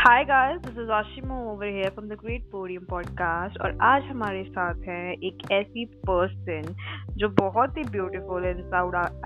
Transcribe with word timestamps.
Hi 0.00 0.24
guys 0.24 0.60
this 0.60 0.78
is 0.78 0.90
Ashima 0.90 1.34
over 1.42 1.66
here 1.66 1.88
from 1.88 2.06
the 2.08 2.12
great 2.12 2.42
podium 2.42 2.84
podcast 2.90 3.60
और 3.60 3.76
आज 3.82 4.02
हमारे 4.02 4.44
साथ 4.44 4.74
है 4.88 5.12
एक 5.12 5.42
ऐसी 5.52 5.84
पर्सन 5.84 6.62
जो 7.16 7.28
बहुत 7.28 7.76
ही 7.78 7.82
ब्यूटीफुल 7.82 8.46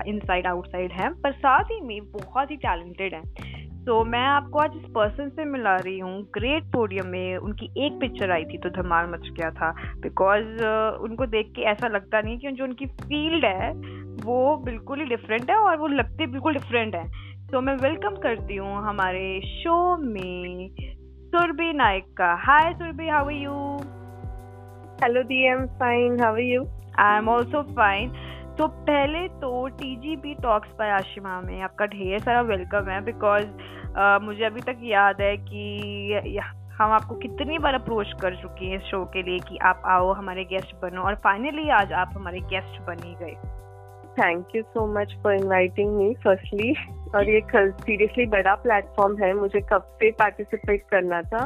इनसाइड 0.07 0.47
आउटसाइड 0.47 0.91
है 0.91 1.09
पर 1.21 1.31
साथ 1.31 1.63
ही 1.63 1.79
में 1.81 2.01
बहुत 2.11 2.51
ही 2.51 2.55
टैलेंटेड 2.55 3.13
है। 3.13 3.21
तो 3.85 4.03
मैं 4.03 4.23
आपको 4.27 4.59
आज 4.59 4.71
इस 4.75 4.89
पर्सन 4.89 5.29
से 5.29 5.45
मिला 5.45 5.75
रही 5.75 5.99
हूँ। 5.99 6.21
ग्रेट 6.33 6.63
पोडियम 6.63 7.07
में 7.07 7.37
उनकी 7.37 7.85
एक 7.85 7.99
पिक्चर 7.99 8.31
आई 8.31 8.43
थी 8.43 8.57
तो 8.57 8.69
धमाल 8.69 9.05
मच 9.09 9.29
गया 9.29 9.51
था। 9.51 9.71
बिकॉज़ 9.99 10.43
uh, 10.43 11.03
उनको 11.03 11.25
देख 11.25 11.53
के 11.55 11.61
ऐसा 11.61 11.87
लगता 11.87 12.21
नहीं 12.21 12.37
कि 12.37 12.51
जो 12.51 12.63
उनकी 12.63 12.85
फ़ील्ड 12.85 13.45
है 13.45 13.71
वो 14.25 14.57
बिल्कुल 14.57 14.99
ही 14.99 15.05
डिफरेंट 15.05 15.49
है 15.49 15.55
और 15.55 15.77
वो 15.77 15.87
लगते 15.87 16.27
बिल्कुल 16.27 16.53
डिफरेंट 16.53 16.95
है। 16.95 17.34
तो 17.51 17.59
मैं 17.61 17.73
वेलकम 17.75 18.15
करती 18.15 18.55
हूँ 18.55 18.75
हमारे 18.83 19.41
शो 19.45 19.75
में 19.97 20.69
सुरभि 21.31 21.71
नायक 21.73 22.05
का। 22.17 22.33
Hi 22.45 22.73
Surabhi 22.73 23.07
how 23.09 23.25
are 23.25 23.31
you 23.31 23.53
hello 25.03 25.23
the 25.23 25.41
am 25.47 25.65
fine 25.79 26.19
how 26.21 26.33
are 26.33 26.39
you 26.39 26.63
I 26.99 27.17
am 27.17 27.29
also 27.29 27.61
fine 27.75 28.09
तो 28.57 28.67
पहले 28.67 29.27
तो 29.41 29.67
टीजीबी 29.67 30.33
टॉक्स 30.33 30.69
बाय 30.79 30.89
आशिमा 30.89 31.39
में 31.41 31.61
आपका 31.61 31.85
ढेर 31.85 32.19
सारा 32.19 32.41
वेलकम 32.41 32.89
है 32.89 33.01
बिकॉज़ 33.05 33.45
uh, 33.45 34.21
मुझे 34.21 34.43
अभी 34.43 34.61
तक 34.61 34.79
याद 34.83 35.21
है 35.21 35.35
कि 35.37 36.39
हम 36.77 36.91
आपको 36.91 37.15
कितनी 37.15 37.57
बार 37.57 37.73
अप्रोच 37.73 38.13
कर 38.21 38.35
चुके 38.35 38.65
हैं 38.65 38.79
शो 38.79 39.03
के 39.13 39.23
लिए 39.23 39.39
कि 39.39 39.57
आप 39.57 39.81
आओ 39.85 40.11
हमारे 40.13 40.43
गेस्ट 40.45 40.75
बनो 40.81 41.01
और 41.01 41.15
फाइनली 41.15 41.69
आज 41.69 41.93
आप 41.93 42.09
हमारे 42.15 42.39
गेस्ट 42.39 42.81
बन 42.81 43.03
ही 43.03 43.13
गए। 43.15 43.35
Thank 44.19 44.47
you 44.55 44.63
so 44.63 44.99
much 44.99 45.15
for 45.23 45.33
inviting 45.33 45.95
me 45.95 46.13
firstly 46.13 46.75
और 47.15 47.29
ये 47.29 47.41
सीरियसली 47.55 48.25
बड़ा 48.25 48.55
प्लेटफॉर्म 48.55 49.23
है 49.23 49.33
मुझे 49.33 49.61
कब 49.61 49.81
से 49.81 50.11
पार्टिसिपेट 50.11 50.83
करना 50.91 51.21
था? 51.21 51.43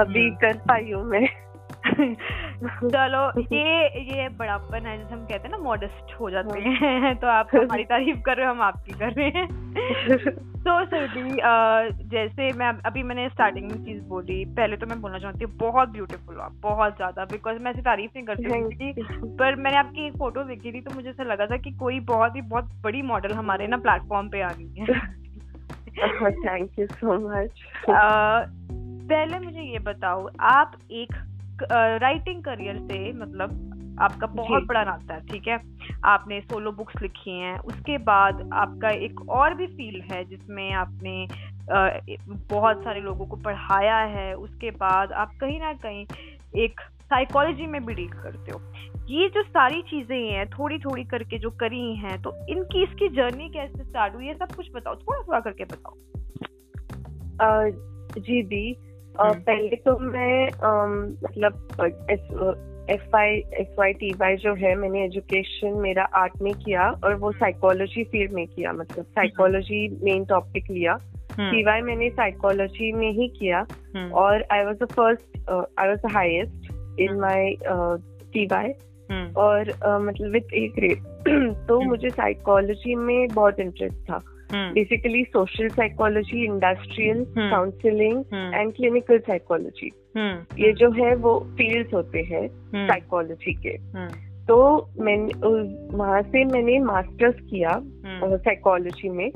अभी 0.00 0.28
हम्म। 0.28 0.36
कर 0.36 0.56
पाई 0.56 0.92
हूँ 0.92 1.04
मैं। 1.04 1.28
चलो 2.66 3.40
ये 3.40 3.86
ये 4.14 4.28
बड़ापन 4.28 4.86
है 4.86 4.98
जैसे 4.98 5.14
हम 5.14 5.20
कहते 5.20 5.48
हैं 5.48 5.50
ना 5.50 5.58
मॉडेस्ट 5.58 6.20
हो 6.20 6.30
जाते 6.30 6.60
हाँ। 6.60 6.74
हैं। 6.74 7.16
तो 7.20 7.26
आप 7.26 7.48
हमारी 7.54 7.84
तारीफ़ 7.84 8.18
कर 8.20 8.36
रहे 8.36 8.46
हो 8.46 8.52
हम 8.52 8.62
आपकी 8.62 8.92
कर 8.92 9.12
रहे 9.12 9.26
हैं। 9.26 9.46
तो 10.56 10.84
सरदी 10.84 11.36
जैसे 12.08 12.52
मैं 12.52 12.68
अभी 12.68 13.02
मैंने 13.02 13.28
स्टार्टिंग 13.28 13.70
में 13.70 13.78
चीज़ 13.78 14.02
बोली 14.02 14.44
पहले 14.44 14.76
तो 14.76 14.86
मैं 14.86 15.00
बोलना 15.00 15.18
चाहती 15.18 15.44
हूँ 15.44 15.52
बहुत 15.56 15.88
ब्यूटीफुल 15.88 16.36
आप 16.36 16.52
बहुत 16.52 16.96
ज़्यादा 16.96 17.24
बिकॉज़ 17.24 17.58
मैं 17.58 17.70
ऐसी 17.70 17.80
तारीफ़ 17.80 18.10
नहीं 18.16 18.26
करती 18.26 18.74
थी 18.74 19.02
पर 19.36 19.56
मैंने 19.56 19.76
आपकी 19.76 20.06
एक 20.06 20.12
फ़ोटो 20.12 20.42
देखी 20.42 20.72
थी 20.72 20.80
तो 20.80 20.90
मुझे 20.90 21.10
ऐसा 21.10 21.22
लगा 21.22 21.46
था 21.46 21.56
कि 21.56 21.70
कोई 21.70 22.00
बहुत 22.00 22.36
ही 22.36 22.40
बहुत 22.40 22.68
बड़ी 22.82 23.02
मॉडल 23.02 23.32
हमारे 23.32 23.66
ना 23.66 23.76
प्लेटफॉर्म 23.76 24.28
पे 24.28 24.40
आ 24.40 24.52
गई 24.52 24.74
है। 24.78 24.86
थैंक 26.30 26.70
यू 26.78 26.86
सो 26.86 27.38
मच 27.38 27.50
पहले 29.10 29.38
मुझे 29.38 29.60
ये 29.60 29.78
बताओ 29.78 30.30
आप 30.40 30.72
एक 30.90 31.14
राइटिंग 31.62 32.42
करियर 32.42 32.76
से 32.76 33.12
मतलब 33.12 33.72
आपका 34.00 34.26
बहुत 34.26 34.62
बड़ा 34.62 34.84
नाता 34.84 35.14
है 35.14 35.20
ठीक 35.20 35.48
है? 35.48 35.60
आपने 36.04 36.40
सोलो 36.40 36.72
बुक्स 36.72 37.02
लिखी 37.02 37.38
हैं 37.40 37.58
उसके 37.58 37.98
बाद 37.98 38.50
आपका 38.52 38.90
एक 38.90 39.28
और 39.28 39.54
भी 39.54 39.66
फ़ील्ड 39.66 40.12
है 40.12 40.24
जिसमें 40.24 40.72
आपने 40.72 41.26
बहुत 42.50 42.84
सारे 42.84 43.00
लोगों 43.00 43.26
को 43.26 43.36
पढ़ाया 43.36 43.98
है 43.98 44.34
उसके 44.34 44.70
बाद 44.70 45.12
आप 45.12 45.32
कहीं 45.40 45.60
ना 45.60 45.72
कहीं 45.72 46.06
एक 46.62 46.80
साइकोलॉजी 47.02 47.66
में 47.66 47.86
भी 47.86 47.94
डील 47.94 48.08
करते 48.08 48.52
हो। 48.52 48.60
ये 49.10 49.28
जो 49.28 49.42
सारी 49.42 49.82
चीज़ें 49.82 50.30
हैं 50.30 50.46
थोड़ी 50.46 50.78
थोड़ी 50.78 51.04
करके 51.04 51.38
जो 51.38 51.50
करी 51.50 51.96
हैं 51.96 52.22
तो 52.22 52.46
इनकी 52.48 52.82
इसकी 52.82 53.08
जर्नी 53.08 53.48
कैसे 53.48 53.84
स्टार्ट 53.84 54.14
हुई 54.14 54.26
है? 54.26 54.34
सब 54.34 54.56
कुछ 54.56 54.66
बताओ 54.74 54.94
थोड़ा 54.94 55.20
थोड़ा 55.22 55.40
करके 55.40 55.64
बताओ। 55.64 55.94
जी 58.18 58.42
दी। 58.42 58.76
पहले 59.20 59.76
तो 59.76 59.98
मैं 59.98 60.46
मतलब 61.24 61.82
F 62.90 63.16
I 63.16 63.28
F 63.36 63.68
Y 63.78 63.92
T 63.92 64.10
Y 64.12 64.36
जो 64.36 64.54
है 64.54 64.74
मैंने 64.74 65.04
एजुकेशन 65.04 65.68
मेरा 65.68 66.04
आर्ट 66.04 66.32
में 66.42 66.54
किया 66.54 66.90
और 67.04 67.14
वो 67.14 67.32
साइकोलॉजी 67.32 68.04
फ़ील्ड 68.04 68.32
में 68.32 68.46
किया 68.46 68.72
मतलब 68.72 69.04
साइकोलॉजी 69.04 69.88
मेन 70.02 70.24
टॉपिक 70.24 70.70
लिया। 70.70 70.98
टी 71.40 71.62
वाई 71.64 71.80
मैंने 71.80 72.10
साइकोलॉजी 72.10 72.92
में 72.92 73.10
ही 73.12 73.28
किया 73.28 73.66
हम्म। 73.96 74.12
और 74.12 74.44
I 74.52 74.64
was 74.64 74.76
the 74.76 74.84
first 74.84 75.50
I 75.78 75.88
was 75.88 75.98
the 75.98 76.12
highest 76.12 76.72
in 77.00 77.20
my 77.20 77.56
T 78.32 78.46
Y 78.46 78.68
और 79.36 79.68
मतलब 80.02 80.30
विथ 80.32 80.54
ए 80.54 80.68
ग्रेड 80.68 80.98
तो 81.68 81.78
हम्म। 81.78 81.88
मुझे 81.88 82.10
साइकोलॉजी 82.10 82.94
में 82.94 83.28
बहुत 83.28 83.60
इंटरेस्ट 83.60 83.96
था। 83.96 84.20
Basically 84.52 85.24
social 85.24 85.68
psychology 85.68 86.44
industrial 86.44 87.26
counselling 87.38 88.24
and 88.54 88.72
clinical 88.72 89.18
psychology 89.18 89.90
ये 90.58 90.72
जो 90.72 90.90
है 90.90 91.14
वो 91.14 91.40
फील्ड्स 91.40 91.94
होते 91.94 92.18
हैं 92.22 92.48
साइकोलॉजी 92.86 93.54
hmm. 93.54 93.62
के। 93.62 93.78
Hmm. 93.78 94.46
तो 94.48 94.88
मैंने 95.00 95.32
वहाँ 95.96 96.22
से 96.22 96.44
मैंने 96.44 96.78
मास्टर्स 96.78 97.34
किया 97.40 97.82
साइकोलॉजी 98.36 99.08
hmm. 99.08 99.16
में। 99.16 99.32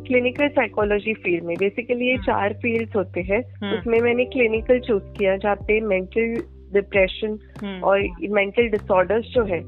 क्लिनिकल 0.00 0.48
साइकोलॉजी 0.48 1.14
फ़ील्ड 1.14 1.44
में। 1.44 1.56
बेसिकली 1.58 2.08
ये 2.08 2.16
चार 2.16 2.52
फील्ड्स 2.52 2.96
होते 2.96 3.20
हैं। 3.20 3.40
उसमें 3.78 4.00
मैंने 4.00 4.24
क्लिनिकल 4.24 4.78
चूज़ 4.78 5.04
किया 5.04 5.36
जहाँ 5.36 5.56
पे 5.56 5.80
मेंटल 5.80 6.42
डिप्रेशन 6.72 7.38
और 7.84 8.08
मेंटल 8.30 8.68
डिसऑर्डर्स 8.68 9.24
जो 9.26 9.44
है 9.44 9.60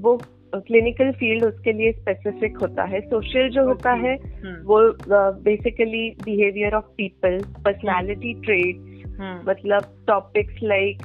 वो 0.00 0.20
क्लिनिकल 0.54 1.12
फ़ील्ड 1.12 1.44
उसके 1.44 1.72
लिए 1.72 1.92
स्पेसिफिक 1.92 2.58
होता 2.58 2.84
है 2.84 3.00
सोशल 3.00 3.48
जो 3.48 3.64
होता 3.64 3.92
है 3.92 4.14
हम्म। 4.14 4.56
वो 4.64 4.80
basically 5.42 6.10
behaviour 6.24 6.74
of 6.74 6.84
people 6.84 7.38
personality 7.64 8.34
trait 8.34 8.94
मतलब 9.20 9.84
टॉपिक्स 10.06 10.62
लाइक 10.62 11.02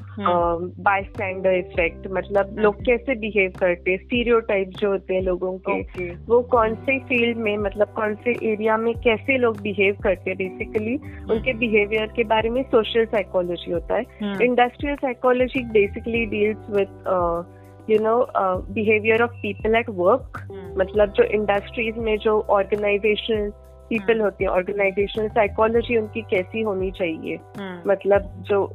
बाय 0.79 1.03
स्टैंडर 1.03 1.53
इफ़ेक्ट 1.53 2.07
मतलब 2.11 2.49
हम्म। 2.49 2.61
लोग 2.61 2.75
कैसे 2.75 3.15
बिहेव 3.15 3.51
करते 3.59 3.97
स्टीरियोटाइप 3.97 4.69
जो 4.69 4.89
होते 4.91 5.13
हैं 5.13 5.21
लोगों 5.21 5.57
के 5.57 5.83
okay. 5.83 6.29
वो 6.29 6.41
कौन 6.41 6.75
से 6.75 6.97
फ़ील्ड 6.99 7.37
में 7.37 7.57
मतलब 7.57 7.87
कौन 7.87 8.15
से 8.15 8.31
एरिया 8.51 8.77
में 8.77 8.93
कैसे 8.95 9.37
लोग 9.37 9.61
बिहेव 9.61 9.95
करते 10.03 10.29
हैं 10.29 10.37
बेसिकली 10.37 10.95
हम्म। 10.95 11.31
उनके 11.31 11.53
बिहेवियर 11.53 12.05
के 12.05 12.23
बारे 12.23 12.49
में 12.49 12.63
सोशल 12.63 13.05
साइकोलॉजी 13.05 13.71
होता 13.71 13.95
है 13.95 14.45
industrial 14.45 14.95
psychology 14.95 15.63
basically 15.63 16.25
deals 16.25 16.69
with 16.69 17.59
you 17.91 17.99
know 17.99 18.27
behaviour 18.73 19.21
of 19.21 19.31
people 19.31 19.75
at 19.75 19.85
work 19.89 20.47
मतलब 20.77 21.11
जो 21.11 21.23
इंडस्ट्रीज़ 21.23 21.95
में 21.95 22.17
जो 22.17 22.41
ऑर्गेनाइजेशन 22.41 23.53
पीपल 23.89 24.13
hmm. 24.13 24.23
होती 24.23 24.43
है 24.43 24.49
ऑर्गेनाइजेशनल 24.49 25.27
साइकोलॉजी 25.27 25.97
उनकी 25.97 26.21
कैसी 26.21 26.61
होनी 26.61 26.91
चाहिए? 26.91 27.37
Hmm. 27.37 27.87
मतलब 27.87 28.43
जो 28.47 28.71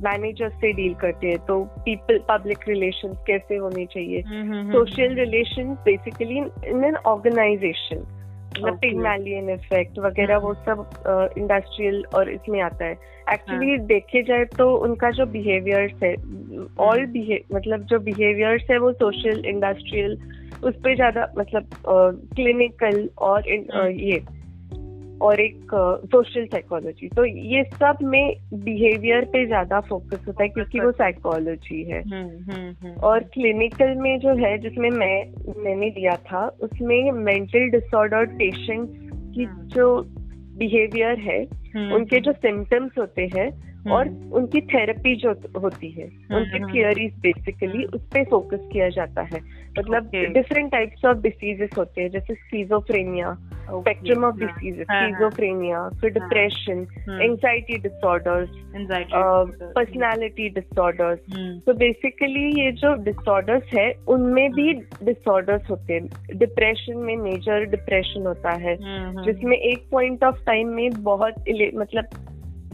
मैनेजर 0.00 0.48
uh, 0.48 0.54
से 0.54 0.72
डील 0.72 0.94
करते 0.94 1.26
हैं 1.26 1.38
तो 1.38 1.64
पीपल 1.64 2.18
पब्लिक 2.18 2.58
रिलेशन 2.68 3.08
कैसे 3.08 3.56
होनी 3.56 3.86
चाहिए? 3.86 4.22
Social 4.72 5.14
relation 5.14 5.74
basically 5.84 6.38
in 6.38 6.84
an 6.84 6.96
organisation 6.96 8.17
मतलब 8.56 8.78
पिगमैलियन 8.78 9.50
इफ़ेक्ट 9.50 9.98
वगैरह 9.98 10.36
वो 10.36 10.54
hmm. 10.54 10.64
सब 10.66 11.34
इंडस्ट्रियल 11.38 12.04
uh, 12.08 12.14
और 12.14 12.30
इसमें 12.30 12.60
आता 12.62 12.84
है 12.84 12.98
एक्चुअली 13.32 13.68
हाँ. 13.68 13.78
देखे 13.78 14.22
जाए 14.22 14.44
तो 14.44 14.76
उनका 14.76 15.10
जो 15.10 15.26
बिहेवियर्स 15.26 16.02
है 16.02 16.14
ऑल 16.80 17.06
hmm. 17.06 17.54
मतलब 17.54 17.80
जो 17.80 17.98
बिहेवियर्स 17.98 18.62
है 18.70 18.78
वो 18.78 18.92
सोशल 18.92 19.44
इंडस्ट्रियल 19.44 20.18
उस 20.64 20.74
पर 20.74 20.94
ज़्यादा 20.94 21.32
मतलब 21.38 21.68
क्लिनिकल 22.34 23.06
uh, 23.06 23.18
और 23.18 23.42
uh, 23.42 24.00
ये 24.00 24.37
और 25.22 25.40
एक 25.40 25.60
सोशल 26.04 26.44
uh, 26.44 26.50
साइकोलॉजी 26.50 27.08
तो 27.08 27.24
ये 27.24 27.64
सब 27.64 27.98
में 28.02 28.36
बिहेवियर 28.54 29.24
पे 29.24 29.46
ज़्यादा 29.46 29.80
फोकस 29.80 30.24
होता 30.28 30.42
है 30.42 30.48
क्योंकि 30.48 30.80
वो 30.80 30.92
साइकोलॉजी 30.92 31.84
है। 31.84 32.02
हम्म, 32.02 32.52
हम्म, 32.52 32.74
हम्म। 32.82 33.00
और 33.00 33.20
क्लिनिकल 33.20 33.94
में 33.94 34.18
जो 34.18 34.34
है 34.34 34.58
जिसमें 34.58 34.90
मैं 34.90 35.32
मैंने 35.64 35.90
दिया 35.90 36.16
था 36.16 36.46
उसमें 36.60 37.12
मेंटल 37.12 37.68
डिसऑर्डर 37.68 38.26
पेशेंट 38.26 38.88
की 39.34 39.46
जो 39.74 40.02
बिहेवियर 40.58 41.18
है 41.18 41.42
उनके 41.92 42.20
जो 42.20 42.32
सिम्टम्स 42.32 42.92
होते 42.98 43.30
हैं 43.36 43.67
और 43.92 44.08
उनकी 44.32 44.60
थेरेपी 44.60 45.16
जो 45.16 45.30
होती 45.60 45.90
है 45.90 46.04
उनकी 46.32 46.58
थियोरीज 46.74 47.12
बेसिकली 47.20 47.84
उस 47.84 48.02
पर 48.02 48.24
फोकस 48.24 48.68
किया 48.72 48.88
जाता 48.88 49.22
है। 49.22 49.40
मतलब 49.78 50.10
डिफरेंट 50.32 50.72
टाइप्स 50.72 51.04
ऑफ़ 51.04 51.18
डिसीजेस 51.18 51.70
होते 51.78 52.02
हैं 52.02 52.10
जैसे 52.10 52.34
schizophrenia 52.34 53.34
spectrum 53.80 54.24
of 54.24 54.36
diseases 54.36 54.86
schizophrenia 54.90 55.88
फिर 55.88 56.10
depression 56.10 56.86
anxiety 57.22 57.78
disorders 57.78 58.48
personality 59.74 60.48
disorders 60.48 61.18
तो 61.66 61.74
बेसिकली 61.74 62.60
ये 62.60 62.72
जो 62.72 62.94
डिसऑर्डर्स 62.94 63.62
है 63.74 63.92
उनमें 64.08 64.52
भी 64.52 64.72
डिसऑर्डर्स 65.02 65.70
होते 65.70 65.92
हैं। 65.94 66.08
डिप्रेशन 66.38 66.96
में 66.96 67.16
मेजर 67.16 67.64
डिप्रेशन 67.64 68.26
होता 68.26 68.50
है. 68.50 68.76
जिसमें 69.24 69.56
एक 69.56 69.88
पॉइंट 69.90 70.24
ऑफ़ 70.24 70.44
टाइम 70.46 70.68
में 70.68 71.02
बहुत 71.02 71.34
मतलब 71.74 72.04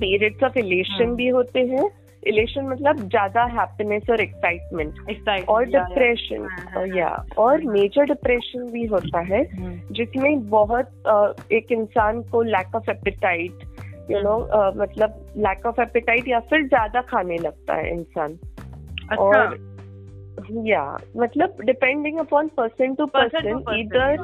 पीरियड्स 0.01 0.43
ऑफ़ 0.43 0.59
इलेशन 0.59 1.15
भी 1.15 1.29
होते 1.29 1.61
हैं। 1.61 1.91
इलेशन 2.23 2.67
मतलब 2.69 3.09
ज़्यादा 3.09 3.45
हैप्पीनेस 3.45 4.03
और 4.11 4.21
एक्साइटमेंट 4.21 5.47
और 5.49 5.65
डिप्रेशन 5.65 6.47
या 6.97 7.07
हाँ, 7.07 7.17
हाँ, 7.17 7.27
और 7.37 7.65
मेजर 7.65 8.05
डिप्रेशन 8.05 8.71
भी 8.71 8.85
होता 8.87 9.21
है। 9.21 9.43
जिसमें 9.93 10.49
बहुत 10.51 10.87
एक 11.53 11.73
इंसान 11.73 12.23
को 12.23 12.43
lack 12.43 12.75
of 12.75 12.91
appetite 12.91 13.65
you 14.11 14.21
know 14.21 14.39
मतलब 14.77 15.21
लैक 15.37 15.67
ऑफ़ 15.67 15.81
एपिटाइट 15.81 16.29
या 16.29 16.41
फिर 16.41 16.67
ज़्यादा 16.67 17.01
खाने 17.01 17.39
लगता 17.39 17.75
है 17.75 17.93
इंसान। 17.93 18.39
अच्छा। 19.11 19.23
और 19.23 19.57
या 20.69 20.99
मतलब 21.17 21.57
depending 21.65 22.19
upon 22.19 22.49
person 22.49 22.95
to 22.95 23.07
person 23.07 23.65
इधर 23.79 24.17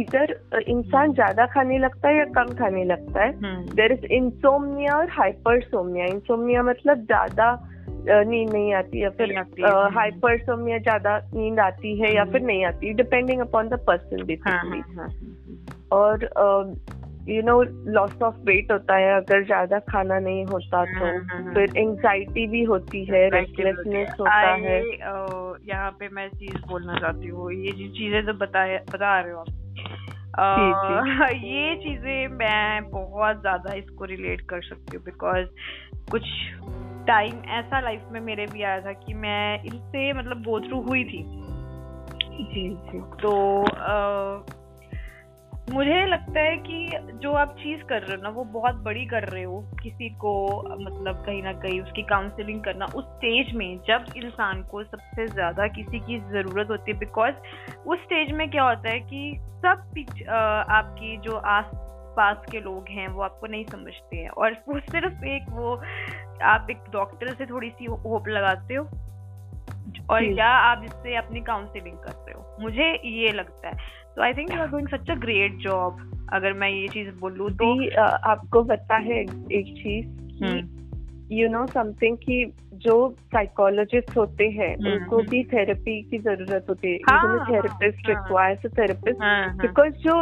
इधर 0.00 0.40
इंसान 0.68 1.04
hmm. 1.04 1.14
ज़्यादा 1.14 1.46
खाने 1.46 1.78
लगता 1.78 2.08
है 2.08 2.18
या 2.18 2.24
कम 2.24 2.54
खाने 2.54 2.84
लगता 2.84 3.24
है? 3.24 3.32
देर 3.64 3.92
इज़ 3.92 4.04
इंसोमिया 4.04 4.96
और 4.96 5.08
हाइपरसोमिया 5.10 6.06
इंसोमिया 6.06 6.62
मतलब 6.62 7.04
ज़्यादा 7.04 7.70
नींद 8.08 8.52
नहीं 8.52 8.74
आती 8.74 9.02
या 9.02 9.10
फिर 9.10 9.38
हाइपरसोमिया 9.94 10.78
ज़्यादा 10.78 11.18
नींद 11.34 11.60
आती 11.60 12.00
है 12.00 12.14
या 12.14 12.24
फिर 12.24 12.36
hmm. 12.36 12.46
नहीं 12.46 12.64
आती 12.64 12.92
depending 12.92 13.40
upon 13.40 13.68
the 13.68 13.74
person 13.74 14.24
basically 14.24 14.82
और 15.92 16.24
you 17.28 17.42
know 17.42 17.62
loss 17.92 18.22
of 18.22 18.34
weight 18.34 18.72
होता 18.72 18.96
है 18.96 19.16
अगर 19.16 19.44
ज़्यादा 19.44 19.78
खाना 19.78 20.18
नहीं 20.18 20.44
होता 20.44 20.84
तो 20.84 21.06
hmm, 21.06 21.54
फिर 21.54 21.76
एंजाइटी 21.76 22.46
भी 22.46 22.64
होती 22.64 23.04
है 23.04 23.28
रेस्टलेसनेस 23.30 24.08
होता 24.20 24.40
है। 24.40 24.82
यहाँ 25.68 25.90
पे 25.90 26.08
मैं 26.08 26.28
चीज़ 26.28 26.66
बोलना 26.66 26.94
चाहती 26.94 27.28
हूँ 27.28 27.52
ये 27.52 27.72
जो 27.72 27.88
चीज़ें 27.94 28.26
तो 28.26 28.32
बता 28.32 28.76
बता 28.76 29.20
रहे 29.20 29.32
हो 29.32 29.38
आप। 29.38 29.46
ये 31.34 31.76
चीज़ें 31.76 32.28
मैं 32.28 32.90
बहुत 32.90 33.40
ज़्यादा 33.40 33.74
इसको 33.74 34.04
रिलेट 34.04 34.40
कर 34.40 34.62
सकती 34.62 34.96
हूँ 34.96 35.04
बिकॉज़ 35.04 35.46
कुछ 36.10 36.22
टाइम 37.06 37.42
ऐसा 37.48 37.80
लाइफ 37.80 38.00
में 38.12 38.20
मेरे 38.20 38.46
भी 38.46 38.62
आया 38.62 38.80
था 38.80 38.92
कि 38.92 39.14
मैं 39.14 39.62
इससे 39.62 40.12
मतलब 40.12 40.42
गो 40.42 40.60
थ्रू 40.60 40.80
हुई 40.80 41.04
थी। 41.04 41.22
जी 42.44 42.70
जी। 42.70 43.00
तो 43.00 43.62
आ, 43.62 44.38
मुझे 45.68 46.04
लगता 46.06 46.40
है 46.40 46.56
कि 46.56 46.98
जो 47.22 47.32
आप 47.32 47.54
चीज़ 47.58 47.82
कर 47.82 48.02
रहे 48.02 48.16
हो 48.16 48.22
ना 48.22 48.28
वो 48.28 48.44
बहुत 48.54 48.74
बड़ी 48.84 49.04
कर 49.06 49.24
रहे 49.28 49.42
हो 49.42 49.60
किसी 49.82 50.08
को 50.14 50.32
मतलब 50.80 51.22
कहीं 51.26 51.42
ना 51.42 51.52
कहीं 51.52 51.80
उसकी 51.80 52.02
काउंसलिंग 52.02 52.60
करना 52.64 52.86
उस 52.94 53.04
स्टेज 53.04 53.54
में 53.54 53.78
जब 53.88 54.12
इंसान 54.16 54.62
को 54.62 54.82
सबसे 54.84 55.28
ज़्यादा 55.28 55.66
किसी 55.68 56.00
की 56.00 56.18
ज़रूरत 56.32 56.70
होती 56.70 56.92
है 56.92 56.98
बिकॉज़ 56.98 57.34
उस 57.86 57.98
स्टेज 57.98 58.32
में 58.32 58.48
क्या 58.50 58.64
होता 58.64 58.90
है 58.90 58.98
कि 59.00 59.36
सब 59.64 59.94
आपकी 60.70 61.16
जो 61.20 61.36
आस 61.54 61.70
पास 62.16 62.44
के 62.50 62.60
लोग 62.60 62.88
हैं 62.90 63.08
वो 63.08 63.22
आपको 63.22 63.46
नहीं 63.46 63.64
समझते 63.64 64.16
हैं। 64.16 64.28
और 64.30 64.52
वो 64.68 64.78
सिर्फ़ 64.80 65.24
एक 65.26 65.46
वो 65.52 65.74
आप 66.44 66.66
एक 66.70 66.84
डॉक्टर 66.92 67.34
से 67.34 67.46
थोड़ी 67.46 67.70
सी 67.70 67.84
होप 67.84 68.28
लगाते 68.28 68.74
हो 68.74 68.84
और 70.10 70.24
या 70.38 70.48
आप 70.60 70.82
इससे 70.84 71.16
अपनी 71.16 71.40
काउंसलिंग 71.40 71.96
करते 71.98 72.32
हो। 72.32 72.56
मुझे 72.60 72.92
ये 73.06 73.32
लगता 73.32 73.68
है। 73.68 74.02
तो 74.16 74.22
I 74.22 74.32
think 74.32 74.52
you 74.52 74.60
are 74.60 74.66
doing 74.66 74.88
such 74.88 75.10
a 75.10 75.14
great 75.14 75.56
job 75.58 76.10
अगर 76.32 76.52
मैं 76.52 76.68
ये 76.68 76.88
चीज़ 76.88 77.08
बोलूँ 77.10 77.50
तो 77.50 77.98
आपको 78.30 78.62
पता 78.64 78.96
है 78.96 79.20
एक 79.52 79.74
चीज़ 79.82 80.06
यू 81.32 81.48
नो 81.48 81.66
समथिंग 81.66 82.16
कि 82.16 82.44
जो 82.84 82.94
साइकोलॉजिस्ट 83.34 84.16
होते 84.16 84.44
हैं 84.50 84.74
हम्म, 84.74 84.92
उनको 84.92 85.16
हम्म। 85.16 85.28
भी 85.30 85.42
थेरेपी 85.52 86.00
की 86.10 86.18
ज़रूरत 86.18 86.66
होती 86.68 86.88
है। 86.88 86.94
Even 86.94 87.44
therapist 87.50 88.08
requires 88.08 88.66
therapist 88.78 89.22
because 89.62 89.92
जो 90.04 90.16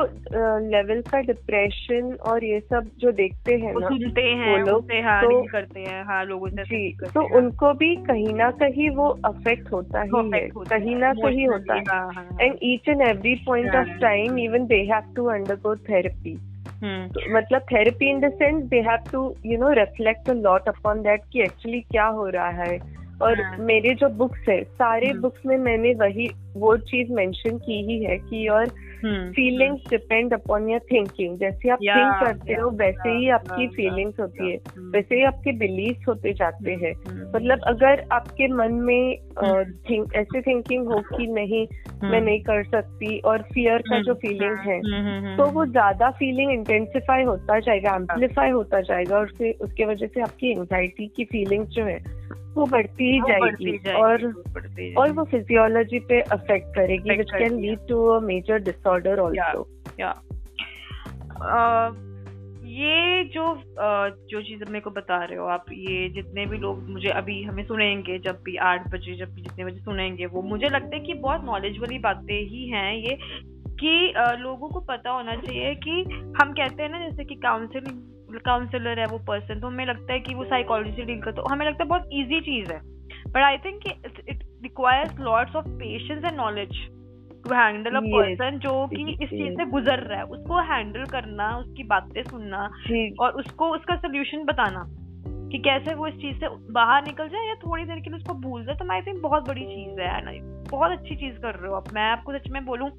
लेवल 0.69 1.01
का 1.11 1.21
डिप्रेशन 1.21 2.13
और 2.31 2.45
ये 2.45 2.61
सब 2.61 2.91
जो 2.99 3.13
देखते 3.13 3.57
हैं 3.57 3.75
ना 3.81 3.89
सुनते 3.89 4.23
हैं 4.23 4.51
वो 4.51 4.57
लोग 4.67 4.93
हाँ, 5.05 5.23
तो 5.23 5.43
करते 5.53 5.81
हैं 5.81 6.05
हाँ 6.05 6.25
लोगों 6.25 6.49
से 6.49 6.65
जी 6.65 7.09
तो 7.15 7.27
उनको 7.39 7.73
भी 7.75 7.95
कहीं 8.07 8.33
ना 8.35 8.51
कहीं 8.63 8.91
वो 8.91 9.09
अफेक्ट 9.25 9.73
होता 9.73 10.03
ही 10.03 10.31
है 10.35 10.47
कहीं 10.59 10.97
ना 10.97 11.13
कहीं 11.15 11.49
होता 11.49 11.75
है। 11.75 12.47
And 12.47 12.59
each 12.63 12.89
and 12.89 13.03
every 13.03 13.35
point 13.47 13.75
of 13.75 13.99
time 14.01 14.39
even 14.39 14.67
they 14.67 14.83
have 14.93 15.13
to 15.17 15.25
undergo 15.33 15.77
therapy 15.91 16.39
मतलब 17.31 17.61
therapy 17.63 18.11
in 18.11 18.21
the 18.21 18.31
sense 18.33 18.63
they 18.65 18.81
have 18.81 18.99
to 19.13 19.23
you 19.47 19.59
know 19.59 19.71
reflect 19.73 20.31
a 20.31 20.33
lot 20.33 20.69
upon 20.69 21.03
that 21.03 21.21
कि 21.33 21.43
एक्चुअली 21.43 21.81
क्या 21.81 22.07
हो 22.07 22.29
रहा 22.29 22.51
है। 22.63 22.79
और 23.23 23.41
हाँ. 23.41 23.57
मेरे 23.59 23.95
जो 23.95 24.09
बुक्स 24.09 24.49
है 24.49 24.63
सारे 24.65 25.13
बुक्स 25.13 25.41
हम्म। 25.47 25.49
में 25.49 25.65
मैंने 25.65 25.95
वही 25.95 26.31
वो 26.57 26.77
चीज़ 26.77 27.13
मेंशन 27.13 27.59
की 27.59 27.83
ही 27.83 28.03
है 28.05 28.19
कि 28.19 28.47
और 28.49 28.67
feelings 29.05 29.91
depend 29.91 30.33
upon 30.35 30.69
your 30.69 30.81
thinking 30.93 31.39
जैसे 31.39 31.71
आप 31.71 31.79
थिंक 31.83 32.25
करते 32.25 32.55
हो 32.55 32.71
वैसे 32.71 33.11
ही 33.11 33.29
आपकी 33.29 33.67
फीलिंग्स 33.69 34.21
होती 34.21 34.51
है। 34.51 34.57
हम्म। 34.57 34.91
वैसे 34.91 35.15
ही 35.15 35.23
आपके 35.23 35.53
बिलीफ 35.53 36.09
होते 36.09 36.33
जाते 36.33 36.73
हैं। 36.73 36.93
हम्म। 37.09 37.31
मतलब 37.37 37.61
अगर 37.67 38.05
आपके 38.13 38.49
मन 38.49 38.73
में 38.73 39.17
थिंक 39.91 40.15
ऐसे 40.15 40.43
थिंकिंग 40.43 40.87
हो 40.87 41.03
कि 41.17 41.27
नहीं 41.27 41.67
मैं 42.11 42.21
नहीं 42.21 42.41
कर 42.41 42.65
सकती 42.65 43.19
और 43.19 43.43
फियर 43.55 43.79
का 43.79 44.01
जो 44.03 44.15
फीलिंग 44.15 44.59
है 44.59 44.81
तो 45.37 45.47
वो 45.47 45.67
ज़्यादा 45.67 46.11
फीलिंग 46.11 46.53
इंटेंसिफाई 46.53 47.23
होता 47.23 47.59
जाएगा 47.59 47.95
एम्पलीफाई 47.95 48.51
होता 48.51 48.81
जाएगा 48.81 49.17
और 49.17 49.31
उसके 49.61 49.85
वजह 49.85 50.07
से 50.07 50.21
आपकी 50.21 50.51
एंग्जाइटी 50.51 51.07
की 51.17 51.25
फीलिंग्स 51.25 51.69
जो 51.69 51.85
है 51.85 52.22
वो 52.33 52.67
बढ़ती 52.67 53.13
ही 53.13 53.21
जाएगी, 53.21 53.93
और 53.93 54.45
और 54.97 55.11
वो 55.11 55.25
फिजियोलॉजी 55.25 55.99
पे 55.99 56.21
अफेक्ट 56.21 56.67
करेगी 56.67 57.17
which 57.17 57.31
can 57.31 57.61
lead 57.61 57.79
to 57.89 58.07
a 58.07 58.21
major 58.21 58.59
disorder 58.59 59.21
also 59.21 59.69
ये 62.67 63.25
जो 63.25 63.63
जो 64.31 64.43
चीज़ 64.43 64.65
मेरे 64.65 64.81
को 64.81 64.91
बता 64.91 65.25
रहे 65.25 65.39
हो 65.39 65.47
आप 65.47 65.65
ये 65.73 66.09
जितने 66.09 66.47
भी 66.47 66.59
लोग 66.59 66.91
मुझे 66.91 67.09
अभी 67.09 67.43
हमें 67.43 67.65
सुनेंगे 67.65 68.19
जब 68.19 68.39
भी 68.45 68.57
आठ 68.57 68.89
बजे 68.89 69.17
जब 69.17 69.35
भी 69.35 69.43
जितने 69.43 69.65
बजे 69.65 69.81
सुनेंगे 69.81 70.27
वो 70.27 70.43
मुझे 70.43 70.69
लगता 70.69 70.97
है 70.97 71.03
कि 71.03 71.15
बहुत 71.15 71.45
नॉलेज 71.45 71.79
वाली 71.79 71.99
बातें 71.99 72.49
ही 72.49 72.69
हैं 72.69 72.95
ये 72.95 73.19
कि 73.81 74.13
लोगों 74.17 74.69
को 74.69 74.81
पता 74.81 75.11
होना 75.11 75.37
चाहिए 75.37 75.75
कि 75.75 75.91
हम 76.13 76.53
कहते 76.53 76.83
हैं 76.83 76.91
ना 76.91 77.09
जैसे 77.09 77.25
कि 77.25 77.35
काउंसलिंग 77.35 78.22
काउंसलर 78.39 78.99
है 79.01 79.07
वो 79.07 79.19
पर्सन 79.19 79.61
तो 79.61 79.67
हमें 79.67 79.87
लगता 79.87 80.13
है 80.13 80.21
कि 80.21 80.35
वो 80.35 80.45
साइकोलॉजी 80.45 80.91
से 80.91 81.03
डील 81.03 81.21
करता 81.23 81.43
है। 81.43 81.53
हमें 81.53 81.67
लगता 81.67 81.83
है 81.83 81.89
बहुत 81.89 82.09
ईजी 82.13 82.41
चीज़ 82.41 82.73
है। 82.73 82.81
But 83.29 83.43
I 83.43 83.57
think 83.57 83.87
it 84.29 84.43
requires 84.63 85.21
lots 85.21 85.57
of 85.57 85.69
patience 85.69 86.25
and 86.25 86.37
knowledge 86.37 86.69
to 87.45 87.53
handle 87.55 87.91
a 87.91 88.01
person 88.01 88.59
जो 88.59 88.87
कि 88.87 89.17
इस 89.23 89.29
चीज़ 89.29 89.55
से 89.55 89.65
गुजर 89.67 89.99
रहा 89.99 90.19
है। 90.19 90.25
उसको 90.25 90.59
हैंडल 90.59 91.05
करना 91.05 91.57
उसकी 91.59 91.85
बातें 91.85 92.23
सुनना 92.23 92.71
और 93.21 93.33
उसको 93.33 93.69
उसका 93.69 93.97
सोल्यूशन 93.97 94.45
बताना 94.45 94.85
कि 95.53 95.59
कैसे 95.59 95.95
वो 95.95 96.07
इस 96.07 96.15
चीज़ 96.15 96.37
से 96.37 96.49
बाहर 96.73 97.05
निकल 97.05 97.29
जाए 97.29 97.47
या 97.49 97.55
थोड़ी 97.55 97.85
देर 97.85 98.01
के 98.01 98.11
लिए 98.11 98.19
उसको 98.19 98.35
भूल 98.35 98.65
जाए 98.65 98.77
तो 98.77 98.85
मैं 98.85 98.97
आई 98.97 99.03
थिंक 99.03 99.23
बहुत 99.23 99.43
बड़ी 99.43 99.61
चीज़ 99.61 100.01
है 100.01 100.41
बहुत 100.71 100.91
अच्छी 100.91 101.15
चीज़ 101.15 101.39
कर 101.39 101.55
रहे 101.55 101.71
हो 101.71 101.77
आप। 101.77 101.93
मैं 101.93 102.03
आपको 102.03 102.33
सच 102.33 102.49
में 102.51 102.65
बोलूँ 102.65 102.91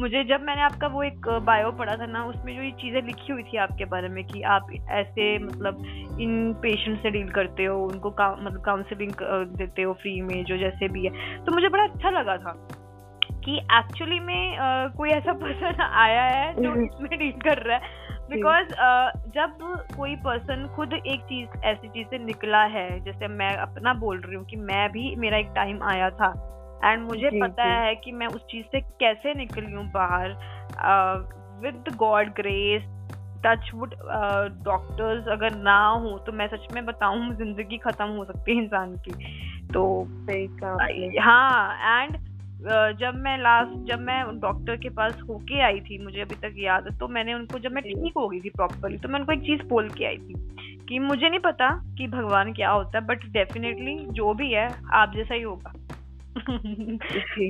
मुझे 0.00 0.24
जब 0.24 0.40
मैंने 0.40 0.62
आपका 0.62 0.86
वो 0.86 1.02
एक 1.02 1.28
बायो 1.28 1.70
पढ़ा 1.72 1.96
था 1.96 2.06
ना 2.06 2.24
उसमें 2.24 2.56
जो 2.56 2.62
ये 2.62 2.70
चीज़ें 2.70 3.02
लिखी 3.02 3.32
हुई 3.32 3.42
थी 3.42 3.56
आपके 3.56 3.84
बारे 3.84 4.08
में 4.08 4.24
कि 4.24 4.42
आप 4.42 4.66
ऐसे 4.90 5.38
मतलब 5.38 5.84
इन 6.20 6.52
पेशेंट 6.52 7.02
से 7.02 7.10
डील 7.10 7.28
करते 7.28 7.64
हो 7.64 7.84
उनको 7.84 8.10
का, 8.10 8.36
मतलब 8.40 8.62
काउंसलिंग 8.62 9.12
देते 9.56 9.82
हो 9.82 9.92
फ्री 9.92 10.20
में 10.20 10.44
जो 10.44 10.56
जैसे 10.56 10.88
भी 10.88 11.06
है। 11.06 11.44
तो 11.44 11.52
मुझे 11.52 11.68
बड़ा 11.68 11.84
अच्छा 11.84 12.10
लगा 12.10 12.36
था 12.36 12.68
कि 13.44 13.56
एक्चुअली 13.58 14.20
में 14.20 14.56
आ, 14.56 14.88
कोई 14.88 15.10
ऐसा 15.10 15.32
पर्सन 15.32 15.82
आया 15.82 16.22
है 16.22 16.62
जो 16.62 16.70
हम्म। 16.70 16.84
इसमें 16.84 17.18
डील 17.18 17.32
कर 17.32 17.58
रहा 17.58 17.76
है। 17.76 18.04
बिकॉज़ 18.30 18.66
uh, 18.66 19.32
जब 19.34 19.58
कोई 19.96 20.16
पर्सन 20.16 20.66
खुद 20.76 20.92
एक 20.92 21.20
चीज़ 21.20 21.48
ऐसी 21.64 21.88
चीज़ 21.88 22.08
से 22.08 22.18
निकला 22.18 22.64
है 22.64 23.00
जैसे 23.00 23.28
मैं 23.28 23.56
अपना 23.56 23.94
बोल 23.94 24.20
रही 24.20 24.34
हूँ 24.34 24.44
कि 24.44 24.56
मैं 24.56 24.88
भी 24.92 25.16
मेरा 25.16 25.38
एक 25.38 25.52
टाइम 25.54 25.82
आया 25.82 26.10
था। 26.10 26.52
एंड 26.84 27.02
मुझे 27.02 27.30
जी, 27.30 27.40
पता 27.40 27.64
जी. 27.64 27.86
है 27.86 27.94
कि 27.94 28.12
मैं 28.12 28.26
उस 28.26 28.40
चीज़ 28.50 28.66
से 28.66 28.80
कैसे 28.80 29.34
निकली 29.34 29.72
हूँ 29.72 29.90
बाहर 29.92 30.36
with 31.62 31.84
God 31.96 32.28
grace 32.28 32.82
touch 33.46 33.70
wood 33.74 33.94
doctors 34.64 35.28
अगर 35.28 35.50
ना 35.50 35.86
हो 35.88 36.18
तो 36.18 36.32
मैं 36.32 36.46
सच 36.48 36.66
में 36.72 36.84
बताऊँ 36.86 37.34
ज़िंदगी 37.34 37.78
खत्म 37.78 38.08
हो 38.08 38.24
सकती 38.24 38.56
है 38.56 38.62
इंसान 38.62 38.94
की। 38.96 39.14
तो 39.72 40.08
हाँ 41.22 42.02
एंड 42.02 42.16
जब 42.98 43.14
मैं 43.14 43.38
लास्ट 43.38 43.92
जब 43.92 43.98
मैं 43.98 44.38
डॉक्टर 44.40 44.76
के 44.76 44.88
पास 44.88 45.14
होके 45.30 45.60
आई 45.60 45.80
थी 45.80 46.04
मुझे 46.04 46.20
अभी 46.20 46.34
तक 46.34 46.54
याद 46.58 46.84
है 46.84 46.96
तो 46.98 47.08
मैंने 47.08 47.34
उनको 47.34 47.58
जब 47.58 47.72
मैं 47.72 47.82
ठीक 47.84 48.12
हो 48.16 48.28
गई 48.28 48.40
थी 48.40 48.50
प्रॉपरली 48.50 48.98
तो 48.98 49.08
मैं 49.08 49.20
उनको 49.20 49.32
एक 49.32 49.40
चीज़ 49.40 49.62
बोल 49.68 49.88
के 49.88 50.04
आई 50.04 50.16
थी 50.16 50.34
कि 50.88 50.98
मुझे 50.98 51.28
नहीं 51.28 51.40
पता 51.40 51.70
कि 51.98 52.06
भगवान 52.06 52.52
क्या 52.52 52.70
होता 52.70 52.98
है 52.98 53.06
बट 53.06 53.24
डेफिनेटली 53.24 53.96
जो 54.12 54.34
भी 54.34 54.52
है 54.52 54.66
आप 54.94 55.12
जैसा 55.16 55.34
ही 55.34 55.42
होगा। 55.42 55.72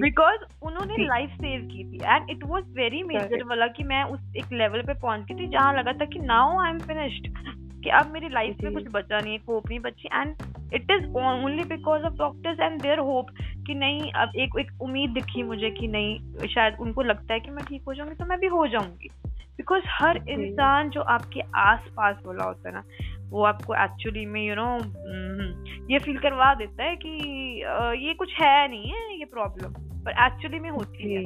बिकॉज़ 0.01 0.41
उन्होंने 0.63 1.05
लाइफ 1.07 1.31
सेव 1.31 1.61
की 1.61 1.85
थी 1.85 1.97
and 2.05 2.31
it 2.31 2.45
was 2.45 2.65
very 2.65 3.03
major 3.03 3.45
वाला 3.45 3.67
कि 3.67 3.83
मैं 3.83 4.05
उस 4.05 4.21
एक 4.37 4.53
लेवल 4.53 4.83
पे 4.83 4.95
पहुँच 4.95 5.21
गई 5.21 5.35
थी 5.35 5.47
जहाँ 5.47 5.75
लगा 5.75 5.93
था 5.93 6.05
कि 6.05 6.19
नाउ 6.19 6.61
आई 6.61 6.71
एम 6.71 6.79
फिनिश्ड 6.79 7.29
कि 7.85 7.91
अब 7.91 8.11
मेरी 8.13 8.29
लाइफ 8.29 8.57
में 8.65 8.73
कुछ 8.73 8.85
बचा 8.93 9.21
नहीं 9.21 9.33
है 9.33 9.39
होप 9.49 9.69
नहीं 9.69 9.81
बची 9.81 10.09
and 10.13 10.35
it 10.75 10.91
is 10.91 11.07
only 11.11 11.65
because 11.65 12.03
of 12.03 12.15
doctors 12.15 12.61
and 12.61 12.83
their 12.83 12.99
hope 12.99 13.27
कि 13.67 13.75
नहीं 13.75 14.13
अब 14.13 14.31
एक 14.37 14.51
एक 14.61 14.83
उम्मीद 14.83 15.11
दिखी 15.11 15.43
मुझे 15.43 15.71
कि 15.71 15.89
नहीं 15.89 16.47
शायद 16.47 16.77
उनको 16.81 17.03
लगता 17.03 17.35
है 17.35 17.41
कि 17.41 17.51
मैं 17.51 17.65
ठीक 17.65 17.83
हो 17.87 17.95
जाऊँगी 17.95 18.15
तो 18.15 18.25
मैं 18.25 18.39
भी 18.39 18.47
हो 18.47 18.67
जाऊँगी। 18.67 19.09
बिकॉज़ 19.57 19.83
हर 19.87 20.17
इंसान 20.29 20.91
जो 20.91 21.01
आपके 21.01 21.41
आस 21.55 21.81
पास 21.97 22.17
वाला 22.27 22.45
होता 22.45 22.69
है 22.69 22.75
ना 22.75 22.83
वो 23.31 23.45
आपको 23.45 23.75
एक्चुअली 23.75 24.27
में 24.27 24.41
यू 24.43 24.55
you 24.55 24.63
नो 24.63 24.79
know, 24.79 25.91
ये 25.91 25.99
फील 25.99 26.19
करवा 26.19 26.55
देता 26.55 26.85
है 26.85 26.97
कि 26.97 27.09
ये 28.07 28.15
कुछ 28.15 28.35
है 28.41 28.69
नहीं 28.69 28.93
है 28.93 29.19
ये 29.19 29.25
प्रॉब्लम 29.25 29.73
पर 30.05 30.25
एक्चुअली 30.27 30.59
में 30.59 30.71
होती 30.71 31.15
है 31.15 31.23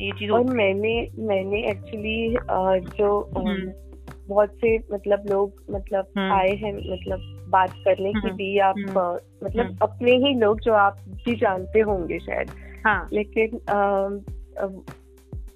ये 0.00 0.10
चीज़ 0.12 0.30
और 0.30 0.44
मैंने 0.44 1.08
मैंने 1.18 1.70
एक्चुअली 1.70 2.36
जो 2.98 3.32
हम्म। 3.36 3.72
बहुत 4.28 4.50
से 4.54 4.76
मतलब 4.92 5.24
लोग 5.30 5.62
मतलब 5.70 6.12
हम्म। 6.18 6.32
आए 6.32 6.54
हैं 6.56 6.72
मतलब 6.72 7.46
बात 7.48 7.72
करने 7.84 8.12
की 8.12 8.18
हम्म। 8.18 8.36
भी 8.36 8.58
आप 8.58 8.74
मतलब 9.44 9.78
अपने 9.82 10.12
ही 10.16 10.34
लोग 10.34 10.60
जो 10.60 10.72
आप 10.72 10.98
भी 11.26 11.34
जानते 11.36 11.80
होंगे 11.80 12.18
शायद 12.18 12.50
हाँ. 12.86 13.08
लेकिन 13.12 13.60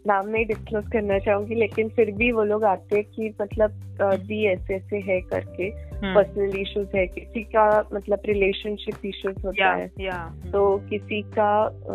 नाम 0.06 0.28
नहीं 0.28 0.46
डिस्क्लोज 0.46 0.84
करना 0.92 1.18
चाहूँगी 1.18 1.54
लेकिन 1.54 1.88
फिर 1.88 2.10
भी 2.10 2.32
वो 2.32 2.44
लोग 2.44 2.64
आते 2.64 2.96
हैं 2.96 3.04
कि 3.04 3.34
मतलब 3.42 3.70
दी 4.00 4.44
ऐसे 4.46 4.74
ऐसे 4.74 4.96
है 4.96 5.20
करके 5.20 5.70
पर्सनल 6.14 6.44
हम्म। 6.44 6.58
इश्यूज़ 6.58 6.96
है 6.96 7.06
किसी 7.06 7.42
का 7.42 7.88
मतलब 7.94 8.18
रिलेशनशिप 8.26 9.06
इश्यूज़ 9.06 9.46
होता 9.46 9.64
या, 9.64 9.72
है 9.72 9.90
या, 10.00 10.34
तो 10.52 10.78
किसी 10.78 11.22
का 11.22 11.50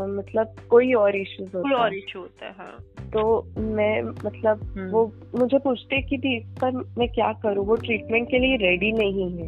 मतलब 0.08 0.56
कोई 0.70 0.94
और 0.94 1.16
इश्यूज़ 1.16 1.50
होता 1.56 1.62
कोई 1.62 1.74
और 1.74 1.94
इशू 1.94 2.20
होता 2.20 2.46
है 2.46 2.52
हाँ। 2.52 2.78
तो 3.10 3.48
मैं 3.58 4.02
मतलब 4.02 4.64
हम्म। 4.78 4.90
वो 4.90 5.14
मुझे 5.40 5.58
पूछते 5.58 6.02
कि 6.02 6.18
भी 6.18 6.38
इस 6.38 6.46
पर 6.62 6.72
मैं 6.72 7.08
क्या 7.08 7.34
करूँ 7.34 7.66
वो 7.66 7.76
ट्रीटमेंट 7.76 8.30
के 8.30 8.40
लिए 8.40 8.56
रेडी 8.56 8.92
नहीं 8.92 9.32
है 9.38 9.48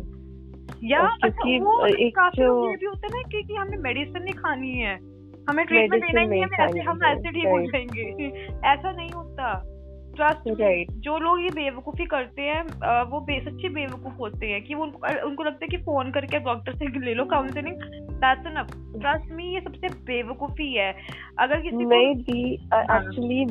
या 0.83 0.99
अच्छा, 0.99 1.27
क्योंकि 1.27 1.55
अच्छा, 1.55 2.05
एक 2.05 2.31
जो 2.35 2.69
ये 2.69 2.75
भी 2.75 2.85
होता 2.85 3.07
है 3.07 3.13
ना 3.13 3.41
कि 3.41 3.55
हमें 3.55 3.77
मेडिसिन 3.77 4.23
नहीं 4.23 4.33
खानी 4.33 4.71
है 4.71 5.14
हमें 5.49 5.65
ट्रीटमेंट 5.65 6.05
लेना 6.05 6.21
ही 6.21 6.27
नहीं 6.27 6.41
है 6.41 6.65
ऐसे 6.65 6.79
हम 6.79 7.03
ऐसे 7.03 7.31
ठीक 7.31 7.47
हो 7.47 7.61
जाएँगे 7.61 8.27
ऐसा 8.65 8.91
नहीं 8.91 9.09
होता। 9.09 9.71
Trust 10.15 10.39
right. 10.39 10.91
जो 10.91 11.17
लोग 11.17 11.41
ये 11.41 11.49
बेवकूफ़ी 11.49 12.05
करते 12.05 12.41
हैं 12.41 12.61
वो 13.03 13.19
बे, 13.19 13.39
सच्चे 13.39 13.69
बेवकूफ़ 13.69 14.13
होते 14.13 14.47
हैं 14.47 14.63
कि 14.63 14.75
वो 14.75 14.83
उनको 15.25 15.43
लगता 15.43 15.59
है 15.61 15.67
कि 15.67 15.77
फ़ोन 15.77 16.11
करके 16.11 16.39
डॉक्टर 16.39 16.71
से 16.75 17.05
ले 17.05 17.13
लो 17.13 17.25
counselling 17.25 17.75
that's 18.11 18.47
enough 18.47 18.67
trust 19.01 19.31
me 19.31 19.53
ये 19.53 19.59
सबसे 19.59 19.87
बेवकूफ़ी 19.87 20.73
है। 20.73 20.95
अगर 21.39 21.61
किसी 21.61 21.85
नहीं 21.85 22.15
दी 22.15 22.53
एक्चुअली 22.75 23.45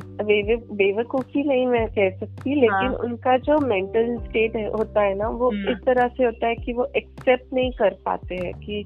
बेवकूफ़ी 0.76 1.44
नहीं 1.44 1.66
मैं 1.66 1.88
कह 1.88 2.10
सकती 2.10 2.54
लेकिन 2.54 2.88
हाँ. 2.88 2.94
उनका 2.94 3.36
जो 3.36 3.58
मेंटल 3.58 4.18
स्टेट 4.18 4.56
होता 4.56 5.00
है 5.00 5.14
ना 5.14 5.28
वो 5.28 5.50
हम्म। 5.50 5.68
इस 5.68 5.78
तरह 5.78 6.08
से 6.08 6.24
होता 6.24 6.46
है 6.46 6.54
कि 6.54 6.72
वो 6.72 6.92
एक्सेप्ट 6.96 7.54
नहीं 7.54 7.70
कर 7.70 7.90
पाते 8.04 8.34
हैं 8.34 8.54
कि 8.54 8.84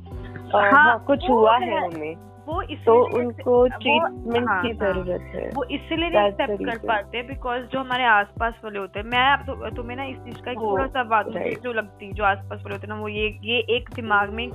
हाँ, 0.54 0.70
हाँ 0.72 1.04
कुछ 1.04 1.30
हुआ 1.30 1.58
है 1.58 1.86
उन्हें 1.86 2.28
वो 2.48 2.62
तो 2.84 2.94
उनको 3.18 3.54
ट्रीटमेंट 3.68 4.48
हाँ, 4.48 4.60
की 4.62 4.68
हाँ। 4.68 4.76
ज़रूरत 4.76 5.20
है। 5.34 5.48
वो 5.54 5.64
इसलिए 5.64 6.08
नहीं 6.08 6.26
एक्सेप्ट 6.26 6.64
कर 6.66 6.78
पाते 6.88 7.22
बिकॉज़ 7.22 7.62
जो 7.62 7.80
हमारे 7.80 8.04
आसपास 8.04 8.54
वाले 8.64 8.78
होते 8.78 8.98
हैं 8.98 9.06
मैं 9.06 9.36
तो, 9.46 9.70
तुम्हें 9.76 9.96
ना 9.96 10.04
इस 10.04 10.16
चीज़ 10.16 10.42
का 10.42 10.50
एक 10.50 10.58
थोड़ा 10.58 10.86
सा 10.86 11.02
बात 11.04 11.26
जो 11.62 11.72
लगती 11.72 12.12
जो 12.12 12.24
आसपास 12.24 12.58
वाले 12.58 12.74
होते 12.74 12.86
हैं 12.86 12.94
ना 12.94 13.00
वो 13.00 13.08
ये 13.08 13.38
ये 13.44 13.58
एक 13.76 13.90
दिमाग 13.94 14.30
में 14.30 14.50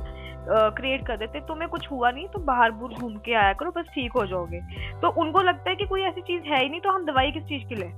क्रिएट 0.50 1.06
कर 1.08 1.18
देते 1.18 1.40
तुम्हें 1.40 1.70
कुछ 1.70 1.92
हुआ 1.92 2.12
नहीं 2.12 2.28
तो 2.28 2.40
बाहर 2.40 2.72
बुर 2.72 2.94
घूम 2.94 3.16
के 3.16 3.34
आया 3.34 3.54
करो 3.54 3.72
बस 3.72 3.86
ठीक 3.96 4.12
हो 4.12 4.26
जाओगे। 4.26 4.60
तो 5.02 5.10
उनको 5.22 5.42
लगता 5.42 5.70
है 5.70 5.76
कि 5.76 5.86
कोई 5.86 6.02
ऐसी 6.02 6.22
चीज़ 6.22 6.44
है 6.44 6.64
ही 6.64 6.70
नहीं 6.70 6.82
तो 6.82 6.90
हम 6.90 7.06
दवाई 7.06 7.32
किस 7.32 7.44
चीज़ 7.44 7.68
के 7.70 7.76
लिए? 7.76 7.92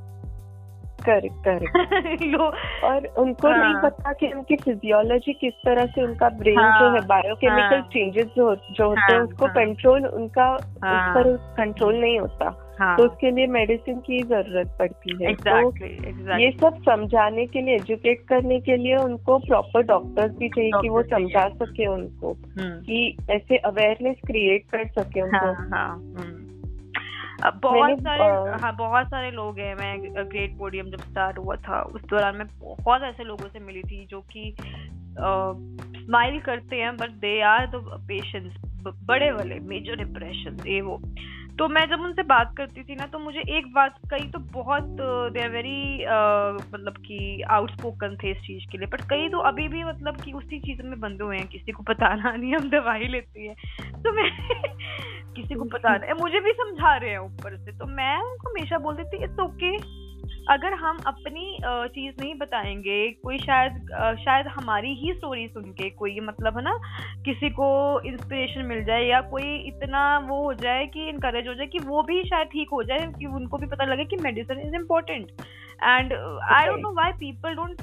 करेक्ट 1.03 1.35
करेक्ट 1.47 2.35
और 2.83 3.07
उनको 3.07 3.47
हाँ. 3.47 3.57
नहीं 3.57 3.83
पता 3.83 4.13
कि 4.13 4.27
उनकी 4.27 4.55
फिजियोलॉजी 4.55 5.33
किस 5.33 5.53
तरह 5.53 5.85
से 5.85 6.03
उनका 6.03 6.29
ब्रेन 6.29 6.59
हाँ, 6.59 6.79
जो 6.79 6.95
है 6.95 7.07
बायोकेमिकल 7.07 7.75
हाँ, 7.75 7.81
चेंजेस 7.81 8.25
जो 8.25 8.55
जो 8.55 8.87
होते 8.87 9.13
हैं 9.13 9.19
हाँ, 9.19 9.27
उसको 9.27 9.47
कंट्रोल 9.47 10.01
हाँ, 10.01 10.09
उनका 10.09 10.45
हाँ, 10.83 11.13
उस 11.15 11.15
पर 11.15 11.55
कंट्रोल 11.57 11.95
नहीं 11.95 12.19
होता। 12.19 12.61
हाँ, 12.79 12.97
तो 12.97 13.03
उसके 13.03 13.31
लिए 13.31 13.47
मेडिसिन 13.47 13.99
की 13.99 14.23
ज़रूरत 14.23 14.75
पड़ती 14.79 15.23
है। 15.23 15.33
exactly, 15.33 15.73
तो 15.73 16.09
exactly. 16.09 16.39
ये 16.39 16.51
सब 16.51 16.77
समझाने 16.77 17.45
के 17.45 17.61
लिए 17.61 17.75
एजुकेट 17.75 18.25
करने 18.27 18.59
के 18.59 18.77
लिए 18.77 18.95
उनको 18.95 19.37
प्रॉपर 19.37 19.81
डॉक्टर्स 19.81 20.37
भी 20.37 20.49
चाहिए 20.49 20.71
कि 20.81 20.89
वो 20.89 21.03
समझा 21.03 21.49
सके 21.49 21.85
उनको 21.85 22.31
हम्म। 22.31 22.81
कि 22.81 23.17
ऐसे 23.29 23.57
अवेयरनेस 23.57 24.15
क्रिएट 24.27 24.63
कर 24.71 24.87
सके 24.87 25.21
उनको। 25.21 25.75
बहुत 27.43 27.99
सारे 27.99 28.23
हाँ 28.61 28.75
बहुत 28.75 29.07
सारे 29.07 29.31
लोग 29.31 29.59
हैं। 29.59 29.75
मैं 29.75 30.01
ग्रेट 30.31 30.57
पोडियम 30.57 30.85
जब 30.85 31.01
स्टार्ट 31.01 31.37
हुआ 31.37 31.55
था 31.55 31.81
उस 31.81 32.01
दौरान 32.01 32.35
मैं 32.35 32.47
बहुत 32.47 33.01
ऐसे 33.03 33.23
लोगों 33.23 33.49
से 33.49 33.59
मिली 33.59 33.81
थी 33.81 34.05
जो 34.05 34.21
कि 34.21 34.55
स्माइल 35.97 36.39
करते 36.39 36.75
हैं 36.75 36.97
but 36.97 37.09
they 37.09 37.41
are 37.41 37.67
the 37.67 38.05
patients 38.07 38.57
बड़े 39.03 39.31
वाले 39.31 39.55
मेजर 39.55 39.95
डिप्रेशन 39.95 40.63
ये 40.67 40.81
वो। 40.81 41.01
तो 41.59 41.67
मैं 41.67 41.89
जब 41.89 42.01
उनसे 42.01 42.23
बात 42.23 42.53
करती 42.57 42.83
थी 42.83 42.95
ना 42.95 43.05
तो 43.07 43.19
मुझे 43.19 43.39
एक 43.57 43.73
बात 43.73 43.95
कई 44.11 44.27
तो 44.27 44.39
बहुत 44.39 44.83
दे 45.33 45.43
आर 45.43 45.49
वेरी 45.49 45.97
मतलब 46.69 46.93
कि 46.97 47.41
आउटस्पोकन 47.41 48.17
थे 48.23 48.31
इस 48.31 48.37
चीज़ 48.37 48.71
के 48.71 48.77
लिए। 48.77 48.87
बट 48.87 49.01
कई 49.01 49.29
तो 49.29 49.37
अभी 49.37 49.67
भी 49.67 49.83
मतलब 49.83 50.21
कि 50.25 50.31
उसी 50.31 50.59
चीज़ 50.59 50.81
में 50.81 50.99
बंधे 50.99 51.23
हुए 51.23 51.37
हैं 51.37 51.47
किसी 51.47 51.71
को 51.71 51.83
बताना 51.83 52.31
नहीं 52.31 52.55
हम 52.55 52.69
दवाई 52.69 53.07
लेती 53.07 53.47
है। 53.47 53.53
तो 53.93 54.11
मैं 54.11 54.29
किसी 55.35 55.55
को 55.55 55.63
पता 55.73 55.97
नहीं 55.97 56.13
मुझे 56.13 56.39
भी 56.39 56.51
समझा 56.51 56.97
रहे 56.97 57.09
हैं 57.09 57.19
ऊपर 57.19 57.57
से। 57.57 57.71
तो 57.71 57.85
मैं 57.85 58.17
उनको 58.17 58.49
हमेशा 58.49 58.77
बोल 58.77 58.95
देती 58.95 59.23
इट्स 59.23 59.39
ओके 59.39 60.04
अगर 60.49 60.73
हम 60.73 60.97
अपनी 61.07 61.57
चीज़ 61.63 62.15
नहीं 62.21 62.33
बताएँगे, 62.39 62.97
कोई 63.23 63.37
शायद 63.39 63.77
शायद 64.19 64.47
हमारी 64.47 64.93
ही 64.95 65.13
स्टोरी 65.13 65.47
सुन 65.47 65.71
के 65.73 65.89
कोई 65.91 66.19
मतलब 66.19 66.57
है 66.57 66.63
ना, 66.63 66.77
किसी 67.25 67.49
को 67.49 67.67
इंस्पिरेशन 68.07 68.65
मिल 68.65 68.83
जाए 68.85 69.05
या 69.05 69.21
कोई 69.31 69.55
इतना 69.67 70.03
वो 70.27 70.41
हो 70.43 70.53
जाए 70.53 70.85
कि 70.93 71.07
इनकरेज 71.09 71.47
हो 71.47 71.53
जाए 71.53 71.67
कि 71.67 71.79
वो 71.85 72.03
भी 72.03 72.21
शायद 72.23 72.47
ठीक 72.47 72.69
हो 72.73 72.83
जाए, 72.83 73.11
कि 73.19 73.25
उनको 73.25 73.57
भी 73.57 73.67
पता 73.67 73.85
लगे 73.85 74.05
कि 74.05 74.17
medicine 74.21 74.59
is 74.67 74.75
important 74.75 75.31
and 75.83 76.13
I 76.53 76.65
don't 76.65 76.79
know 76.79 76.93
why 76.93 77.11
people 77.11 77.55
don't 77.55 77.77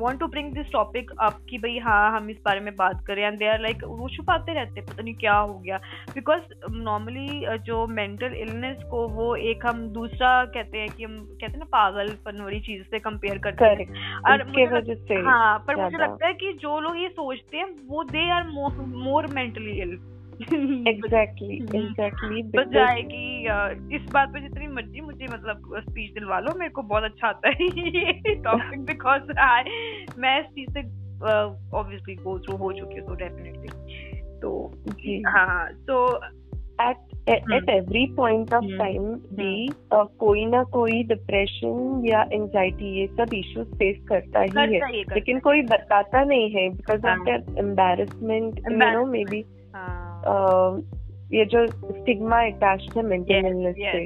want 0.00 0.18
to 0.20 0.26
bring 0.26 0.52
this 0.52 0.66
topic 0.72 1.10
up 1.20 1.36
कि 1.50 1.58
भाई 1.58 1.78
हाँ 1.78 2.16
हम 2.16 2.30
इस 2.30 2.36
बारे 2.44 2.60
में 2.60 2.76
बात 2.76 3.04
करें। 3.06 3.22
एंड 3.22 3.38
दे 3.38 3.48
आर 3.48 3.60
लाइक 3.60 3.84
वो 3.84 4.08
छुपाते 4.08 4.54
रहते 4.54 4.80
पता 4.80 5.02
नहीं 5.02 5.14
क्या 5.14 5.34
हो 5.34 5.58
गया। 5.58 5.76
बिकॉज़ 6.14 6.40
नॉर्मली 6.70 7.46
uh, 7.46 7.56
जो 7.56 7.86
मेंटल 7.86 8.34
इलनेस 8.34 8.82
को 8.90 9.08
वो 9.08 9.36
एक 9.36 9.66
हम 9.66 9.88
दूसरा 9.88 10.44
कहते 10.44 10.78
हैं 10.78 10.88
कि 10.88 11.04
हम 11.04 11.18
कहते 11.20 11.52
हैं 11.52 11.58
ना 11.58 11.64
पागलपन 11.64 12.40
वाली 12.40 12.60
चीज़ 12.60 12.82
से 12.82 12.98
कंपेयर 12.98 13.38
करते 13.38 13.64
हैं। 13.64 14.16
और 14.16 14.44
मुझे 14.44 15.20
हाँ 15.20 15.58
पर 15.58 15.76
मुझे 15.76 15.96
लगता 15.96 16.26
है 16.26 16.34
कि 16.34 16.52
जो 16.52 16.80
लोग 16.80 16.96
ये 16.96 17.08
सोचते 17.08 17.56
हैं 17.56 17.66
वो 17.88 18.04
they 18.04 18.30
are 18.30 18.48
more 18.48 19.26
mentally 19.26 19.80
ill 19.80 19.96
exactly 20.42 21.56
exactly 21.56 22.42
बजाय 22.42 23.02
कि 23.02 23.40
इस 23.96 24.02
बात 24.10 24.28
पे 24.28 24.40
जितनी 24.40 24.66
मर्ज़ी 24.66 25.00
मुझे 25.00 25.28
मतलब 25.28 25.80
स्पीच 25.80 26.12
दिलवा 26.14 26.38
लो 26.38 26.54
मेरे 26.54 26.70
को 26.70 26.82
बहुत 26.82 27.02
अच्छा 27.02 27.28
आता 27.28 27.48
है 27.48 27.54
ये 27.96 28.34
टॉपिक 28.34 28.84
बिकॉज़ 28.84 29.38
आई 29.38 29.62
मैं 30.18 30.40
इस 30.40 30.46
चीज़ 30.46 30.70
से 30.70 30.80
ऑब्वियसली 31.76 32.14
गो 32.14 32.38
थ्रू 32.38 32.56
हो 32.56 32.72
चुकी 32.72 32.98
हूँ 32.98 33.08
तो 33.08 33.14
डेफिनेटली 33.14 33.68
तो 34.40 34.72
जी। 34.86 35.22
हाँ 35.26 35.72
तो 35.72 36.20
at 36.82 36.96
at 37.28 37.68
every 37.68 38.06
point 38.06 38.54
of 38.54 38.64
time 38.78 39.02
भी 39.14 39.72
कोई 39.94 40.44
ना 40.46 40.62
कोई 40.62 41.02
डिप्रेशन 41.02 42.02
या 42.06 42.22
एंजाइटी 42.32 43.00
ये 43.00 43.06
सब 43.06 43.34
इश्यूज़ 43.34 43.68
फेस 43.68 43.96
करता 44.08 44.40
ही 44.40 44.74
है। 44.74 44.80
लेकिन 45.14 45.38
कोई 45.38 45.62
बताता 45.62 46.24
नहीं 46.24 46.50
है 46.50 46.68
because 46.68 47.06
of 47.06 47.18
that 47.24 47.58
embarrassment 47.58 48.58
you 48.58 48.76
know 48.92 49.06
maybe 49.24 49.44
ये 51.34 51.44
जो 51.44 51.66
स्टिग्मा 51.66 52.40
अटैच 52.42 52.86
है 52.96 53.02
मेंटल 53.02 53.46
इलनेस 53.46 53.76
से 53.76 54.02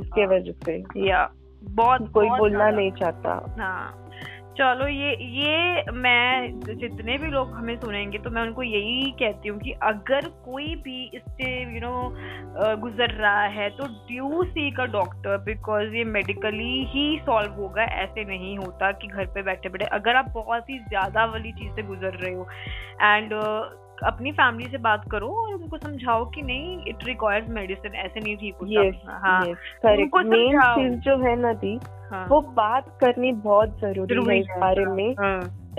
इसके 0.00 0.26
वजह 0.26 0.52
से। 0.64 0.82
या 1.08 1.28
बहुत 1.62 2.10
कोई 2.12 2.28
बोलना 2.30 2.70
नहीं 2.70 2.90
चाहता। 2.92 3.30
हाँ। 3.58 4.04
चलो 4.58 4.86
ये 4.88 5.10
ये 5.32 5.92
मैं 5.94 6.60
जितने 6.60 7.16
भी 7.18 7.26
लोग 7.26 7.50
हमें 7.50 7.74
सुनेंगे 7.76 8.18
तो 8.18 8.30
मैं 8.30 8.42
उनको 8.42 8.62
यही 8.62 9.10
कहती 9.18 9.48
हूँ 9.48 9.58
कि 9.58 9.72
अगर 9.82 10.28
कोई 10.44 10.74
भी 10.84 11.04
इससे 11.14 11.50
यू 11.74 11.80
नो 11.80 12.76
गुजर 12.80 13.14
रहा 13.14 13.44
है 13.56 13.68
तो 13.70 13.86
ड्यू 14.08 14.42
सी 14.44 14.70
का 14.70 14.84
डॉक्टर 14.92 15.36
बिकॉज़ 15.44 15.94
ये 15.94 16.04
मेडिकली 16.06 16.84
ही 16.86 17.18
सॉल्व 17.26 17.52
होगा। 17.52 17.84
ऐसे 18.02 18.24
नहीं 18.24 18.56
होता 18.58 18.90
कि 18.92 19.08
घर 19.08 19.26
पे 19.26 19.42
बैठे 19.42 19.68
बैठे 19.68 19.84
अगर 19.96 20.16
आप 20.16 20.32
बहुत 20.34 20.70
ही 20.70 20.78
ज़्यादा 20.78 21.24
वाली 21.24 21.52
चीज़ 21.52 21.72
से 21.72 21.82
गुजर 21.84 22.18
रहे 22.22 22.34
हो 22.34 22.48
एंड 23.02 23.32
अपनी 24.04 24.32
फैमिली 24.32 24.68
से 24.70 24.78
बात 24.78 25.10
करो 25.10 25.28
और 25.28 25.54
उनको 25.54 25.78
समझाओ 25.78 26.24
कि 26.24 26.42
नहीं 26.42 26.84
इट 26.88 26.96
रिक्वायर्स 27.04 27.48
मेडिसिन 27.48 27.94
ऐसे 27.94 28.20
नहीं 28.20 28.36
ठीक 28.36 28.54
होता। 28.60 28.82
Yes, 28.82 28.94
हाँ 29.04 29.46
yes, 29.46 29.56
उनको 30.00 30.18
मेन 30.18 30.60
चीज़ 30.60 30.92
जो 30.92 31.16
है 31.16 31.36
ना 31.36 31.52
दी 31.52 31.80
हाँ, 32.10 32.26
वो 32.28 32.40
बात 32.40 32.98
करनी 33.00 33.32
बहुत 33.32 33.68
ज़रूरी 33.68 34.14
है 34.14 34.40
इस 34.40 34.46
बारे 34.60 34.84
में। 34.84 35.14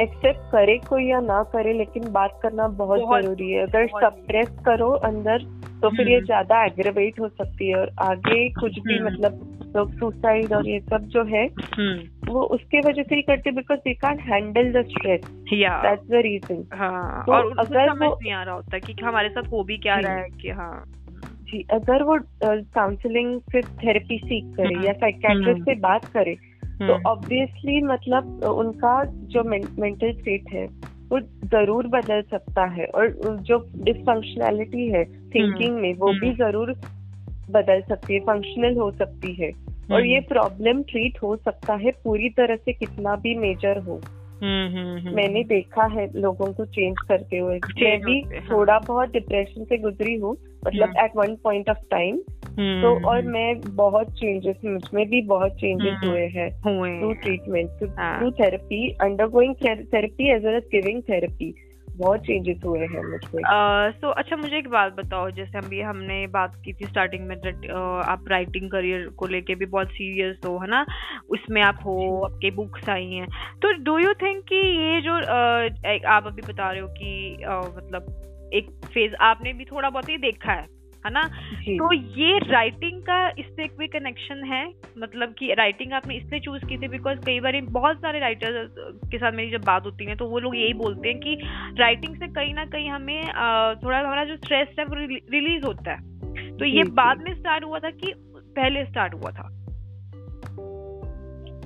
एक्सेप्ट 0.02 0.40
करे 0.52 0.78
कोई 0.90 1.06
या 1.06 1.20
ना 1.20 1.42
करे 1.44 1.74
लेकिन 1.74 2.12
बात 2.12 2.40
करना 2.44 2.68
बहुत, 2.68 3.00
बहुत 3.00 3.22
ज़रूरी 3.22 3.52
है। 3.52 3.64
अगर 3.64 3.88
सप्रेस 3.88 4.50
करो 4.66 4.90
अंदर 4.90 5.44
तो 5.82 5.90
फिर 5.90 6.08
ये 6.08 6.16
हम्म। 6.16 6.26
ज़्यादा 6.26 6.64
एग्रेवेट 6.66 7.20
हो 7.20 7.28
सकती 7.28 7.68
है। 7.68 7.76
और 7.76 7.92
आगे 8.02 8.50
कुछ 8.50 8.80
भी 8.80 8.98
हम्म। 8.98 9.06
मतलब 9.06 9.56
लोग 9.76 9.92
सुसाइड 9.94 10.54
और 10.54 10.68
ये 10.68 10.80
सब 10.80 11.08
जो 11.08 11.24
है 11.24 11.46
हम्म। 11.76 12.32
वो 12.32 12.44
उसके 12.44 12.80
वजह 12.80 13.04
से 13.04 13.16
ही 13.16 13.22
करते 13.22 13.52
because 13.52 13.80
they 13.80 13.94
can 13.94 14.20
handle 14.20 14.72
the 14.72 14.86
stress 14.86 15.22
that's 15.54 16.08
the 16.10 16.22
reason 16.24 16.64
और 17.34 17.56
अगर 17.60 17.90
वो 17.90 18.18
नहीं 18.22 18.34
आ 18.34 18.44
रहा 18.44 18.56
होता 18.56 18.80
कि 18.80 18.96
हमारे 19.04 19.30
साथ 19.30 19.52
हो 19.52 19.64
भी 19.64 19.78
क्या 19.78 19.96
रहा 19.96 20.14
है 20.14 20.30
कि 20.42 20.50
हाँ। 20.50 20.84
जी 21.44 21.66
अगर 21.72 22.04
वो 22.04 22.18
काउंसलिंग 22.74 23.40
से 23.42 23.62
थेरेपी 23.62 24.18
सीख 24.18 24.56
करे 24.58 24.88
या 24.88 24.94
साइकेट्रिस्ट 24.94 25.62
से 25.62 25.76
बात 25.76 26.06
करे 26.06 26.36
तो 26.82 27.10
ऑब्वियसली 27.10 27.76
हम्म। 27.78 27.92
मतलब 27.94 28.44
उनका 28.44 29.04
जो 29.06 29.44
मेंटल 29.44 30.12
स्टेट 30.12 30.54
है 30.54 30.66
वो 31.12 31.20
ज़रूर 31.46 31.88
बदल 31.88 32.22
सकता 32.22 32.66
है 32.66 32.86
और 32.86 33.10
जो 33.42 33.58
डिसफंक्शनैलिटी 33.76 34.88
है 34.88 35.04
थिंकिंग 35.06 35.70
हम्म। 35.70 35.82
में 35.82 35.94
वो 35.94 36.12
भी 36.12 36.28
हम्म। 36.28 36.38
ज़रूर 36.38 36.72
बदल 37.52 37.82
सकती 37.82 38.14
है 38.14 38.20
फंक्शनल 38.20 38.78
हो 38.78 38.92
सकती 38.92 39.34
है 39.34 39.52
और 39.92 40.06
ये 40.06 40.20
प्रॉब्लम 40.20 40.82
ट्रीट 40.84 41.18
हो 41.24 41.36
सकता 41.36 41.74
है 41.74 41.92
पूरी 42.04 42.30
तरह 42.30 42.56
से 42.56 42.74
कितना 42.74 43.16
भी 43.16 43.36
मेजर 43.36 43.78
हो 43.78 44.02
मैंने 45.14 45.44
देखा 45.44 45.86
है 45.86 46.12
लोगों 46.16 46.54
को 46.54 46.66
चेंज 46.66 46.96
करते 47.08 47.38
हुए। 47.38 47.56
मैं 47.56 48.02
भी 48.02 48.22
हाँ। 48.22 48.42
थोड़ा 48.52 48.80
बहुत 48.80 49.12
डिप्रेशन 49.12 49.64
से 49.64 49.78
गुजरी 49.78 50.16
हूँ 50.16 50.38
मतलब 50.68 50.94
at 50.98 51.12
one 51.16 51.36
point 51.36 51.70
of 51.70 51.78
time 51.92 52.18
तो 52.60 53.08
और 53.08 53.22
मैं 53.22 53.76
बहुत 53.76 54.08
चेंजेस 54.08 54.56
मुझमें 54.66 55.10
भी 55.10 55.22
बहुत 55.22 55.52
चेंजेस 55.52 55.98
हुए 56.04 56.28
हैं। 56.28 56.50
Through 57.00 57.14
treatment 57.14 57.70
through 58.20 58.32
therapy 58.32 58.90
undergoing 59.28 59.56
therapy 59.84 60.32
as 60.32 60.46
well 60.46 60.56
as 60.56 60.64
giving 60.64 61.02
therapy 61.02 61.56
बहुत 62.00 62.20
चेंजेस 62.20 62.58
हुए 62.66 62.80
हैं 62.80 63.12
मुझे 63.12 63.28
सो 63.28 64.08
uh, 64.08 64.12
so, 64.12 64.18
अच्छा 64.18 64.36
मुझे 64.36 64.58
एक 64.58 64.70
बात 64.70 64.94
बताओ 64.94 65.30
जैसे 65.30 65.58
हम 65.58 65.70
भी 65.70 65.82
हमने 65.82 66.28
बात 66.28 66.62
की 66.66 66.74
थी 66.74 66.86
स्टार्टिंग 66.86 67.28
में 67.28 67.36
uh, 67.36 68.08
आप 68.08 68.26
राइटिंग 68.28 68.72
करियर 68.72 69.08
को 69.08 69.28
लेके 69.28 69.56
भी 69.56 69.66
बहुत 69.66 69.88
सीरियस 69.88 70.38
हो 70.46 70.58
है 70.58 70.68
ना? 70.68 70.86
उसमें 71.30 71.62
आप 71.62 71.76
हो 71.86 72.22
आपके 72.22 72.52
बुक्स 72.52 72.90
आई 72.90 73.12
हैं। 73.12 73.28
तो 73.62 73.84
डू 73.84 73.98
यू 73.98 74.14
थिंक 74.14 74.44
कि 74.46 74.56
ये 74.56 75.02
जो 75.02 75.18
uh, 75.20 76.06
आप 76.06 76.28
अभी 76.28 76.42
बता 76.42 76.72
रहे 76.72 76.82
हो 76.82 76.88
कि 76.88 77.38
uh, 77.44 77.78
मतलब 77.78 78.26
एक 78.54 78.70
फ़ेज़ 78.94 79.16
आपने 79.16 79.54
भी 79.54 79.66
थोड़ा 79.66 79.90
बहुत 79.90 80.10
ही 80.10 80.18
देखा 80.18 80.52
है? 80.52 80.79
है 81.06 81.12
ना? 81.12 81.22
तो 81.70 81.94
ये 81.94 82.38
राइटिंग 82.40 83.02
का 83.02 83.30
इससे 83.30 83.68
कोई 83.68 83.88
कनेक्शन 83.88 84.44
है 84.44 84.66
मतलब 84.98 85.34
कि 85.34 85.54
राइटिंग 85.54 85.94
आपने 85.94 86.16
इसलिए 86.16 86.40
चूज़ 86.40 86.66
की 86.66 86.78
थी 86.78 86.88
बिकॉज़ 86.88 87.20
कई 87.20 87.40
बार 87.40 87.62
बहुत 87.62 87.98
सारे 87.98 88.20
राइटर्स 88.20 88.72
के 89.12 89.18
साथ 89.18 89.32
मेरी 89.32 89.52
जब 89.52 89.62
बात 89.62 89.86
होती 89.86 90.06
है 90.06 90.16
तो 90.16 90.26
वो 90.26 90.40
लोग 90.40 90.56
यही 90.56 90.74
बोलते 90.74 91.10
हैं 91.10 91.20
कि 91.20 91.40
राइटिंग 91.80 92.16
से 92.16 92.28
कहीं 92.28 92.54
ना 92.54 92.66
कहीं 92.66 92.90
हमें 92.90 93.24
थोड़ा 93.84 94.00
हमारा 94.00 94.24
जो 94.24 94.36
स्ट्रेस 94.36 94.76
है 94.80 94.86
वो 94.86 94.96
रिलीज़ 94.96 95.66
होता 95.66 95.92
है। 95.92 96.58
तो 96.58 96.66
ये 96.66 96.84
बाद 96.84 97.22
में 97.22 97.34
स्टार्ट 97.34 97.64
हुआ 97.64 97.80
था 97.80 97.90
कि 97.90 98.14
पहले 98.56 98.86
स्टार्ट 98.86 99.14
हुआ 99.14 99.32
था। 99.32 99.48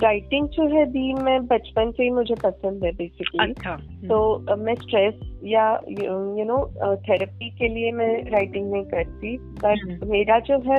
राइटिंग 0.02 0.48
जो 0.48 0.68
है 0.68 0.86
दी 0.86 1.14
मैं 1.14 1.46
बचपन 1.48 1.92
से 1.92 2.04
ही 2.04 2.10
मुझे 2.10 2.36
पसंद 2.36 2.84
है 2.84 2.92
बेसिकली 2.92 3.52
अच्छा 3.52 3.76
तो 4.08 4.46
uh, 4.46 4.58
मैं 4.58 4.76
स्ट्रेस 4.76 5.40
या 5.44 5.82
यू 5.90 6.44
नो 6.44 6.74
थेरेपी 6.96 7.50
के 7.50 7.68
लिए 7.68 7.92
मैं 7.92 8.32
राइटिंग 8.32 8.72
नहीं 8.72 8.84
करती। 8.84 9.38
बट 9.38 9.80
हम्म। 9.84 10.12
मेरा 10.12 10.40
जो 10.40 10.60
है 10.60 10.78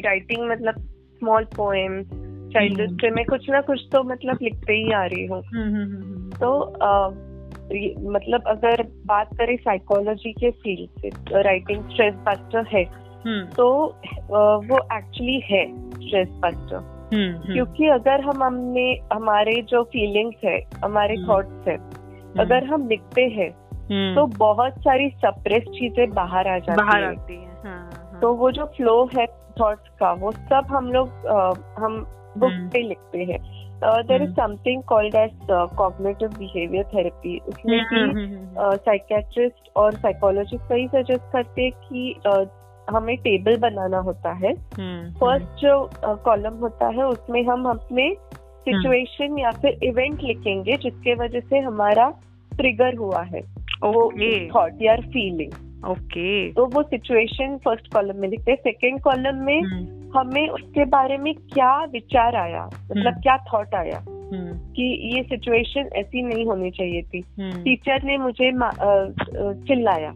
राइटिंग 0.00 0.44
uh, 0.44 0.50
मतलब 0.50 0.74
स्मॉल 1.18 1.44
पोएम्स 1.44 2.06
चाइल्डहुड 2.52 3.00
से 3.00 3.10
मैं 3.10 3.24
कुछ 3.24 3.50
ना 3.50 3.60
कुछ 3.60 3.80
तो 3.92 4.02
मतलब 4.02 4.38
लिखते 4.42 4.72
ही 4.72 4.92
आ 4.92 5.04
रही 5.04 5.26
हूँ। 5.26 5.42
हम्म, 5.42 5.74
हम्म, 5.74 6.30
तो 6.30 6.52
uh, 6.66 7.28
मतलब 8.12 8.42
अगर 8.46 8.82
बात 9.06 9.28
करें 9.34 9.56
साइकोलॉजी 9.56 10.32
के 10.32 10.50
फ़ील्ड 10.50 11.00
से 11.00 11.08
राइटिंग 11.42 11.88
स्ट्रेस 11.88 12.14
बस्टर 12.14 12.66
है 12.66 13.08
तो 13.56 13.86
वो 14.38 14.78
एक्चुअली 14.96 15.40
है 15.44 15.90
स्ट्रेस 15.90 16.28
बस्टर 16.28 16.76
हम्म, 16.76 16.88
हम्म। 16.88 16.97
क्योंकि 17.12 17.88
अगर 17.88 18.20
हम 18.20 18.42
हमने 18.42 18.90
हमारे 19.12 19.62
जो 19.62 19.82
फीलिंग्स 19.82 20.44
है 20.44 20.60
हमारे 20.84 21.16
थॉट्स 21.28 21.68
हम्म। 21.68 21.70
है 21.70 21.76
अगर 22.38 22.64
हम 22.64 22.88
लिखते 22.88 23.22
हैं 23.22 23.50
तो 24.14 24.26
बहुत 24.26 24.72
सारी 24.78 25.08
सप्रेस 25.10 25.62
चीज़ें 25.62 26.10
बाहर 26.10 26.48
आ 26.48 26.58
जाती 26.58 26.82
बाहर 26.82 27.04
आती 27.04 27.34
है 27.34 27.62
हाँ, 27.64 27.90
हाँ. 27.92 28.20
तो 28.20 28.32
वो 28.34 28.50
जो 28.50 28.64
फ्लो 28.64 29.10
है 29.18 29.26
थॉट्स 29.60 29.88
का 30.00 30.12
वो 30.12 30.32
सब 30.32 30.66
हम 30.70 30.92
लोग 30.92 31.26
हम 31.78 31.96
बुक 32.38 32.52
पे 32.72 32.82
लिखते 32.82 33.18
हैं। 33.18 33.38
There 33.82 34.22
is 34.22 34.32
something 34.32 34.82
called 34.82 35.14
as 35.14 35.30
cognitive 35.50 36.28
behaviour 36.28 36.84
therapy 36.84 37.38
उसमें 37.38 37.80
भी 37.84 38.36
साइकेट्रिस्ट 38.58 39.70
और 39.76 39.94
साइकोलॉजिस्ट 39.94 40.72
वही 40.72 40.86
सजेस्ट 40.88 41.32
करते 41.32 41.62
हैं 41.62 41.72
कि 41.72 42.14
हमें 42.90 43.16
टेबल 43.16 43.56
बनाना 43.56 43.98
होता 43.98 44.32
है। 44.32 44.52
फ़र्स्ट 44.54 44.80
हम्म, 44.80 45.26
हम्म। 45.26 45.56
जो 45.58 45.90
कॉलम 46.16 46.54
होता 46.54 46.88
है 46.88 47.06
उसमें 47.06 47.42
हम 47.44 47.64
अपने 47.68 48.14
सिचुएशन 48.60 49.24
हम्म। 49.24 49.38
या 49.38 49.50
फिर 49.50 49.78
इवेंट 49.82 50.22
लिखेंगे 50.22 50.76
जिसके 50.76 51.14
वजह 51.14 51.40
से 51.40 51.58
हमारा 51.58 52.08
ट्रिगर 52.52 52.94
हुआ 52.96 53.22
है। 53.22 53.40
वो 53.82 54.10
थॉट 54.54 54.82
या 54.82 54.96
फीलिंग 54.96 55.52
ओके 55.90 56.52
तो 56.52 56.66
वो 56.66 56.82
सिचुएशन 56.82 57.56
फ़र्स्ट 57.64 57.92
कॉलम 57.92 58.16
में 58.16 58.28
लिखते 58.28 58.50
हैं। 58.50 58.58
सेकेंड 58.58 59.00
कॉलम 59.00 59.36
में 59.36 59.60
हमें 60.16 60.48
उसके 60.48 60.84
बारे 60.84 61.16
में 61.16 61.34
क्या 61.34 61.84
विचार 61.84 62.36
आया 62.36 62.64
मतलब 62.90 63.14
क्या 63.14 63.36
थॉट 63.52 63.74
आया 63.74 64.04
कि 64.74 64.84
ये 65.16 65.22
सिचुएशन 65.22 65.88
ऐसी 65.96 66.22
नहीं 66.22 66.46
होनी 66.46 66.70
चाहिए 66.70 67.02
थी। 67.02 67.22
टीचर 67.40 68.02
ने 68.02 68.16
मुझे 68.18 68.50
चिल्लाया। 69.66 70.10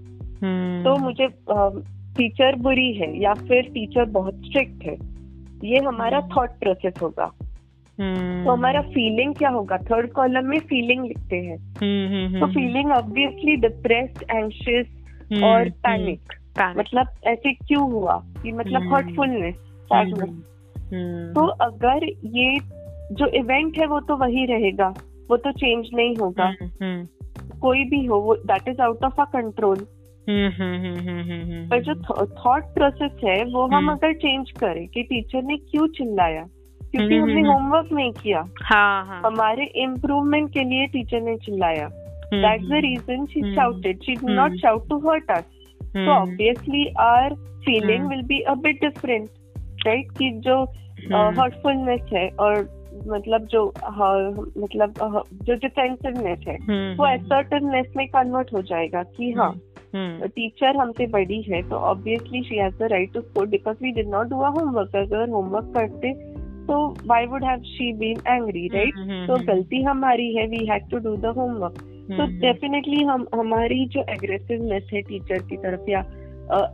तो 0.85 0.97
मुझे 0.97 1.27
टीचर 2.17 2.57
बुरी 2.57 2.93
है 2.93 3.21
या 3.21 3.35
फिर 3.35 3.63
टीचर 3.63 4.05
बहुत 4.05 4.35
स्ट्रिक्ट 4.35 4.83
है 4.83 4.97
ये 5.65 5.79
हमारा 5.79 6.21
थॉट 6.21 6.49
हम्म। 6.49 6.59
प्रोसेस 6.61 6.95
होगा। 7.03 7.31
hmm. 7.31 8.45
तो 8.45 8.53
हमारा 8.53 8.81
फीलिंग 8.81 9.35
क्या 9.35 9.51
होगा? 9.51 9.77
थर्ड 9.77 10.13
कॉलम 10.13 10.47
में 10.47 10.59
फीलिंग 10.59 11.05
लिखते 11.05 11.37
हैं। 11.37 11.57
hmm, 11.57 12.41
तो 12.41 12.47
फीलिंग 12.47 12.93
ऑब्वियसली 12.93 13.57
डिप्रेस्ड 13.57 14.23
एंशियस 14.31 14.87
और 15.45 15.71
पैनिक 15.71 16.21
मतलब 16.79 17.07
ऐसे 17.25 17.53
क्यों 17.53 17.91
हुआ? 17.93 18.25
कि 18.43 18.53
मतलब 18.53 18.95
हर्टफुलनेस 18.95 19.55
सैडनेस 19.93 20.43
तो 21.35 21.47
अगर 21.47 22.05
ये 22.25 22.59
जो 23.13 23.27
इवेंट 23.27 23.79
है 23.79 23.87
वो 23.87 24.01
तो 24.01 24.17
वही 24.17 24.45
रहेगा 24.47 24.95
वो 25.31 25.37
तो 25.37 25.53
चेंज 25.53 25.89
नहीं 25.95 26.17
होगा। 26.17 26.55
कोई 27.61 27.85
भी 27.85 28.05
हो 28.05 28.17
वो 28.17 28.35
that 28.35 28.69
is 28.69 28.81
out 28.83 29.05
of 29.05 29.21
a 29.21 29.25
control 29.25 29.87
पर 31.69 31.83
जो 31.83 31.95
थॉट 32.25 32.63
प्रोसेस 32.65 33.13
है 33.25 33.45
वो 33.45 33.67
हम 33.67 33.91
अगर 33.91 34.13
चेंज 34.13 34.51
करें 34.51 34.89
कि 34.89 35.03
टीचर 35.03 35.43
ने 35.43 35.57
क्यों 35.57 35.87
चिल्लाया? 35.87 36.47
क्योंकि 36.91 37.17
हमने 37.17 37.41
होमवर्क 37.41 37.89
नहीं 37.93 38.13
किया। 38.13 38.45
हाँ, 38.63 39.07
हाँ. 39.07 39.23
हमारे 39.27 39.65
इम्प्रूवमेंट 39.65 40.53
के 40.53 40.65
लिए 40.65 40.87
टीचर 40.87 41.21
ने 41.21 41.37
चिल्लाया। 41.37 41.89
That's 42.35 42.67
the 42.67 42.73
reason 42.73 43.27
she 43.27 43.55
shouted 43.55 44.03
she 44.03 44.17
not 44.25 44.53
shout 44.53 44.89
to 44.89 45.11
hurt 45.11 45.31
us 45.31 45.45
so 45.83 46.11
obviously 46.11 46.87
our 46.87 47.35
feeling 47.65 48.09
will 48.09 48.23
be 48.23 48.41
a 48.41 48.55
bit 48.55 48.81
different 48.81 49.31
right 49.87 50.07
कि 50.11 50.31
जो 50.31 50.65
हर्टफुलनेस 51.41 52.01
है 52.13 52.29
और 52.29 52.83
मतलब 53.07 53.45
जो 53.45 53.75
मतलब 54.59 54.95
जो 55.33 55.55
डिफेंसिवनेस 55.55 56.45
है 56.49 56.57
वो 56.95 57.05
असर्टिवनेस 57.05 57.87
में 57.97 58.09
कन्वर्ट 58.09 58.53
हो 58.53 58.63
जाएगा 58.63 59.03
कि 59.03 59.33
हाँ 59.33 59.61
टीचर 59.95 60.77
हमसे 60.77 61.07
बड़ी 61.07 61.41
है 61.43 61.63
तो 61.63 61.77
obviously 61.77 62.43
she 62.43 62.59
has 62.59 62.75
the 62.75 62.83
right 62.83 63.13
to 63.15 63.21
score 63.21 63.47
because 63.47 63.77
we 63.83 63.93
did 63.93 64.09
not 64.09 64.27
do 64.27 64.39
a 64.39 64.49
homework 64.49 64.97
अगर 64.97 65.29
होमवर्क 65.29 65.73
करते 65.75 66.13
तो 66.67 66.89
why 67.07 67.27
would 67.27 67.45
have 67.45 67.63
she 67.67 67.93
been 67.93 68.23
angry 68.29 68.67
right 68.69 68.95
तो 69.29 69.39
गलती 69.47 69.83
हमारी 69.83 70.35
है 70.35 70.47
we 70.47 70.67
have 70.67 70.89
to 70.91 70.99
do 70.99 71.17
the 71.17 71.35
homework 71.37 71.81
तो 72.11 72.27
डेफिनेटली 72.41 73.03
हम 73.03 73.27
हमारी 73.35 73.87
जो 73.87 74.05
एग्रेसिवनेस 74.09 74.91
है 74.93 75.03
टीचर 75.03 75.39
की 75.39 75.57
तरफ़ 75.57 75.91
या 75.91 76.03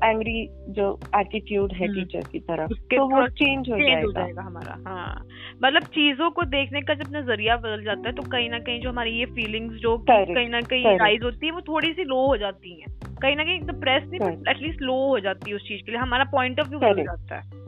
एंग्री 0.05 0.49
जो 0.69 1.01
एटीट्यूड 1.17 1.73
है 1.73 1.89
टीचर 1.89 2.23
की 2.23 2.39
तरफ़ 2.39 2.73
तो 2.73 3.09
वो 3.09 3.27
चेंज 3.29 3.71
हो 3.71 3.79
जाएगा, 3.79 4.11
जाएगा 4.11 4.43
हमारा 4.43 4.79
हाँ। 4.87 5.27
मतलब 5.63 5.83
चीज़ों 5.83 6.31
को 6.31 6.45
देखने 6.45 6.81
का 6.81 6.95
जब 6.95 7.17
नज़रिया 7.17 7.57
बदल 7.57 7.85
जाता 7.85 8.09
है 8.09 8.15
तो 8.15 8.23
कहीं 8.23 8.51
ना 8.51 8.59
कहीं 8.59 8.81
जो 8.81 8.91
हमारी 8.91 9.11
ये 9.11 9.25
फीलिंग्स 9.25 9.81
जो 9.81 10.05
कहीं 10.11 10.49
ना 10.49 10.61
कहीं 10.63 10.99
राइज 10.99 11.23
होती 11.23 11.47
है 11.47 11.53
वो 11.53 11.61
थोड़ी 11.61 11.93
सी 11.93 12.05
लो 12.05 12.27
हो 12.27 12.37
जाती 12.37 12.81
है। 12.81 12.87
कहीं 13.23 13.37
ना 13.37 13.45
कहीं 13.45 13.61
तो 13.61 13.73
प्रेस 13.73 14.03
नहीं 14.13 14.37
एटलीस्ट 14.49 14.83
लो 14.83 15.09
हो 15.09 15.21
जाती 15.21 15.51
है 15.51 15.57
उस 15.57 15.69
चीज़ 15.69 15.83
के 15.83 15.93
लिए। 15.93 16.01
हमारा 16.01 16.25
पॉइंट 16.25 16.61
ऑफ़ 16.61 16.69
व्यू 16.69 16.79
बदल 16.79 17.03
जाता 17.05 17.37
है। 17.37 17.68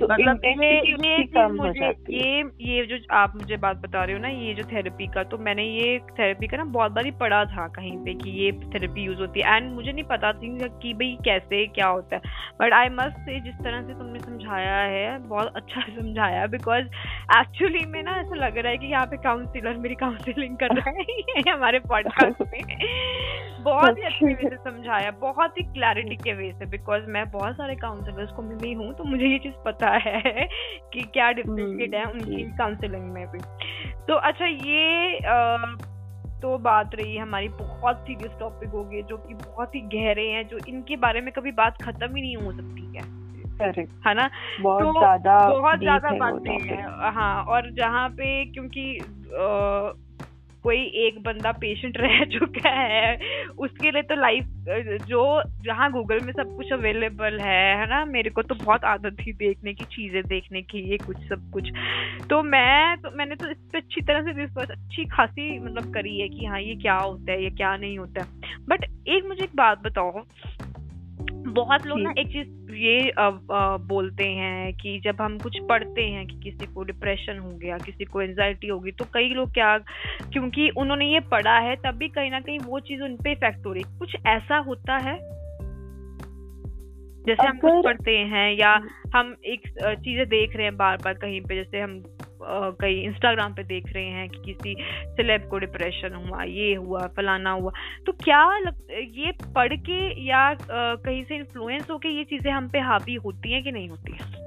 तो 0.00 0.06
मतलब 0.12 0.40
ये 0.44 0.78
ये 1.08 1.24
मुझे 1.48 1.88
ये 2.10 2.42
ये 2.60 2.86
जो 2.86 2.96
आप 3.10 3.36
मुझे 3.36 3.56
बात 3.56 3.76
बता 3.76 4.04
रहे 4.04 4.16
हो 4.16 4.22
ना 4.22 4.28
ये 4.28 4.54
जो 4.54 4.62
थेरेपी 4.62 5.06
का 5.06 5.22
तो 5.24 5.38
मैंने 5.38 5.64
ये 5.64 5.98
थेरेपी 5.98 6.46
का 6.46 6.56
ना 6.56 6.64
बहुत 6.64 6.92
बार 6.92 7.04
ही 7.04 7.10
पढ़ा 7.10 7.44
था 7.44 7.68
कहीं 7.68 7.98
पे 7.98 8.14
कि 8.14 8.30
ये 8.30 8.52
थेरेपी 8.52 9.02
यूज़ 9.02 9.18
होती 9.18 9.40
है। 9.40 9.56
एंड 9.56 9.72
मुझे 9.72 9.92
नहीं 9.92 10.04
पता 10.04 10.32
थी 10.32 10.68
कि 10.82 10.94
भाई 10.94 11.18
कैसे 11.24 11.66
क्या 11.66 11.86
होता 11.86 12.16
है। 12.16 12.22
बट 12.60 12.72
आई 12.72 12.88
मस्ट 12.88 13.18
से 13.18 13.40
जिस 13.40 13.54
तरह 13.54 13.82
से 13.82 13.92
तुमने 13.92 14.18
समझाया 14.18 14.76
है 14.76 15.18
बहुत 15.18 15.52
अच्छा 15.56 15.80
समझाया 16.00 16.46
बिकॉज़ 16.46 16.84
एक्चुअली 17.38 17.84
में 17.86 18.02
ना 18.02 18.12
ऐसा 18.12 18.34
लग 18.34 18.58
रहा 18.58 18.72
है 18.72 18.78
कि 18.78 18.86
यहाँ 18.86 19.06
पे 19.06 19.16
काउंसिलर 19.16 19.76
मेरी 19.76 19.94
काउंसिलिंग 19.94 20.56
कर 20.56 20.68
रहे 20.74 20.90
हैं 20.90 21.52
हमारे 21.52 21.78
पॉडकास्ट 21.78 22.40
में। 22.40 22.62
बहुत 23.60 23.98
ही 23.98 24.02
अच्छे 24.06 24.26
वे 24.26 24.50
से 24.50 24.56
समझाया 24.56 25.10
बहुत 25.10 25.58
ही 25.58 25.62
क्लैरिटी 25.62 26.16
के 26.16 26.32
वे 26.32 26.52
से 26.52 26.66
बिकॉज़ 26.66 27.02
मैं 27.06 27.30
बहुत 27.30 27.54
सारे 27.54 27.74
काउंसिलर्स 27.74 28.30
को 28.30 28.42
मिली 28.46 28.72
हूँ 28.72 28.92
तो 28.94 29.04
मुझे 29.04 29.26
ये 29.26 29.38
चीज़ 29.38 29.54
पता 29.64 29.90
है 30.06 30.48
कि 30.92 31.00
क्या 31.00 31.30
डिफरेंशिएट 31.32 31.94
है 31.94 32.04
उनकी 32.04 32.42
काउंसलिंग 32.58 33.12
में 33.12 33.26
भी। 33.26 33.38
तो 34.08 34.14
अच्छा 34.14 34.46
ये 34.46 35.18
आ, 35.18 35.56
तो 36.42 36.58
बात 36.58 36.90
रही 36.94 37.16
हमारी 37.16 37.48
बहुत 37.48 37.96
सीरियस 37.96 38.32
टॉपिक 38.40 38.68
हो 38.68 38.84
गए 38.84 39.02
जो 39.02 39.16
कि 39.16 39.34
बहुत 39.34 39.74
ही 39.74 39.80
गहरे 39.80 40.28
हैं 40.30 40.48
जो 40.48 40.58
इनके 40.58 40.96
बारे 40.96 41.20
में 41.20 41.32
कभी 41.32 41.50
बात 41.50 41.78
खत्म 41.84 42.16
ही 42.16 42.22
नहीं 42.22 42.36
हो 42.36 42.52
सकती 42.52 42.96
है। 42.96 43.04
है 44.08 44.14
ना? 44.14 44.30
बहुत 44.60 44.82
तो 44.84 44.92
ज़्यादा 44.92 45.38
बहुत 45.48 45.78
ज़्यादा 45.78 46.10
बातें 46.12 46.50
हैं 46.52 47.12
हाँ 47.14 47.42
और 47.44 47.70
जहाँ 47.70 48.08
पे 48.08 48.44
क्योंकि 48.44 48.98
आ, 49.40 49.92
कोई 50.64 50.78
एक 51.06 51.22
बंदा 51.22 51.52
पेशेंट 51.52 51.96
रह 52.00 52.24
चुका 52.24 52.70
है 52.70 53.16
उसके 53.58 53.90
लिए 53.90 54.02
तो 54.02 54.14
लाइफ 54.14 54.44
जो, 54.68 55.42
जहाँ 55.62 55.92
गूगल 55.92 56.20
में 56.20 56.32
सब 56.32 56.56
कुछ 56.56 56.72
अवेलेबल 56.72 57.40
है 57.40 57.80
है 57.80 57.88
ना? 57.88 58.04
मेरे 58.04 58.30
को 58.30 58.42
तो 58.42 58.54
बहुत 58.54 58.84
आदत 58.84 59.16
थी 59.20 59.32
देखने 59.32 59.74
की, 59.74 59.84
चीज़ें 59.84 60.22
देखने 60.22 60.62
की, 60.62 60.90
ये 60.90 60.98
कुछ, 60.98 61.16
सब 61.16 61.50
कुछ। 61.52 61.70
तो 62.30 62.42
मैं 62.42 62.96
तो 62.96 63.10
मैंने 63.10 63.34
तो 63.34 63.50
इस 63.50 63.56
पर 63.56 63.78
अच्छी 63.78 64.00
तरह 64.00 64.22
से 64.22 64.40
रिसर्च 64.40 64.70
अच्छी 64.70 65.04
खासी 65.04 65.58
मतलब 65.58 65.94
करी 65.94 66.20
है 66.20 66.28
कि 66.28 66.44
हाँ 66.44 66.60
ये 66.60 66.74
क्या 66.74 66.94
होता 66.94 67.32
है, 67.32 67.44
ये 67.44 67.50
क्या 67.50 67.76
नहीं 67.76 67.98
होता 67.98 68.20
है। 68.20 68.26
बट 68.68 68.84
एक 69.08 69.24
मुझे 69.28 69.44
एक 69.44 69.56
बात 69.56 69.78
बताओ 69.78 70.20
बहुत 71.46 71.86
लोग 71.86 72.00
ना 72.00 72.14
एक 72.18 72.26
चीज़ 72.26 72.72
ये 72.74 73.10
आ, 73.10 73.22
आ, 73.52 73.76
बोलते 73.76 74.24
हैं 74.24 74.74
कि 74.74 75.00
जब 75.04 75.16
हम 75.20 75.38
कुछ 75.38 75.58
पढ़ते 75.68 76.02
हैं 76.02 76.26
कि 76.26 76.50
किसी 76.50 76.66
को 76.66 76.84
डिप्रेशन 76.84 77.38
हो 77.38 77.50
गया 77.50 77.78
किसी 77.78 78.04
को 78.04 78.22
एंजाइटी 78.22 78.68
होगी 78.68 78.90
तो 78.90 79.04
कई 79.04 79.28
लोग 79.28 79.52
क्या 79.52 79.78
क्योंकि 80.32 80.68
उन्होंने 80.68 81.12
ये 81.12 81.20
पढ़ा 81.20 81.58
है 81.58 81.76
तब 81.76 81.90
भी 81.90 82.08
कहीं 82.08 82.30
ना 82.30 82.40
कहीं 82.40 82.58
वो 82.58 82.80
चीज़ 82.80 83.02
उन 83.02 83.16
पे 83.16 83.32
इफ़ेक्ट 83.32 83.66
हो 83.66 83.72
रही 83.72 83.82
कुछ 83.98 84.16
ऐसा 84.26 84.56
होता 84.56 84.96
है? 84.96 85.36
जैसे 87.26 87.46
हम 87.46 87.58
कुछ 87.58 87.84
पढ़ते 87.84 88.18
हैं 88.18 88.52
या 88.52 88.80
हम 89.16 89.36
एक 89.44 89.60
चीज़ें 89.78 90.26
देख 90.26 90.56
रहे 90.56 90.64
हैं 90.64 90.76
बार 90.76 90.96
बार 90.96 91.14
कहीं 91.14 91.40
पे 91.40 91.54
जैसे 91.54 91.80
हम 91.80 92.02
कहीं 92.46 93.02
इंस्टाग्राम 93.04 93.54
पे 93.54 93.64
देख 93.64 93.92
रहे 93.92 94.04
हैं 94.04 94.28
कि 94.28 94.38
किसी 94.44 94.74
सिलेब 95.16 95.48
को 95.50 95.58
डिप्रेशन 95.58 96.14
हुआ 96.16 96.42
ये 96.44 96.74
हुआ 96.74 97.06
फलाना 97.16 97.50
हुआ 97.50 97.72
तो 98.06 98.12
क्या 98.24 98.42
लग, 98.58 98.74
ये 98.90 99.32
पढ़ 99.54 99.76
के 99.80 100.00
या 100.26 100.42
कहीं 100.62 101.24
से 101.24 101.36
इन्फ्लुएंस 101.36 101.90
होके 101.90 102.08
ये 102.08 102.24
चीज़ें 102.24 102.50
हम 102.52 102.68
पे 102.68 102.78
हावी 102.82 103.14
होती 103.24 103.52
हैं 103.52 103.62
कि 103.62 103.72
नहीं 103.72 103.88
होती 103.88 104.12
है 104.12 104.44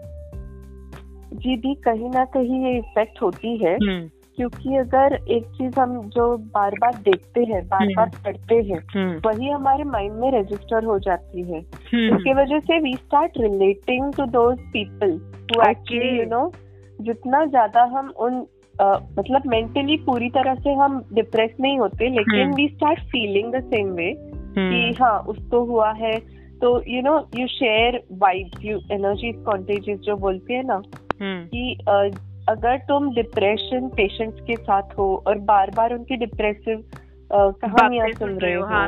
जी 1.33 1.55
दी 1.57 1.73
कहीं 1.83 2.09
ना 2.09 2.23
कहीं 2.27 2.63
ये 2.65 2.77
इफ़ेक्ट 2.77 3.21
होती 3.21 3.57
है 3.57 3.75
हम्म। 3.75 4.09
क्योंकि 4.37 4.75
अगर 4.77 5.13
एक 5.27 5.45
चीज़ 5.57 5.79
हम 5.79 5.97
जो 6.09 6.25
बार 6.53 6.75
बार 6.81 6.95
देखते 7.03 7.41
हैं 7.43 7.61
बार 7.67 7.81
हम्म। 7.81 7.95
बार 7.95 8.09
पढ़ते 8.25 8.55
हैं 8.55 8.79
हम्म। 8.93 9.19
वही 9.25 9.49
हमारे 9.49 9.83
माइंड 9.85 10.13
में 10.13 10.31
रजिस्टर 10.31 10.83
हो 10.83 10.97
जाती 10.99 11.41
है 11.43 11.59
इसकी 11.59 12.33
वजह 12.33 12.59
से 12.59 12.79
we 12.79 12.93
start 12.95 13.37
relating 13.37 14.13
to 14.13 14.25
those 14.31 14.59
people 14.73 15.11
who 15.51 15.69
actually 15.69 16.17
you 16.19 16.25
know 16.29 16.41
जितना 17.01 17.45
ज़्यादा 17.45 17.83
हम 17.83 18.09
उन 18.09 18.45
Uh, 18.81 18.99
मतलब 19.19 19.41
मेंटली 19.47 19.97
पूरी 19.97 20.29
तरह 20.29 20.55
से 20.55 20.73
हम 20.73 21.05
डिप्रेस 21.13 21.51
नहीं 21.59 21.79
होते 21.79 22.09
लेकिन 22.09 22.53
we 22.53 22.67
start 22.67 22.99
feeling 22.99 23.53
the 23.53 23.59
same 23.63 23.87
way 23.87 24.13
कि 24.57 24.95
हाँ 25.01 25.19
उसको 25.19 25.63
हुआ 25.65 25.91
है 25.91 26.19
तो 26.61 26.83
you 26.87 27.01
know 27.01 27.27
you 27.35 27.47
share 27.47 28.03
vibe 28.11 28.51
you 28.61 28.79
energy 28.91 29.31
contagious 29.31 29.99
जो 29.99 30.15
बोलते 30.15 30.53
हैं 30.53 30.63
ना 30.63 30.81
हम्म। 31.21 31.45
कि 31.45 31.77
uh, 31.81 32.19
अगर 32.49 32.77
तुम 32.77 33.13
डिप्रेशन 33.15 33.87
पेशेंट्स 33.87 34.41
के 34.41 34.55
साथ 34.55 34.81
हो 34.81 35.23
और 35.27 35.37
बार 35.37 35.71
बार 35.75 35.93
उनकी 35.93 36.15
डिप्रेसिव 36.15 36.77
uh, 36.77 37.53
कहानियाँ 37.61 38.07
सुन 38.07 38.29
रहे 38.29 38.53
हो, 38.53 38.65
हाँ, 38.65 38.87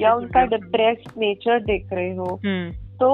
या 0.00 0.14
उनका 0.14 0.44
डिप्रेस 0.46 1.04
नेचर 1.18 1.60
देख 1.60 1.88
रहे 1.92 2.14
हो 2.14 2.40
हम्म। 2.44 2.81
तो 3.00 3.10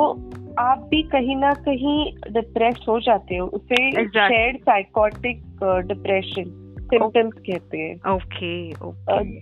आप 0.59 0.87
भी 0.91 1.03
कहीं 1.03 1.37
ना 1.37 1.53
कहीं 1.67 2.13
डिप्रेस 2.33 2.85
हो 2.89 3.01
जाते 3.01 3.37
हो। 3.37 3.47
उसे 3.47 3.91
शेयर्ड 4.07 4.57
साइकोटिक 4.59 5.43
डिप्रेशन 5.87 6.65
सिम्टम्स 6.93 7.33
कहते 7.47 7.79
हैं। 7.79 8.15
ओके 8.15 8.51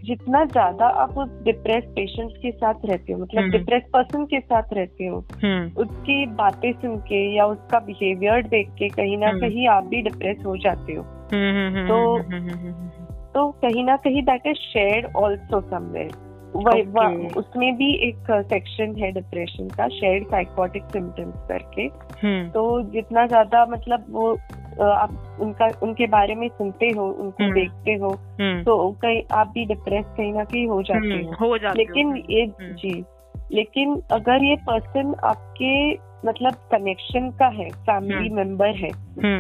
जितना 0.07 0.45
ज़्यादा 0.45 0.87
आप 1.03 1.19
उस 1.19 1.29
डिप्रेस 1.43 1.85
पेशेंट 1.85 2.31
के 2.37 2.51
साथ 2.51 2.75
रहते 2.85 3.13
हो 3.13 3.19
मतलब 3.19 3.51
डिप्रेस 3.51 3.83
हम्म। 3.83 3.93
पर्सन 3.93 4.25
के 4.25 4.41
साथ 4.41 4.73
रहते 4.73 5.07
हो 5.07 5.25
हम्म। 5.45 5.83
उसकी 5.83 6.27
बातें 6.27 6.73
सुन 6.73 6.97
के 6.97 7.21
या 7.37 7.47
उसका 7.47 7.79
बिहेवियर 7.79 8.43
देख 8.47 8.71
के 8.71 8.89
कहीं 8.89 9.17
ना 9.19 9.29
हम्म। 9.29 9.41
कहीं 9.41 9.69
आप 9.69 9.85
भी 9.85 10.03
डिप्रेस 10.03 10.43
हो 10.47 10.57
जाते 10.57 10.93
हो। 10.93 11.03
तो 11.89 12.19
तो 13.35 13.51
कहीं 13.63 13.85
ना 13.85 13.97
कहीं 13.97 14.23
that 14.23 14.47
is 14.47 14.57
shared 14.57 15.17
also 15.17 15.61
somewhere 15.61 16.26
okay. 16.57 17.37
उसमें 17.37 17.77
भी 17.77 17.93
एक 18.09 18.31
सेक्शन 18.31 18.95
है 18.99 19.13
डिप्रेशन 19.13 19.69
का 19.69 19.89
शेयर्ड 19.89 20.27
साइकोटिक 20.27 20.83
सिम्टम्स 20.83 21.35
करके 21.49 21.83
हम्म। 22.27 22.49
तो 22.49 22.83
जितना 22.83 23.27
ज़्यादा 23.27 23.67
मतलब 23.67 24.07
वो 24.11 24.33
आप 24.83 25.39
उनका 25.41 25.69
उनके 25.83 26.07
बारे 26.07 26.35
में 26.35 26.49
सुनते 26.49 26.87
हो 26.87 27.07
उनको 27.07 27.45
हम्म। 27.45 27.55
देखते 27.55 27.95
हो 27.95 28.09
हम्म। 28.41 28.63
तो 28.63 28.91
कहीं 28.93 29.23
आप 29.33 29.49
भी 29.49 29.65
डिप्रेस 29.65 30.05
कहीं 30.17 30.33
ना 30.33 30.45
कहीं 30.45 30.67
हो 30.67 30.83
जाते 30.83 31.23
हो 31.23 31.35
हो 31.41 31.59
जाते 31.59 31.79
लेकिन 31.79 32.17
ये 32.31 32.47
जी 32.61 33.05
लेकिन 33.53 34.03
अगर 34.11 34.45
ये 34.45 34.57
पर्सन 34.57 35.15
आपके 35.25 35.93
मतलब 36.27 36.55
कनेक्शन 36.55 37.31
का 37.31 37.47
है 37.47 37.69
फैमिली 37.71 38.29
मेंबर 38.29 38.75
है 38.77 38.91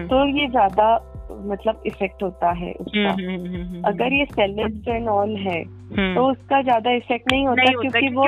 तो 0.08 0.24
ये 0.38 0.46
ज़्यादा 0.46 0.96
मतलब 1.30 1.82
इफ़ेक्ट 1.86 2.22
होता 2.22 2.50
है 2.50 2.72
उसका। 2.72 3.10
हम्म, 3.10 3.30
हम्म, 3.30 3.62
हम्म, 3.62 3.82
अगर 3.82 4.12
ये 4.12 4.24
सेलेब्स 4.24 4.88
एंड 4.88 5.08
ऑल 5.08 5.36
है 5.36 5.64
तो 6.14 6.30
उसका 6.30 6.62
ज़्यादा 6.62 6.90
इफ़ेक्ट 6.90 7.28
नहीं 7.28 7.46
होता 7.46 7.62
नहीं 7.62 7.74
क्योंकि 7.74 8.08
वो 8.08 8.22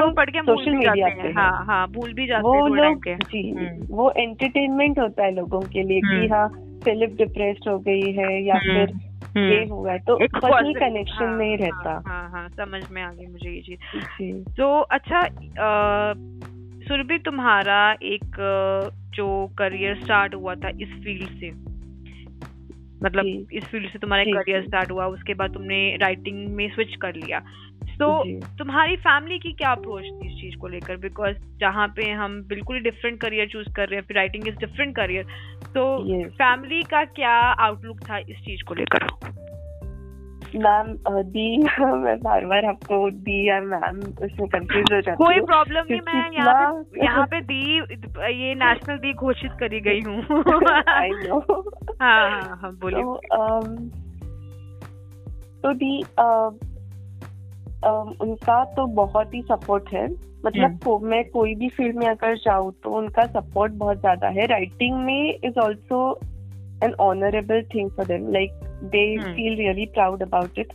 सोशल 0.44 0.74
मीडिया 0.74 1.08
पे 1.08 1.30
हाँ। 1.30 1.64
हाँ 1.66 1.88
भूल 1.88 2.12
भी 2.12 2.26
जाते 2.26 2.42
वो 2.42 2.66
लोग 2.66 3.08
जी 3.08 3.52
वो 3.90 4.10
एंटरटेनमेंट 4.10 4.98
होता 4.98 5.24
है 5.24 5.34
लोगों 5.34 5.60
के 5.60 5.82
लिए 5.82 6.00
कि 6.00 6.28
हाँ 6.28 6.48
सेलेब 6.84 7.16
डिप्रेस्ड 7.16 7.68
हो 7.68 7.78
गई 7.78 8.12
है 8.12 8.44
या 8.44 8.54
फिर 8.54 8.92
ये 9.36 9.64
हुआ 9.64 9.92
है 9.92 9.98
तो 9.98 10.16
पर्सनल 10.16 10.72
कनेक्शन 10.72 11.24
हाँ, 11.24 11.38
नहीं 11.38 11.56
रहता। 11.58 11.90
हाँ, 11.90 12.02
हाँ 12.06 12.30
हाँ 12.30 12.48
समझ 12.48 12.90
में 12.90 13.02
आ 13.02 13.12
गई 13.12 13.26
मुझे 13.26 13.50
ये 13.50 13.76
चीज़। 13.96 14.44
तो 14.44 14.80
अच्छा 14.80 15.22
सुरभि 16.88 17.18
तुम्हारा 17.18 17.92
एक 17.92 18.24
जो 19.14 19.50
करियर 19.58 19.94
स्टार्ट 19.96 20.34
हुआ 20.34 20.54
था 20.54 20.68
इस 20.68 20.88
फ़ील्ड 20.88 21.40
से 21.40 21.50
मतलब 23.04 23.46
इस 23.52 23.64
फ़ील्ड 23.64 23.90
से 23.90 23.98
तुम्हारा 23.98 24.24
करियर 24.24 24.62
स्टार्ट 24.62 24.90
हुआ 24.90 25.06
उसके 25.06 25.34
बाद 25.34 25.54
तुमने 25.54 25.96
राइटिंग 25.96 26.56
में 26.56 26.68
स्विच 26.68 26.94
कर 27.02 27.14
लिया। 27.14 27.40
तो 28.00 28.24
तुम्हारी 28.58 28.96
फैमिली 28.96 29.38
की 29.38 29.52
क्या 29.52 29.70
अप्रोच 29.72 30.02
थी 30.02 30.26
इस 30.26 30.40
चीज़ 30.40 30.56
को 30.56 30.68
लेकर? 30.68 30.96
बिकॉज़ 30.96 31.36
जहाँ 31.60 31.88
पे 31.88 32.10
हम 32.10 32.42
बिल्कुल 32.42 32.76
ही 32.76 32.82
डिफरेंट 32.82 33.20
करियर 33.20 33.48
चूज़ 33.48 33.68
कर 33.76 33.88
रहे 33.88 34.00
हैं 34.00 34.06
फिर 34.06 34.16
राइटिंग 34.16 34.48
इज़ 34.48 34.54
डिफरेंट 34.54 34.96
करियर 34.96 35.24
तो 35.74 35.98
फैमिली 36.28 36.82
का 36.82 37.04
क्या 37.04 37.34
आउटलुक 37.66 38.00
था 38.00 38.18
इस 38.18 38.36
चीज़ 38.36 38.62
को 38.62 38.74
लेकर? 38.74 39.06
मैम 40.56 40.96
दी 41.08 41.58
मैं 41.80 42.18
बार 42.18 42.46
बार 42.46 42.64
आपको 42.64 43.10
दी 43.10 43.48
या 43.48 43.60
मैम 43.60 44.00
उसमें 44.00 44.48
कंफ्यूज 44.48 44.86
हो 44.92 45.00
जाती 45.00 45.24
कोई 45.24 45.40
प्रॉब्लम 45.40 45.82
नहीं 45.90 46.00
मैं 46.00 46.30
यहाँ 46.32 46.72
पे 46.74 47.04
यहाँ 47.04 47.26
पे 47.26 47.40
दी 47.40 47.78
ये 48.46 48.54
नेशनल 48.54 48.96
दी 48.96 49.12
घोषित 49.12 49.50
करी 49.60 49.80
गई 49.80 50.00
हूँ। 50.00 50.22
आई 50.88 51.10
नो 51.10 51.70
हाँ 52.00 52.30
हाँ 52.30 52.58
हाँ 52.62 52.72
बोलिए 52.72 53.02
तो, 53.02 53.20
तो 55.62 55.72
दी 55.72 56.02
उनका 58.20 58.64
तो 58.64 58.86
बहुत 58.86 59.34
ही 59.34 59.42
सपोर्ट 59.42 59.88
है। 59.92 60.08
मतलब 60.46 60.64
हम्म। 60.64 60.76
को, 60.76 60.98
मैं 60.98 61.30
कोई 61.30 61.54
भी 61.54 61.68
फ़ील्ड 61.68 61.96
में 61.96 62.06
अगर 62.06 62.36
जाऊँ 62.36 62.72
तो 62.72 62.90
उनका 62.90 63.26
सपोर्ट 63.26 63.72
बहुत 63.72 64.00
ज़्यादा 64.00 64.28
है। 64.28 64.46
राइटिंग 64.46 64.96
में 64.96 65.38
is 65.44 65.60
also 65.60 66.20
an 66.84 66.94
honourable 67.00 67.62
thing 67.62 67.90
for 67.90 68.06
them 68.06 68.32
like 68.32 68.67
they 68.84 69.18
feel 69.18 69.56
really 69.56 69.86
proud 69.86 70.22
about 70.22 70.58
it 70.58 70.72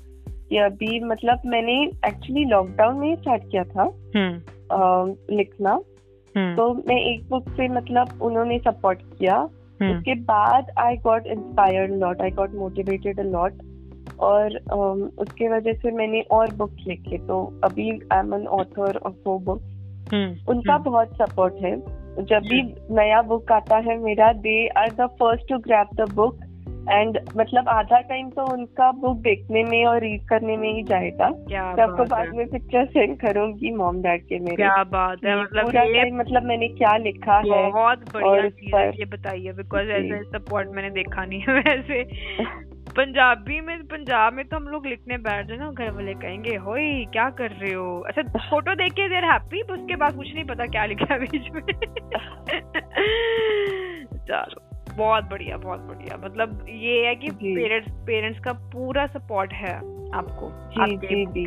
कि 0.50 0.58
अभी 0.58 1.00
मतलब 1.00 1.42
मैंने 1.46 1.84
एक्चुअली 1.84 2.46
लॉकडाउन 2.46 2.96
में 2.96 3.16
स्टार्ट 3.16 3.44
किया 3.52 3.64
था 3.64 3.86
uh, 3.86 5.16
लिखना। 5.32 5.72
Hmm. 5.72 6.58
तो 6.58 6.74
मैं 6.74 7.02
एक 7.02 7.30
बुक 7.30 7.50
से 7.50 7.68
मतलब 7.68 8.20
उन्होंने 8.22 8.60
सपोर्ट 8.60 9.00
किया। 9.02 9.48
Hmm. 9.48 9.92
उसके 9.92 10.16
बाद 10.16 10.72
I 10.78 10.98
got 10.98 11.28
inspired 11.28 11.92
lot 11.92 12.22
I 12.22 12.30
got 12.30 12.54
motivated 12.54 13.20
a 13.20 13.24
lot 13.24 13.54
और 14.20 14.60
um, 14.60 15.20
उसके 15.20 15.48
वजह 15.48 15.74
से 15.74 15.92
मैंने 15.92 16.22
और 16.22 16.54
बुक्स 16.54 16.88
लिखे। 16.88 17.18
तो 17.18 17.60
अभी 17.64 17.90
I 17.92 18.20
am 18.20 18.34
an 18.34 18.48
author 18.48 18.98
of 18.98 19.16
वो 19.28 19.40
बुक्स 19.40 19.64
उनका 20.50 20.76
hmm. 20.76 20.86
बहुत 20.86 21.18
सपोर्ट 21.18 21.54
है। 21.54 22.04
जब 22.14 22.40
भी 22.40 22.62
नया 22.92 23.22
बुक 23.22 23.52
आता 23.52 23.78
है 23.78 23.98
मेरा 23.98 24.34
they 24.34 24.68
are 24.68 24.92
the 24.92 25.08
first 25.20 25.48
to 25.50 25.58
grab 25.58 25.88
the 25.94 26.14
book 26.14 26.40
and 26.90 27.20
मतलब 27.38 27.70
आधा 27.70 28.00
टाइम 28.00 28.30
तो 28.30 28.54
उनका 28.54 28.92
बुक 28.92 29.18
देखने 29.18 29.64
में 29.64 29.86
और 29.86 30.00
रीड 30.00 30.28
करने 30.28 30.58
में 30.58 30.74
ही 30.74 30.84
जाएगा। 30.84 31.26
आपको 31.26 32.04
बाद 32.04 32.34
में 32.34 32.48
पिक्चर 32.48 32.86
सेंड 32.86 33.20
करूँगी 33.20 33.72
मॉम 33.72 34.02
डैड 34.02 34.24
के 34.24 34.40
मेरे। 34.40 34.56
क्या 34.56 34.84
बात 34.84 35.26
है 35.26 35.44
मतलब 35.44 35.64
पूरा 35.64 35.84
टाइम 35.84 36.18
मतलब 36.18 36.44
मैंने 36.44 36.68
क्या 36.68 36.98
लिखा 36.98 37.38
है 37.38 37.72
बहुत 37.72 38.14
बढ़िया 38.14 38.50
चीज़ 38.50 38.76
है 38.76 38.90
ये 38.90 39.06
बताइए 39.06 39.52
बिकॉज़ 39.52 39.90
ऐसे 39.90 40.24
सपोर्ट 40.24 40.70
मैंने 40.70 40.90
देखा 40.90 41.26
नहीं 41.26 41.42
है 41.42 41.54
वैसे। 41.60 42.04
पंजाबी 42.98 43.62
में 43.62 43.84
पंजाब 43.84 44.34
में 44.34 44.46
तो 44.46 44.58
हम 44.58 44.64
लोग 44.64 44.86
लिखने 44.86 45.18
बैठ 45.18 45.48
जाए 45.48 45.58
ना 45.58 45.72
घर 45.72 45.92
वाले 45.92 46.14
कहेंगे 46.14 46.56
होई 46.56 47.06
क्या 47.06 47.30
कर 47.30 47.52
रहे 47.52 47.74
हो? 47.74 48.00
अच्छा 48.00 48.22
फ़ोटो 48.22 48.76
देख 48.76 48.94
के 48.94 49.10
देर 49.10 49.26
हैप्पी 49.26 49.62
उसके 49.62 49.96
बाद 49.96 50.16
कुछ 50.16 50.34
नहीं 50.34 50.44
पता 50.44 50.66
क्या 50.66 50.86
लिखा 50.86 51.18
बीच 51.18 51.34
में। 51.34 51.62
चलो। 54.28 54.73
बहुत 54.92 55.24
बढ़िया 55.24 55.58
बहुत 55.58 55.80
बढ़िया। 55.80 56.18
मतलब 56.18 56.66
ये 56.70 57.08
है 57.08 57.16
कि 57.16 57.28
पेरेंट्स 57.56 57.92
पेरेंट्स 57.92 58.40
का 58.40 58.54
पूरा 58.54 59.08
सपोर्ट 59.08 59.54
है 59.54 59.78
आपको। 60.14 60.50
जी, 60.52 60.98
जी, 60.98 61.26
जी. 61.26 61.46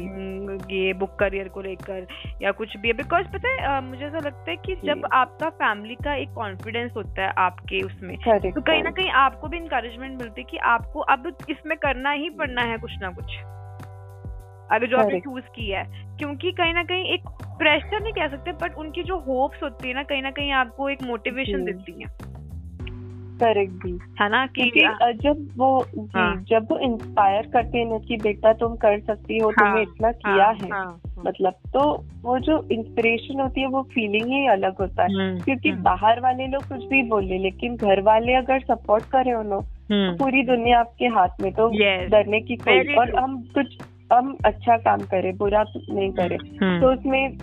ये 0.76 0.92
बुक 0.92 1.16
करियर 1.18 1.48
को 1.48 1.60
लेकर 1.62 2.06
या 2.42 2.50
कुछ 2.50 2.76
भी 2.76 2.92
बिकॉज़ 2.92 3.26
पता 3.26 3.48
है 3.48 3.84
मुझे 3.84 4.04
ऐसा 4.04 4.18
लगता 4.18 4.50
है 4.50 4.56
कि 4.56 4.74
जब 4.74 5.06
आपका 5.12 5.48
फैमिली 5.48 5.94
का 5.94 6.14
एक 6.14 6.28
कॉन्फिडेंस 6.28 6.92
होता 6.96 7.22
है 7.22 7.32
आपके 7.38 7.82
उसमें 7.82 8.16
तो 8.52 8.60
कहीं 8.60 8.82
ना 8.82 8.90
कहीं 8.90 9.10
आपको 9.10 9.48
भी 9.48 9.56
इंकरेजमेंट 9.56 10.18
मिलती 10.18 10.40
है 10.40 10.46
कि 10.50 10.56
आपको 10.56 11.00
अब 11.00 11.36
इसमें 11.50 11.78
करना 11.78 12.10
ही 12.10 12.30
पड़ना 12.30 12.62
है 12.62 12.78
कुछ 12.78 12.92
ना 13.00 13.10
कुछ। 13.10 13.36
अगर 14.72 14.86
जो 14.86 14.96
आपने 14.98 15.20
चूज़ 15.20 15.44
किया 15.44 15.80
है। 15.80 16.16
क्योंकि 16.16 16.52
कहीं 16.52 16.74
ना 16.74 16.82
कहीं 16.82 17.04
एक 17.04 17.20
प्रेशर 17.44 18.02
नहीं 18.02 18.12
कह 18.12 18.28
सकते 18.28 18.52
बट 18.52 18.74
उनकी 18.74 19.02
जो 19.02 19.18
होप्स 19.18 19.62
होती 19.62 19.88
है 19.88 19.94
ना 19.94 20.02
कहीं 20.02 20.22
ना 20.22 20.30
कहीं 20.30 20.52
आपको 20.52 20.88
एक 20.88 21.02
मोटिवेशन 21.02 21.64
देती 21.64 21.92
है। 21.92 22.35
करेक्ट 23.36 23.72
भी 23.72 23.98
है 24.20 24.28
ना 24.28 24.46
कि 24.46 24.70
जब 25.22 25.48
वो 25.56 25.86
हाँ. 26.16 26.44
जब 26.48 26.66
वो 26.70 26.78
इंस्पायर 26.78 27.46
करते 27.46 27.78
हैं 27.78 27.86
ना 27.86 27.98
कि 27.98 28.16
बेटा 28.16 28.52
तुम 28.52 28.74
कर 28.76 29.00
सकती 29.00 29.38
हो 29.38 29.48
हाँ, 29.48 29.68
तुमने 29.68 29.82
इतना 29.82 30.08
हाँ, 30.08 30.12
किया 30.12 30.46
है 30.46 30.70
हाँ, 30.70 30.84
हाँ, 30.84 31.24
मतलब 31.26 31.52
तो 31.52 32.04
वो 32.22 32.38
जो 32.38 32.68
इंस्पिरेशन 32.72 33.40
होती 33.40 33.60
है 33.60 33.66
वो 33.66 33.82
फीलिंग 33.82 34.26
ही 34.26 34.46
अलग 34.46 34.76
होता 34.76 35.02
है। 35.02 35.14
हम्म, 35.14 35.40
क्योंकि 35.40 35.68
हम्म। 35.68 35.82
बाहर 35.82 36.20
वाले 36.20 36.46
लोग 36.46 36.62
कुछ 36.62 36.84
भी 36.84 37.02
बोले 37.02 37.38
लेकिन 37.38 37.76
घर 37.76 38.00
वाले 38.00 38.34
अगर 38.34 38.60
सपोर्ट 38.60 39.04
करे 39.04 39.32
उन्होंने 39.32 39.66
तो 39.66 39.94
हम्म। 39.94 40.16
पूरी 40.16 40.42
दुनिया 40.42 40.80
आपके 40.80 41.06
हाथ 41.06 41.42
में 41.42 41.52
तो 41.52 41.68
डरने 42.08 42.40
की 42.40 42.56
कोई 42.56 42.94
और 42.94 43.16
हम 43.16 43.42
कुछ 43.54 43.78
हम 44.12 44.36
अच्छा 44.44 44.76
काम 44.76 44.98
करें 44.98 45.36
बुरा 45.36 45.64
नहीं 45.90 46.12
करें। 46.12 46.38
तो 46.80 46.92
उसमें 46.92 47.38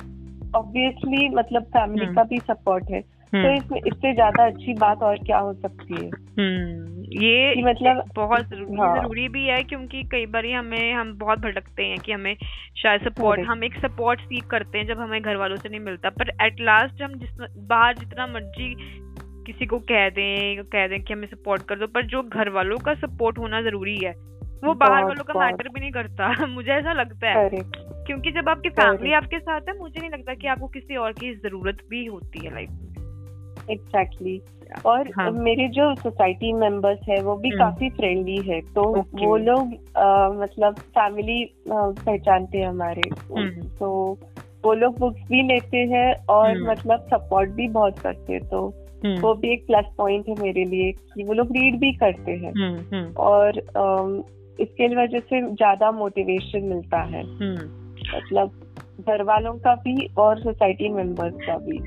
ऑब्वियसली 0.56 1.30
मतलब 1.30 1.64
फैमिली 1.64 2.06
का 2.06 2.24
भी 2.24 2.38
सपोर्ट 2.38 2.90
है। 2.92 3.02
तो 3.34 3.40
हम्म। 3.40 3.58
इसमें 3.58 3.80
इससे 3.88 4.14
ज़्यादा 4.14 4.46
अच्छी 4.46 4.74
बात 4.74 5.04
और 5.04 5.18
क्या 5.18 5.38
हो 5.38 5.54
सकती 5.54 5.94
है? 5.94 6.10
हम्म, 6.40 7.04
ये 7.22 7.64
मतलब 7.64 8.04
बहुत 8.16 8.50
ज़रूरी 8.50 8.78
हाँ. 8.78 8.96
ज़रूरी 8.98 9.28
भी 9.28 9.46
है 9.46 9.64
क्योंकि 9.64 10.04
कई 10.04 10.26
बार 10.26 10.46
हमें 10.46 10.94
हम 10.94 11.14
बहुत 11.18 11.40
भटकते 11.40 11.84
हैं 11.84 12.00
कि 12.00 12.12
हमें 12.12 12.36
शायद 12.82 13.02
सपोर्ट 13.02 13.40
हम 13.40 13.64
एक 13.64 13.74
सपोर्ट 13.76 14.20
सीख 14.20 14.46
करते 14.48 14.78
हैं 14.78 14.88
जब 14.88 15.00
हमें 15.00 15.22
घर 15.22 15.36
वालों 15.36 15.56
से 15.56 15.70
नहीं 15.70 15.80
मिलता। 15.80 16.10
पर 16.10 16.30
एट 16.42 16.62
लास्ट 16.62 17.02
हम 17.02 17.14
जिस 17.14 17.30
बाहर 17.58 17.98
जितना 17.98 18.28
मर्ज़ी 18.28 18.76
किसी 19.48 19.66
को 19.66 19.80
कह 19.80 20.10
दें 20.10 20.64
कह 20.64 20.88
दें 20.88 21.02
कि 21.04 21.14
हमें 21.14 21.28
सपोर्ट 21.28 21.62
कर 21.62 21.76
दो 21.76 21.88
पर 21.88 22.06
जो 22.06 22.24
घर 22.24 22.50
वालों 22.50 22.78
का 22.78 22.94
सपोर्ट 22.94 23.38
होना 23.38 23.62
ज़रूरी 23.62 23.98
है 23.98 24.14
वो 24.64 24.74
बाहर 24.74 25.04
वालों 25.04 25.24
का 25.24 25.40
मैटर 25.40 25.68
भी 25.70 25.80
नहीं 25.80 25.92
करता। 25.92 26.46
मुझे 26.48 26.72
ऐसा 26.72 26.94
लगता 26.94 27.30
है 27.30 27.50
क्योंकि 27.50 28.32
जब 28.32 28.50
आपकी 28.50 28.70
फैमिली 28.70 29.14
आपके 29.14 29.40
साथ 29.40 29.62
है 29.62 29.78
मुझे 29.80 30.00
नहीं 30.00 30.12
लगता 30.12 30.34
कि 30.34 30.48
आपको 30.48 30.68
किसी 30.68 30.96
और 30.96 31.12
की 31.12 31.34
ज़रूरत 31.36 31.78
भी 31.90 32.06
होती 32.06 32.46
है 32.46 32.54
लाइफ 32.54 32.70
में। 32.70 32.93
Exactly 33.72 34.38
exactly. 34.38 34.54
और 34.86 35.10
हाँ. 35.18 35.32
मेरे 35.32 35.68
जो 35.68 35.96
सोसाइटी 35.96 36.54
मेंबर्स 36.54 37.00
है 37.10 37.22
वो 37.24 37.36
भी 37.36 37.50
हम्म। 37.50 37.60
काफ़ी 37.60 37.90
फ्रेंडली 37.90 38.38
है 38.38 38.62
तो 38.62 38.84
okay. 38.94 39.26
वो 39.26 39.38
लोग 39.38 39.74
मतलब 40.42 40.76
फैमिली 40.76 41.54
पहचानते 41.70 42.58
हैं 42.58 42.68
हमारे 42.68 43.02
हम्म। 43.38 43.68
तो 43.80 44.18
वो 44.66 44.74
लोग 44.74 44.98
बुक्स 45.00 45.22
भी 45.22 45.42
लेते 45.42 45.78
हैं 45.78 46.26
और 46.26 46.50
हम्म। 46.50 46.70
मतलब 46.72 47.08
सपोर्ट 47.14 47.50
भी 47.50 47.68
बहुत 47.68 48.00
करते 48.00 48.34
हैं 48.34 48.48
तो 48.48 48.74
वो 49.06 49.34
भी 49.34 49.52
एक 49.54 49.66
प्लस 49.68 49.86
पॉइंट 49.98 50.30
है 50.30 50.36
मेरे 50.42 50.66
लिए 50.66 50.92
कि 50.92 51.24
वो 51.24 51.34
लोग 51.34 51.52
रीड 51.52 51.80
भी 51.80 51.92
करते 51.94 52.32
हैं 52.32 53.14
और 53.14 53.60
इसके 54.60 54.88
वजह 54.96 55.20
से 55.20 55.42
ज़्यादा 55.42 55.92
मोटिवेशन 55.92 56.64
मिलता 56.64 57.02
है 57.02 57.24
मतलब 57.24 58.52
घर 59.02 59.24
वालों 59.24 59.54
का 59.54 59.76
भी 59.76 60.08
और 60.18 60.40
सोसाइटी 60.40 60.90
मेंबर्स 60.90 61.34
का 61.34 61.58
भी। 61.58 61.80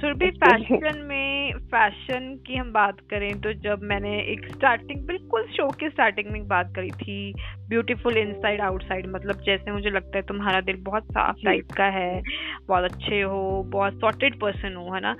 सुरभि 0.00 0.30
फ़ैशन 0.30 0.96
में 0.96 1.52
फ़ैशन 1.52 2.40
की 2.46 2.56
हम 2.56 2.72
बात 2.72 2.96
करें 3.10 3.40
तो 3.40 3.52
जब 3.52 3.80
मैंने 3.82 4.18
एक 4.18 4.48
स्टार्टिंग 4.56 5.06
बिल्कुल 5.06 5.42
शो 5.42 5.72
के 5.72 5.90
स्टार्टिंग 5.90 6.26
में 6.32 6.48
बात 6.48 6.72
करी 6.76 6.90
थी 6.90 7.34
ब्यूटीफुल 7.68 8.16
इनसाइड 8.16 8.60
आउटसाइड 8.60 9.06
मतलब 9.06 9.40
जैसे 9.40 9.72
मुझे 9.72 9.90
लगता 9.90 10.18
है 10.18 10.22
तुम्हारा 10.22 10.60
दिल 10.60 10.76
बहुत 10.76 11.02
साफ़ 11.02 11.36
टाइप 11.44 11.64
का 11.76 11.84
है 11.84 12.22
बहुत 12.68 12.84
अच्छे 12.84 13.20
हो 13.20 13.62
बहुत 13.66 13.92
सॉर्टेड 13.92 14.40
पर्सन 14.40 14.74
हो 14.74 14.94
है 14.94 15.00
ना? 15.00 15.16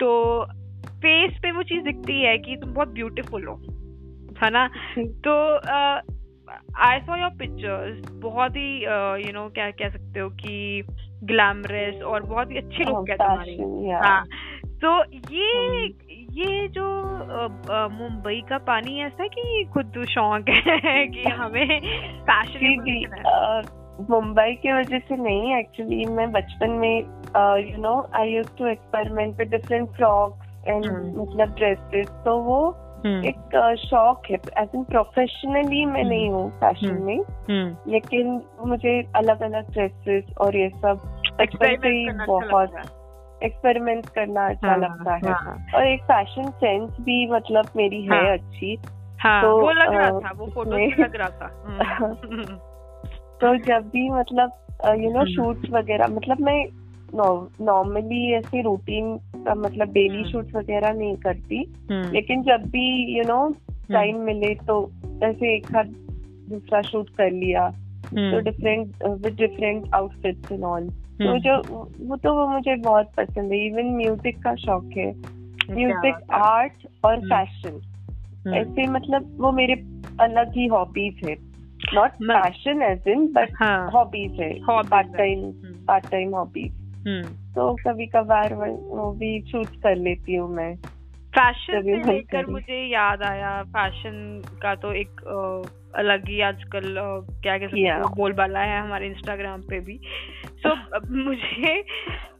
तो 0.00 0.44
फेस 0.88 1.38
पे 1.42 1.52
वो 1.52 1.62
चीज़ 1.62 1.84
दिखती 1.84 2.22
है 2.22 2.38
कि 2.38 2.56
तुम 2.56 2.74
बहुत 2.74 2.88
ब्यूटीफुल 2.88 3.44
हो 3.44 3.54
है 4.44 4.50
ना? 4.50 4.68
तो 4.98 5.56
आई 6.78 7.00
सॉ 7.00 7.16
योर 7.16 7.30
पिक्चर्स 7.30 8.10
बहुत 8.10 8.50
ही 8.50 8.84
यू 9.26 9.32
नो 9.32 9.48
क्या 9.48 9.70
कह 9.70 9.88
सकते 9.88 10.20
हो 10.20 10.28
कि 10.28 10.82
ग्लैमरस 11.24 12.02
और 12.02 12.22
बहुत 12.22 12.50
ही 12.50 12.56
अच्छे 12.56 12.84
कहते 12.88 13.24
हैं 13.24 14.00
हाँ 14.02 14.24
तो 14.66 15.04
ये 15.34 15.88
hmm. 15.88 16.10
ये 16.30 16.68
जो 16.68 17.08
मुंबई 17.88 18.42
का 18.48 18.58
पानी 18.58 19.02
ऐसा 19.02 19.26
कि 19.26 19.64
खुद 19.74 19.92
शौक 20.08 20.48
है 20.48 21.06
कि 21.06 21.28
हमें 21.28 21.80
फ़ैशन 22.20 23.16
मुंबई 24.10 24.52
की 24.52 24.72
वजह 24.72 24.98
से 24.98 25.16
नहीं 25.16 25.56
एक्चुअली 25.56 26.04
मैं 26.04 26.32
बचपन 26.32 26.70
में 26.70 26.98
you 27.70 27.82
know 27.82 28.10
I 28.14 28.30
used 28.30 28.48
to 28.58 28.66
experiment 28.66 29.38
with 29.38 29.48
different 29.48 29.88
frocks 29.88 30.64
and 30.68 30.84
मतलब 31.16 31.54
ड्रेसेस 31.54 32.08
तो 32.08 32.38
वो। 32.38 32.74
एक 33.06 33.76
शौक 33.78 34.22
है 34.30 34.36
एज 34.58 34.68
इन 34.74 34.84
प्रोफेशनली 34.84 35.84
मैं 35.86 36.04
नहीं 36.04 36.30
हूँ 36.30 36.50
फ़ैशन 36.50 36.88
हम्म। 36.88 37.04
में 37.04 37.18
हम्म। 37.50 37.92
लेकिन 37.92 38.42
मुझे 38.66 39.02
अलग 39.16 39.42
अलग 39.42 39.70
ड्रेसेस 39.70 40.24
और 40.38 40.56
ये 40.56 40.68
सब 40.68 41.00
बचपन 41.40 41.76
से 41.76 41.88
ही 41.88 42.08
अच्छा 42.08 42.24
बहुत 42.26 42.70
एक्सपेरिमेंट 43.44 44.08
करना 44.08 44.48
अच्छा 44.48 44.68
हाँ, 44.68 44.78
लगता 44.78 45.14
है। 45.14 45.32
हाँ, 45.32 45.66
और 45.74 45.86
एक 45.86 46.02
फ़ैशन 46.02 46.50
सेंस 46.50 46.90
भी 47.00 47.30
मतलब 47.30 47.68
मेरी 47.76 48.02
है 48.02 48.08
हाँ। 48.08 48.32
अच्छी 48.32 48.78
हाँ, 49.20 49.42
तो 49.42 49.60
वो 49.60 49.70
लग 49.70 49.94
रहा 49.94 50.10
था 50.10 50.32
वो 50.36 50.46
फ़ोटो 50.46 51.02
लग 51.02 51.16
रहा 51.16 51.28
था। 51.28 51.48
तो 53.40 53.56
जब 53.56 53.88
भी 53.88 54.10
मतलब 54.10 54.52
यू 54.98 55.10
नो 55.10 55.24
शूट्स 55.24 55.70
वगैरह 55.70 56.06
मतलब 56.06 56.40
मैं 56.40 56.66
नॉर्मली 57.14 58.32
ऐसी 58.32 58.62
रूटीन 58.62 59.12
मतलब 59.56 59.92
डेली 59.92 60.24
शूट 60.32 60.44
हम्म। 60.44 60.58
वगैरह 60.58 60.92
नहीं 60.92 61.16
करती। 61.16 61.64
हम्म। 61.90 62.12
लेकिन 62.12 62.42
जब 62.42 62.70
भी 62.70 63.18
यू 63.18 63.24
नो 63.24 63.48
टाइम 63.92 64.20
मिले 64.20 64.54
तो 64.54 64.80
ऐसे 65.24 65.54
एक 65.56 65.66
साथ 65.66 65.84
दूसरा 66.50 66.80
शूट 66.82 67.08
कर 67.10 67.30
लिया। 67.30 67.68
तो 68.04 68.40
different 68.40 69.04
with 69.04 69.34
different 69.34 69.94
outfits 69.94 70.52
and 70.52 70.64
all 70.64 70.88
तो 71.22 71.38
जो 71.38 71.56
वो 72.00 72.16
तो 72.16 72.34
वो 72.34 72.46
मुझे 72.48 72.76
बहुत 72.76 73.10
पसंद 73.16 73.52
है। 73.52 73.58
इवन 73.66 73.94
म्यूज़िक 73.96 74.42
का 74.42 74.54
शौक 74.56 74.90
है। 74.96 75.12
म्यूज़िक 75.70 76.30
आर्ट 76.32 76.86
और 77.04 77.20
फ़ैशन। 77.20 77.80
ऐसे 78.54 78.86
मतलब 78.86 79.36
वो 79.40 79.52
मेरे 79.52 79.74
अलग 80.20 80.56
ही 80.56 80.66
हॉबीज 80.66 81.20
है। 81.24 81.36
Not 81.94 82.10
fashion 82.10 82.82
as 82.82 83.08
in 83.08 83.26
but 83.26 83.52
hobbies 83.94 84.40
है। 84.40 84.52
Part 84.70 85.16
time 85.16 85.50
part 85.88 86.10
time 86.10 86.34
hobbies. 86.34 86.79
तो 87.28 87.74
कभी 87.74 88.06
कभार 88.06 88.54
वो 88.54 89.12
भी 89.12 89.40
शूट 89.40 89.68
कर 89.82 89.96
लेती 89.96 90.34
हूँ 90.34 90.54
मैं। 90.54 90.76
फ़ैशन 91.34 91.82
से 91.82 92.12
लेकर 92.12 92.46
मुझे 92.46 92.86
याद 92.86 93.22
आया 93.22 93.62
फ़ैशन 93.62 94.44
का 94.62 94.74
तो 94.74 94.92
एक 94.92 95.10
अलग 95.94 96.28
ही 96.28 96.40
आजकल 96.40 96.94
क्या 97.42 97.58
कह 97.58 97.66
सकते 97.66 97.80
हैं 97.80 98.14
बोलबाला 98.14 98.60
है 98.60 98.80
हमारे 98.80 99.06
इंस्टाग्राम 99.06 99.60
पे 99.60 99.80
भी। 99.80 100.00
सो 100.66 100.68
so, 100.68 101.10
मुझे 101.10 101.84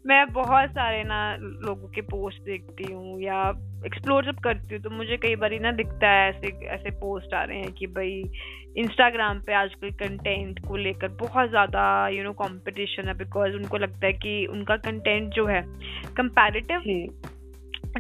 मैं 0.07 0.33
बहुत 0.33 0.71
सारे 0.71 1.05
ना 1.05 1.37
लोगों 1.41 1.89
के 1.89 2.01
पोस्ट 2.01 2.39
देखती 2.43 2.93
हूँ 2.93 3.21
या 3.23 3.49
एक्सप्लोर 3.87 4.25
जब 4.25 4.39
करती 4.39 4.75
हूँ 4.75 4.83
तो 4.83 4.91
मुझे 4.91 5.17
कई 5.17 5.37
बार 5.37 5.61
ना 5.61 5.73
दिखता 5.73 6.09
है 6.09 6.29
ऐसे 6.31 6.67
ऐसे 6.67 6.91
पोस्ट 6.91 7.35
आ 7.35 7.45
रहे 7.45 7.59
हैं 7.59 7.73
कि 7.73 7.87
भाई 7.87 8.31
इंस्टाग्राम 8.77 9.41
पे 9.41 9.55
आजकल 9.55 9.91
कंटेंट 9.91 10.59
को 10.69 10.77
लेकर 10.77 11.09
बहुत 11.09 11.49
ज़्यादा 11.51 12.09
यू 12.09 12.25
नो 12.25 12.33
कंपटीशन 12.33 13.09
है 13.09 13.15
बिकॉज़ 13.15 13.53
उनको 13.53 13.77
लगता 13.77 14.07
है 14.07 14.13
कि 14.13 14.47
उनका 14.47 14.77
कंटेंट 14.77 15.35
जो 15.35 15.47
है 15.47 15.63
कंपैरेटिव 16.17 16.83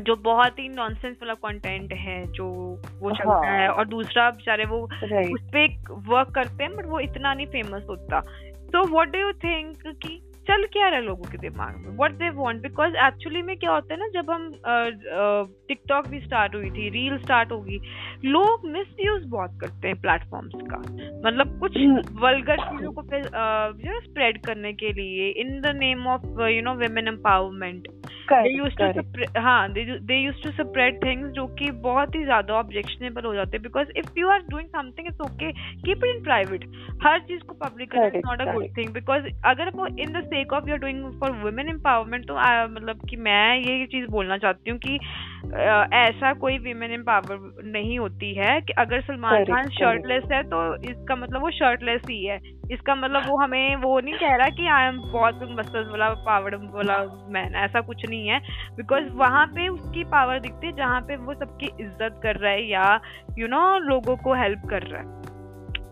जो। 0.00 0.16
बहुत 0.16 0.58
ही 0.58 0.68
नॉनसेंस 0.68 1.16
वाला 1.22 1.34
कंटेंट 1.34 1.92
है 1.92 2.26
जो 2.32 2.46
वो 3.02 3.10
चलता 3.10 3.50
हाँ. 3.50 3.60
है 3.60 3.68
और 3.68 3.88
दूसरा 3.88 4.30
बेचारे 4.30 4.64
वो 4.64 4.82
उस 5.34 5.40
पर 5.56 5.66
वर्क 6.08 6.34
करते 6.34 6.64
हैं 6.64 6.76
बट 6.76 6.86
वो 6.86 7.00
इतना 7.00 7.34
नहीं 7.34 7.46
फ़ेमस 7.46 7.82
होता। 7.90 8.20
तो 8.72 8.86
व्हाट 8.86 9.08
डू 9.08 9.18
यू 9.18 9.32
थिंक 9.32 9.82
कि 9.86 10.22
चल 10.50 10.64
क्या 10.72 10.88
रहा 10.88 10.98
है 10.98 11.04
लोगों 11.04 11.24
के 11.24 11.38
दिमाग 11.38 11.74
में 11.76 11.96
what 11.96 12.12
they 12.12 12.28
want 12.30 12.62
because 12.62 12.94
actually 13.06 13.42
में 13.42 13.56
क्या 13.56 13.70
होता 13.70 13.94
है 13.94 13.98
ना 14.00 14.06
जब 14.14 14.30
हम 14.30 14.48
टिकटॉक 15.68 16.06
भी 16.06 16.20
स्टार्ट 16.20 16.54
हुई 16.54 16.70
थी 16.70 16.88
रील 16.90 17.18
स्टार्ट 17.18 17.52
होगी 17.52 17.78
लोग 18.24 18.66
मिस 18.68 18.88
यूज़ 19.00 19.26
बहुत 19.26 19.58
करते 19.60 19.88
हैं 19.88 20.00
प्लेटफॉर्म्स 20.00 20.52
का। 20.72 20.78
मतलब 21.26 21.58
कुछ 21.60 21.76
वर्गर 22.22 22.56
चीज़ों 22.56 22.92
को 22.92 23.02
जो 23.82 24.00
स्प्रेड 24.00 24.40
करने 24.46 24.72
के 24.72 24.92
लिए 24.92 25.28
in 25.42 25.60
the 25.60 25.76
name 25.76 26.06
of 26.06 26.42
you 26.48 26.62
know 26.62 26.74
women 26.74 27.08
empowerment 27.08 27.88
हाँ 29.38 29.72
they 29.72 30.16
use 30.16 30.42
to 30.42 30.50
spread 30.50 30.96
things 31.04 31.30
जो 31.32 31.46
कि 31.58 31.70
बहुत 31.82 32.14
ही 32.14 32.24
ज़्यादा 32.24 32.54
ऑब्जेक्शनेबल 32.54 33.24
हो 33.24 33.34
जाते 33.34 33.56
हैं। 33.56 33.62
Because 33.62 33.88
if 33.98 34.18
you 34.18 34.28
are 34.28 34.38
doing 34.50 34.68
something 34.68 35.06
it's 35.06 35.20
okay 35.20 35.50
keep 35.52 36.04
it 36.04 36.16
in 36.16 36.22
private 36.22 36.64
हर 37.04 37.18
चीज़ 37.20 37.42
को 37.42 37.54
पब्लिक 37.54 37.90
करना 37.92 38.06
is 38.06 38.16
not 38.26 38.40
a 38.40 38.44
good 38.52 38.66
thing 38.78 38.92
because 38.94 39.24
अगर 39.44 39.70
वो 39.74 39.86
in 39.86 40.12
the 40.12 40.22
sake 40.24 40.52
of 40.52 40.68
you're 40.70 40.78
doing 40.78 41.04
for 41.20 41.30
women 41.30 41.68
empowerment 41.68 42.26
तो 42.28 42.34
मतलब 42.74 43.00
कि 43.10 43.16
मैं 43.16 43.56
ये 43.56 43.86
चीज़ 43.86 44.06
बोलना 44.10 44.38
चाहती 44.38 44.70
हूँ 44.70 44.78
कि 44.78 44.98
ऐसा 45.96 46.32
कोई 46.32 46.58
वीमेन 46.58 46.92
एम्पावर 46.92 47.62
नहीं 47.64 47.98
होती 47.98 48.34
है 48.34 48.60
कि 48.60 48.72
अगर 48.78 49.00
सलमान 49.00 49.44
खान 49.44 49.68
शर्टलेस 49.70 50.24
है 50.32 50.42
तो 50.42 50.60
इसका 50.90 51.16
मतलब 51.16 51.40
वो 51.42 51.50
शर्टलेस 51.50 52.00
ही 52.10 52.24
है। 52.26 52.38
इसका 52.72 52.94
मतलब 52.94 53.28
वो 53.28 53.36
हमें 53.36 53.76
वो 53.76 53.98
नहीं 54.00 54.14
कह 54.14 54.34
रहा 54.36 54.48
कि 54.48 54.66
आई 54.68 54.86
एम 54.88 54.98
बहुत 55.02 55.40
मस्तस 55.50 55.88
वाला 55.90 56.08
पावर्ड 56.26 56.54
वाला 56.74 56.98
मैन 57.28 57.54
ऐसा 57.54 57.80
कुछ 57.80 58.04
नहीं 58.08 58.28
है। 58.28 58.38
बिकॉज़ 58.76 59.08
वहाँ 59.14 59.46
पे 59.46 59.68
उसकी 59.68 60.04
पावर 60.12 60.40
दिखती 60.40 60.66
है 60.66 60.72
जहाँ 60.76 61.00
पे 61.00 61.16
वो 61.16 61.34
सबकी 61.34 61.70
इज़्ज़त 61.80 62.20
कर 62.22 62.36
रहा 62.36 62.52
है 62.52 62.68
या 62.68 63.00
यू 63.38 63.46
you 63.46 63.50
नो 63.50 63.58
know, 63.58 63.88
लोगों 63.88 64.16
को 64.16 64.34
हेल्प 64.34 64.68
कर 64.70 64.82
रहा 64.82 65.00
है। 65.00 65.18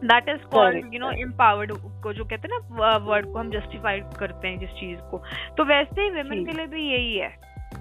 That 0.03 0.29
is 0.29 0.45
called 0.47 0.95
you 0.95 1.01
know 1.01 1.11
empowered 1.21 1.73
को 2.03 2.13
जो 2.13 2.25
कहते 2.25 2.49
हैं 2.49 2.59
ना 2.71 2.97
वर्ड 3.07 3.27
को 3.27 3.39
हम 3.39 3.51
जस्टिफाइड 3.51 4.05
करते 4.19 4.49
हैं 4.49 4.59
जिस 4.59 4.71
चीज़ 4.71 5.01
को। 5.11 5.23
तो 5.57 5.65
वैसे 5.65 6.03
ही 6.03 6.11
वेमेन 6.11 6.45
के 6.47 6.53
लिए 6.53 6.67
भी 6.67 6.91
यही 6.91 7.17
है। 7.17 7.29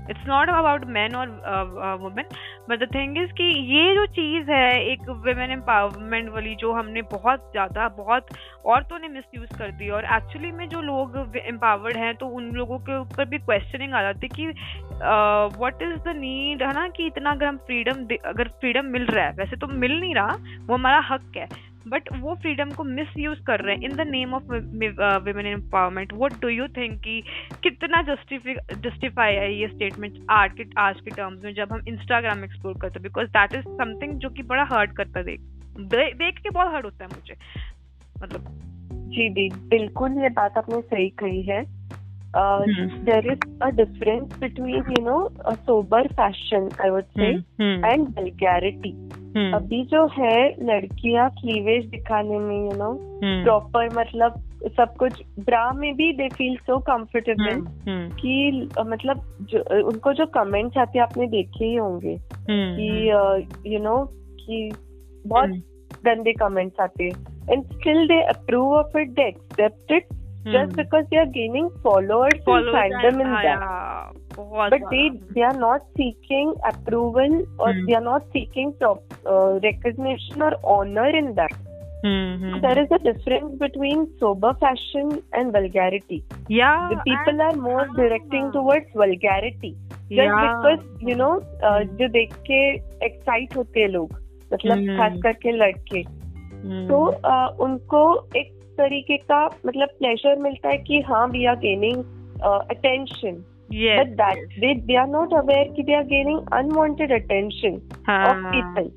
इट्स 0.10 0.28
नॉट 0.28 0.50
अबाउट 0.50 0.86
मैन 0.89 1.15
और 1.15 1.30
women 2.02 2.26
but 2.69 2.80
the 2.80 2.88
thing 2.93 3.17
is 3.17 3.32
कि 3.34 3.43
ये 3.73 3.93
जो 3.95 4.06
चीज़ 4.13 4.52
है, 4.52 4.84
एक 4.84 5.10
वुमेन 5.10 5.52
एम्पावरमेंट 5.52 6.30
वाली 6.34 6.56
जो 6.56 6.71
हमने 6.73 7.02
बहुत 7.12 7.50
ज़्यादा, 7.52 7.88
बहुत 7.97 8.28
औरतों 8.65 9.00
ने 9.00 9.08
मिस 9.08 9.23
यूज़ 9.36 9.58
कर 9.58 9.71
दी। 9.71 9.89
और 9.89 10.06
एक्चुअली 10.15 10.52
में 10.52 10.67
जो 10.69 10.82
लोग 10.84 11.38
एम्पावर्ड 11.38 11.97
हैं 11.97 12.13
तो 12.15 12.28
उन 12.38 12.52
लोगों 12.56 12.78
के 12.80 12.97
ऊपर 13.00 13.26
भी 13.26 13.38
क्वेश्चनिंग 13.39 13.93
आ 13.93 14.02
जाती 14.02 14.28
कि 14.30 14.47
वट 15.60 15.82
इज़ 15.84 15.97
द 16.00 16.15
नीड 16.17 16.63
है 16.63 16.73
ना 16.73 16.88
कि 16.89 17.06
इतना 17.08 17.32
अगर 17.32 17.45
हम 17.45 17.58
फ्रीडम 17.67 18.06
अगर 18.26 18.47
फ्रीडम 18.60 18.86
मिल 18.88 19.06
रहा 19.06 19.26
है, 19.26 19.32
वैसे 19.34 19.56
तो 19.56 19.67
मिल 19.67 20.00
नहीं 20.00 20.15
रहा, 20.15 20.36
वो 20.67 20.73
हमारा 20.73 21.00
हक 21.10 21.32
है। 21.38 21.47
बट 21.88 22.10
वो 22.19 22.36
फ्रीडम 22.36 22.69
को 22.69 22.84
मिस 22.84 23.17
यूज़ 23.17 23.39
कर 23.41 23.60
रहे 23.60 23.76
हैं. 23.76 23.84
In 23.84 23.95
the 23.95 24.02
name 24.10 24.34
of 24.34 24.43
women 24.43 25.45
empowerment 25.47 26.13
what 26.13 26.34
do 26.41 26.50
you 26.50 26.67
think 26.67 27.00
कि 27.02 27.21
कितना 27.63 28.02
जस्टिफाई 28.04 29.34
है 29.34 29.54
ये 29.54 29.67
स्टेटमेंट 29.67 30.17
आज 30.32 30.52
के 30.52 30.65
आज 30.80 31.00
के 31.02 31.12
टर्म्स 31.12 31.43
में 31.43 31.54
जब 31.54 31.71
हम 31.71 31.82
इंस्टाग्राम 31.88 32.43
एक्सप्लोर 32.43 32.73
करते 32.73 32.93
हैं? 32.93 33.04
बिकॉज़ 33.04 33.28
दैट 33.30 33.56
इज़ 33.56 33.67
समथिंग 33.73 34.13
जो 34.15 34.30
कि 34.30 34.43
बड़ा 34.43 34.63
हर्ट 34.63 34.91
करता 34.91 35.21
देख 35.23 35.39
दे, 35.39 36.12
देख 36.13 36.39
के 36.39 36.50
बहुत 36.50 36.73
हर्ट 36.73 36.86
होता 36.86 37.06
है 37.06 37.10
मुझे। 37.13 37.36
मतलब 38.23 38.45
जी 39.10 39.30
दी 39.30 39.50
बिल्कुल 39.69 40.12
ये 40.12 40.30
बात 40.30 40.58
आपने 40.58 40.82
सही 40.82 41.10
कही 41.19 41.41
है। 41.41 41.62
There 42.36 43.32
is 43.32 43.60
a 43.62 43.69
difference 43.71 44.39
between 44.39 44.76
you 44.76 45.02
know 45.02 45.17
sober 45.56 46.08
fashion 46.08 46.69
I 46.82 46.89
would 46.89 47.06
say 47.19 47.30
and 47.89 48.08
vulgarity. 48.19 48.91
अभी 49.38 49.84
जो 49.86 50.06
है 50.08 50.50
लड़कियाँ 50.50 51.30
क्लीवेज 51.30 51.86
दिखाने 51.86 52.39
में 52.39 52.65
यू 52.65 52.71
नो 52.71 53.00
प्रॉपर 53.23 54.00
मतलब 54.00 54.43
सब 54.78 54.95
कुछ 54.95 55.21
ब्रा 55.39 55.71
में 55.71 55.95
भी 55.95 56.13
दे 56.13 56.30
फील 56.30 56.56
सो 56.56 56.80
कंफर्टेबल 56.80 57.65
कि 58.21 58.69
मतलब 58.80 59.21
जो, 59.41 59.88
उनको 59.88 60.13
जो 60.13 60.26
कमेंट्स 60.26 60.78
आते 60.78 61.00
हैं 61.00 61.06
आपने 61.06 61.28
देखे 61.28 61.65
ही 61.65 61.76
होंगे 61.76 62.13
हम्म, 62.34 62.76
कि 62.76 63.10
यू 63.76 63.80
नो 63.80 64.06
कि 64.13 64.71
बहुत 65.28 65.50
हम्म। 65.50 65.60
गंदे 66.06 66.34
कमेंट्स 66.34 66.80
आते 66.80 67.04
हैं। 67.04 67.12
And 67.54 67.63
still 67.65 68.08
they 68.08 68.21
approve 68.21 68.73
of 68.73 68.97
it 68.97 69.10
they 69.10 69.28
accept 69.28 69.91
it 69.91 70.08
because 70.47 71.06
they 71.12 71.17
are 71.17 71.26
gaining 71.26 71.69
followers, 71.84 72.39
followers 72.45 72.76
and 72.76 72.93
fandom 72.93 73.21
बहुत 74.38 74.71
but 74.71 74.84
they 74.84 75.10
they 75.10 75.41
are 75.41 75.56
not 75.56 75.82
seeking 75.82 76.54
approval 76.65 77.45
और 77.60 77.73
they 77.73 77.93
are 77.93 78.04
not 78.04 78.21
seeking 78.21 78.73
recognition 79.63 80.41
और 80.41 80.54
honour 80.54 81.15
in 81.15 81.32
that 81.34 81.54
there 82.06 82.80
is 82.80 82.93
a 82.93 82.97
difference 83.04 83.60
between 83.60 84.06
sober 84.06 84.54
fashion 84.54 85.17
and 85.36 85.56
vulgarity 85.56 86.23
people 86.52 87.41
are 87.41 87.56
more 87.56 87.84
directing 87.84 88.52
towards 88.52 88.97
vulgarity 88.97 89.76
because 90.10 91.10
you 91.10 91.15
know 91.15 91.39
जो 91.63 92.08
देख 92.08 92.34
के 92.34 92.62
excite 93.06 93.58
होते 93.58 93.80
हैं 93.80 93.88
लोग 93.88 94.13
मतलब 94.54 94.78
hmm. 94.78 94.97
खास 94.97 95.19
करके 95.23 95.52
लड़के 95.52 96.04
hmm. 96.04 96.88
तो 96.88 97.06
उनको 97.63 98.30
एक 98.36 98.52
तरीके 98.78 99.17
का 99.17 99.45
मतलब 99.65 99.89
प्लेजर 100.00 100.39
मिलता 100.39 100.69
है 100.69 100.78
कि 100.78 101.02
हाँ 101.02 101.28
we 101.28 101.45
are 101.45 101.56
gaining 101.56 102.04
attention 102.69 103.43
Yes. 103.69 103.99
But 103.99 104.17
that 104.17 104.38
they 104.62 104.84
they 104.88 104.95
are 104.95 105.08
not 105.08 105.34
aware 105.34 105.65
कि 105.75 105.86
they 105.86 105.93
are 105.93 106.06
gaining 106.06 106.43
unwanted 106.51 107.12
attention 107.12 107.82
हाँ. 108.06 108.25
of 108.25 108.51
people. 108.51 108.91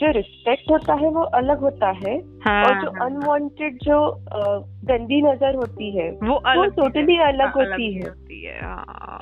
जो 0.00 0.10
रिस्पेक्ट 0.12 0.70
होता 0.70 0.94
है 0.94 1.08
वो 1.10 1.22
अलग 1.36 1.60
होता 1.60 1.86
है 1.86 2.14
हाँ, 2.42 2.64
और 2.64 2.80
जो 2.82 2.90
अनवांटेड 3.04 3.78
जो 3.82 3.98
गंदी 4.90 5.20
नज़र 5.22 5.54
होती 5.54 5.90
है 5.96 6.10
वो, 6.10 6.34
अलग 6.34 6.58
वो 6.58 6.64
टोटली 6.76 7.16
अलग 7.18 7.56
हाँ, 7.56 7.64
होती 7.64 7.92
है 7.94 8.10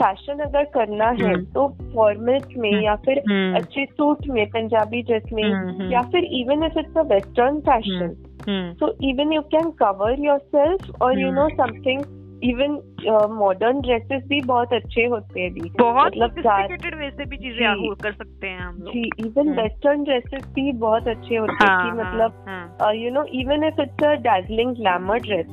फ़ैशन 0.00 0.40
हाँ। 0.40 0.48
अगर 0.48 0.64
करना 0.74 1.08
है 1.10 1.32
हम्म। 1.32 1.44
तो 1.44 1.68
फॉर्मल्स 1.94 2.56
में 2.56 2.70
हम्म। 2.72 2.84
या 2.84 2.96
फिर 2.96 3.22
हम्म। 3.30 3.56
अच्छे 3.56 3.84
सूट 3.84 4.26
में 4.26 4.44
पंजाबी 4.50 5.02
ड्रेस 5.02 5.32
में 5.32 5.90
या 5.92 6.02
फिर 6.12 6.24
even 6.40 6.64
if 6.64 6.78
it's 6.78 6.98
a 6.98 7.02
western 7.14 7.60
fashion 7.60 8.14
so 8.48 8.94
even 9.10 9.32
you 9.32 9.40
can 9.54 9.70
cover 9.78 10.20
your 10.24 10.38
self 10.38 11.02
और 11.02 11.20
you 11.20 11.30
know 11.32 11.48
something 11.56 12.02
even 12.50 12.94
modern 13.32 13.80
dresses 13.80 14.22
भी 14.26 14.40
बहुत 14.40 14.72
अच्छे 14.72 15.04
होते 15.04 15.40
हैं 15.40 15.52
दी 15.52 15.70
बहुत 15.78 16.12
मतलब 16.18 16.94
वैसे 16.94 17.24
भी 17.24 17.36
चीज़ें 17.36 17.94
कर 17.94 18.12
सकते 18.12 18.46
हैं 18.46 18.58
हम 18.58 18.76
लोग। 18.76 18.92
जी 18.92 19.10
इवन 19.18 19.48
वेस्टर्न 19.62 20.04
ड्रेसेस 20.04 20.46
भी 20.54 20.72
बहुत 20.72 21.08
अच्छे 21.08 21.36
होते 21.36 21.64
हैं 21.64 21.70
हाँ, 21.70 21.92
कि 21.92 21.98
मतलब 21.98 22.92
you 22.94 23.10
know 23.10 23.24
even 23.24 23.64
if 23.64 23.80
it's 23.80 24.04
a 24.04 24.14
Darjeeling 24.14 24.74
glamour 24.74 25.18
dress 25.18 25.46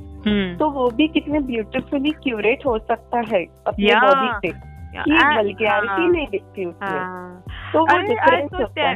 तो 0.60 0.70
वो 0.70 0.90
भी 0.90 1.08
कितने 1.08 1.40
ब्यूटीफुली 1.40 2.12
क्यूरेट 2.12 2.66
हो 2.66 2.78
सकता 2.78 3.20
है 3.20 3.46
अपनी 3.68 3.96
बॉडी 3.96 4.48
से। 4.48 4.74
कि 4.96 5.12
वल्गैरिटी 5.12 5.88
हाँ। 5.88 6.12
नहीं 6.12 6.28
दिखती 6.28 6.66
उसमें। 6.66 6.90
हाँ। 6.90 7.44
तो 7.74 7.80
वो 7.80 7.98
डिफरेंस 7.98 8.50
होता 8.54 8.90
है 8.90 8.96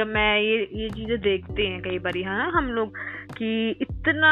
जब 0.00 0.06
मैं 0.06 0.40
ये 0.40 0.56
ये 0.74 0.88
चीज़ें 0.90 1.20
देखते 1.20 1.66
हैं 1.66 1.80
कई 1.82 1.98
बार 1.98 2.16
है 2.16 2.50
हम 2.50 2.72
लोग 2.72 2.98
कि 3.38 3.50
इतना 3.82 4.30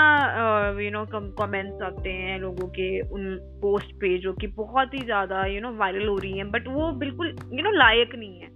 यू 0.80 0.90
नो 0.90 1.04
कम 1.04 1.28
कमेंट्स 1.38 1.82
आते 1.82 2.12
हैं 2.12 2.38
लोगों 2.40 2.68
के 2.68 2.88
उन 3.00 3.36
पोस्ट 3.62 3.94
पे 3.94 4.16
जो 4.18 4.32
कि 4.32 4.46
बहुत 4.46 4.94
ही 4.94 5.04
ज़्यादा 5.04 5.44
यू 5.46 5.60
नो 5.60 5.72
वायरल 5.76 6.06
हो 6.06 6.16
रही 6.16 6.32
हैं 6.38 6.50
बट 6.50 6.68
वो 6.68 6.90
बिल्कुल 6.92 7.34
यू 7.52 7.62
नो 7.62 7.70
लायक 7.70 8.14
नहीं 8.14 8.40
है। 8.40 8.48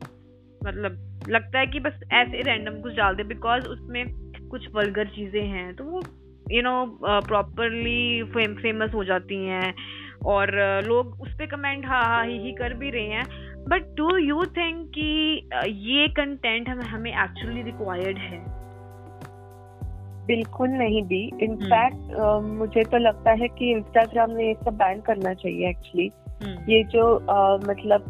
मतलब 0.60 1.26
लगता 1.28 1.58
है 1.58 1.66
कि 1.66 1.80
बस 1.80 2.00
ऐसे 2.12 2.42
रैंडम 2.42 2.80
कुछ 2.80 2.94
डाल 2.94 3.14
दे 3.14 3.22
बिकॉज़ 3.24 3.64
उसमें 3.66 4.04
कुछ 4.50 4.66
वलगर 4.74 5.06
चीज़ें 5.06 5.46
हैं 5.46 5.74
तो 5.74 5.84
वो 5.84 6.02
यू 6.52 6.62
नो 6.62 6.74
प्रॉपरली 7.04 8.22
फ़ेमस 8.34 8.94
हो 8.94 9.04
जाती 9.04 9.44
हैं 9.46 9.74
और 10.26 10.50
लोग 10.86 11.20
उस 11.20 11.32
पर 11.32 11.46
कमेंट 11.46 11.86
हा 11.86 12.00
हा 12.00 12.22
ही, 12.22 12.38
ही 12.38 12.52
कर 12.52 12.74
भी 12.74 12.90
रहे 12.90 13.06
हैं। 13.06 13.51
बट 13.68 13.94
डू 13.96 14.16
यू 14.16 14.44
थिंक 14.56 14.90
कि 14.94 15.48
ये 15.66 16.08
कंटेंट 16.08 16.68
हमें 16.68 16.84
हमें 16.84 17.10
एक्चुअली 17.12 17.62
रिक्वायर्ड 17.62 18.18
है? 18.18 18.40
बिल्कुल 20.26 20.68
नहीं 20.68 21.02
दी। 21.02 21.22
इनफैक्ट 21.42 22.16
uh, 22.16 22.42
मुझे 22.58 22.84
तो 22.84 22.98
लगता 22.98 23.30
है 23.30 23.48
कि 23.48 23.70
इंस्टाग्राम 23.70 24.30
ने 24.30 24.46
ये 24.46 24.54
सब 24.54 24.76
बैन 24.76 25.00
करना 25.00 25.34
चाहिए 25.34 25.68
एक्चुअली 25.68 26.08
hmm. 26.08 26.70
ये 26.70 26.82
जो 26.84 27.04
uh, 27.18 27.68
मतलब 27.68 28.04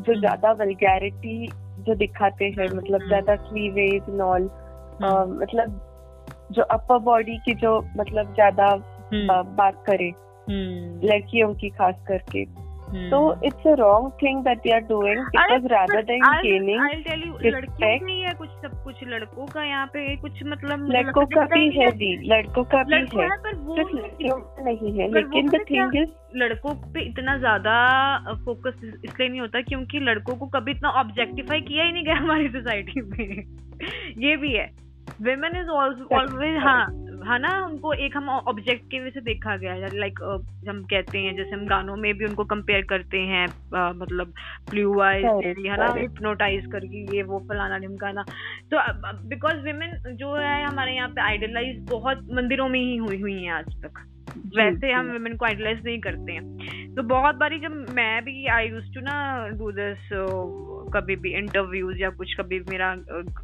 जो 0.00 0.12
hmm. 0.12 0.20
ज़्यादा 0.20 0.52
वल्गैरिटी 0.52 1.48
जो 1.78 1.94
दिखाते 1.94 2.44
हैं 2.44 2.68
मतलब. 2.76 3.06
ज़्यादा 3.08 3.36
क्लीवेज 3.36 4.08
एंड 4.08 4.20
ऑल 4.20 4.50
मतलब 5.32 5.84
जो 6.52 6.62
अपर 6.62 6.98
बॉडी 6.98 7.36
की 7.38 7.54
जो 7.54 7.78
मतलब 7.96 8.34
ज़्यादा 8.34 8.74
बात 9.56 9.84
करे। 9.86 10.12
लड़कियों 11.04 11.54
की 11.54 11.68
खास 11.70 11.94
करके। 12.08 12.44
Hmm. 12.88 13.08
So 13.10 13.38
it's 13.42 13.64
a 13.66 13.76
wrong 13.76 14.12
thing 14.20 14.42
that 14.44 14.62
they 14.64 14.72
are 14.72 14.80
doing 14.80 15.18
because 15.32 15.64
rather 15.70 16.02
than 16.02 16.22
I'll, 16.24 16.42
gaining 16.42 16.80
I'll 16.80 17.02
tell 17.02 17.18
you, 17.18 17.32
respect, 17.54 18.02
नहीं 18.02 18.22
है 18.22 18.34
कुछ 18.34 18.48
सब 18.48 18.82
कुछ 18.84 18.94
लड़कों 19.08 19.46
का 19.46 19.64
यहाँ 19.64 19.86
पे 19.86 20.16
कुछ 20.16 20.32
मतलब 20.46 20.86
लड़कों 20.90 21.26
का 21.26 21.44
भी 21.44 21.70
है 21.78 21.90
दी 21.92 22.28
लड़कों 22.28 22.64
का 22.64 22.82
भी 22.82 22.94
है। 22.94 23.28
सिर्फ़ 23.28 23.96
लड़कियों 23.96 24.36
का 24.36 24.64
नहीं 24.64 24.92
है। 24.98 25.12
लेकिन 25.12 25.48
द 25.48 25.64
थिंग 25.70 25.96
इज़ 25.96 26.08
लड़कों 26.36 26.74
पे 26.92 27.00
इतना 27.00 27.36
ज़्यादा 27.38 27.74
फोकस 28.44 28.80
इसलिए 29.04 29.28
नहीं 29.28 29.40
होता 29.40 29.60
क्योंकि 29.60 29.98
लड़कों 29.98 30.36
को 30.36 30.46
कभी 30.46 30.72
इतना 30.72 30.88
ऑब्जेक्टिफाई 30.88 31.60
किया 31.60 31.84
ही 31.84 31.92
नहीं 31.92 32.04
गया 32.04 32.16
हमारी 32.16 32.48
सोसाइटी 32.48 33.00
में। 33.00 33.44
ये 34.18 34.36
भी 34.36 34.52
है। 34.52 34.70
वेमेन 35.22 35.60
इज़ 35.60 35.68
ऑलवेज 35.68 36.56
हाँ 36.56 36.86
है 37.26 37.38
ना 37.38 37.50
उनको 37.64 37.92
एक 37.94 38.16
हम 38.16 38.28
ऑब्जेक्ट 38.28 38.84
के 38.90 39.00
वजह 39.00 39.10
से 39.10 39.20
देखा 39.20 39.56
गया 39.56 39.72
है। 39.72 39.88
लाइक 39.98 40.20
हम 40.68 40.82
कहते 40.84 41.18
हैं 41.18 41.34
जैसे 41.36 41.50
हम 41.50 41.64
गानों 41.66 41.96
में 41.96 42.12
भी 42.18 42.24
उनको 42.24 42.44
कंपेयर 42.44 42.82
करते 42.90 43.18
हैं 43.30 43.46
आ, 43.74 43.92
मतलब 43.92 44.32
ब्लू 44.70 45.00
आइज़ 45.00 45.26
है 45.26 45.76
ना 45.76 45.92
हिप्नोटाइज 45.98 46.66
करके 46.72 47.04
ये 47.16 47.22
वो 47.22 47.38
फलाना 47.48 47.78
ढिमकाना। 47.78 48.22
तो 48.72 48.82
बिकॉज़ 49.28 49.64
वेमेन 49.64 50.16
जो 50.16 50.34
है 50.34 50.64
हमारे 50.64 50.94
यहाँ 50.94 51.08
पे 51.08 51.20
आइडलाइज 51.22 51.84
बहुत 51.90 52.28
मंदिरों 52.32 52.68
में 52.68 52.80
ही 52.80 52.96
हुई 52.96 53.20
हुई 53.20 53.42
है 53.42 53.52
आज 53.52 53.74
तक। 53.84 54.04
वैसे 54.56 54.90
हम 54.92 55.10
वुमेन 55.12 55.36
को 55.36 55.44
आइडलाइज 55.44 55.84
नहीं 55.84 55.98
करते 56.00 56.32
हैं। 56.32 56.94
तो 56.94 57.02
बहुत 57.04 57.34
बारी 57.34 57.58
जब 57.60 57.72
मैं 57.94 58.24
भी 58.24 58.46
आई 58.46 58.68
यूज़ 58.68 58.92
टू 58.94 59.00
ना 59.00 59.16
डू 59.58 59.70
दिस 59.72 60.08
कभी 60.94 61.16
भी 61.16 61.32
इंटरव्यूज़ 61.38 61.98
या 61.98 62.10
कुछ 62.10 62.34
कभी 62.34 62.58
मेरा 62.70 62.94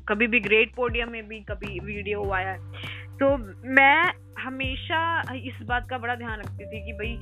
कभी 0.09 0.27
भी 0.27 0.41
ग्रेट 0.41 0.75
पोडियम 0.77 1.11
में 1.12 1.27
भी 1.29 1.41
कभी 1.49 1.79
वीडियो 1.81 2.31
आया 2.33 2.57
तो 3.23 3.37
मैं 3.75 4.12
हमेशा 4.43 5.21
इस 5.35 5.67
बात 5.67 5.87
का 5.91 5.99
बड़ा 5.99 6.15
ध्यान 6.15 6.39
रखती 6.39 6.67
थी 6.67 6.85
कि 6.87 6.93
भाई 6.93 7.17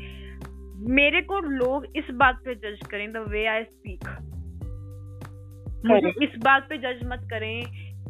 मेरे 0.92 1.20
को 1.20 1.40
लोग 1.40 1.86
इस 1.96 2.04
बात 2.14 2.38
पे 2.44 2.54
जज 2.54 2.86
करें 2.90 3.12
द 3.12 3.16
वे 3.16 3.46
आई 3.46 3.64
स्पीक 3.64 4.08
मुझे 5.86 6.24
इस 6.24 6.38
बात 6.38 6.66
पे 6.68 6.78
जज 6.78 7.00
मत 7.04 7.28
करें 7.30 7.62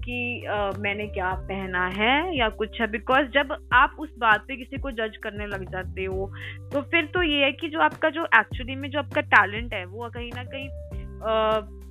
कि 0.05 0.47
uh, 0.53 0.79
मैंने 0.79 1.07
क्या 1.07 1.35
पहना 1.35 1.87
है 1.87 2.39
या 2.39 2.49
कुछ 2.49 2.81
है 2.81 2.91
बिकॉज़ 2.91 3.27
जब 3.27 3.69
आप 3.73 3.97
उस 3.99 4.11
बात 4.19 4.41
पे 4.41 4.57
किसी 4.57 4.79
को 4.79 4.91
जज 4.91 5.17
करने 5.17 5.47
लग 5.47 5.71
जाते 5.71 6.05
हो 6.05 6.33
तो 6.73 6.83
फिर 6.83 7.07
तो 7.07 7.23
ये 7.23 7.45
है 7.45 7.53
कि 7.53 7.69
जो 7.69 7.81
आपका 7.81 8.11
जो 8.11 8.25
एक्चुअली 8.25 8.75
में 8.75 8.91
जो 8.91 8.99
आपका 8.99 9.21
टैलेंट 9.21 9.75
है 9.75 9.85
वो 9.85 10.09
कहीं 10.09 10.31
ना 10.35 10.45
कहीं 10.45 10.69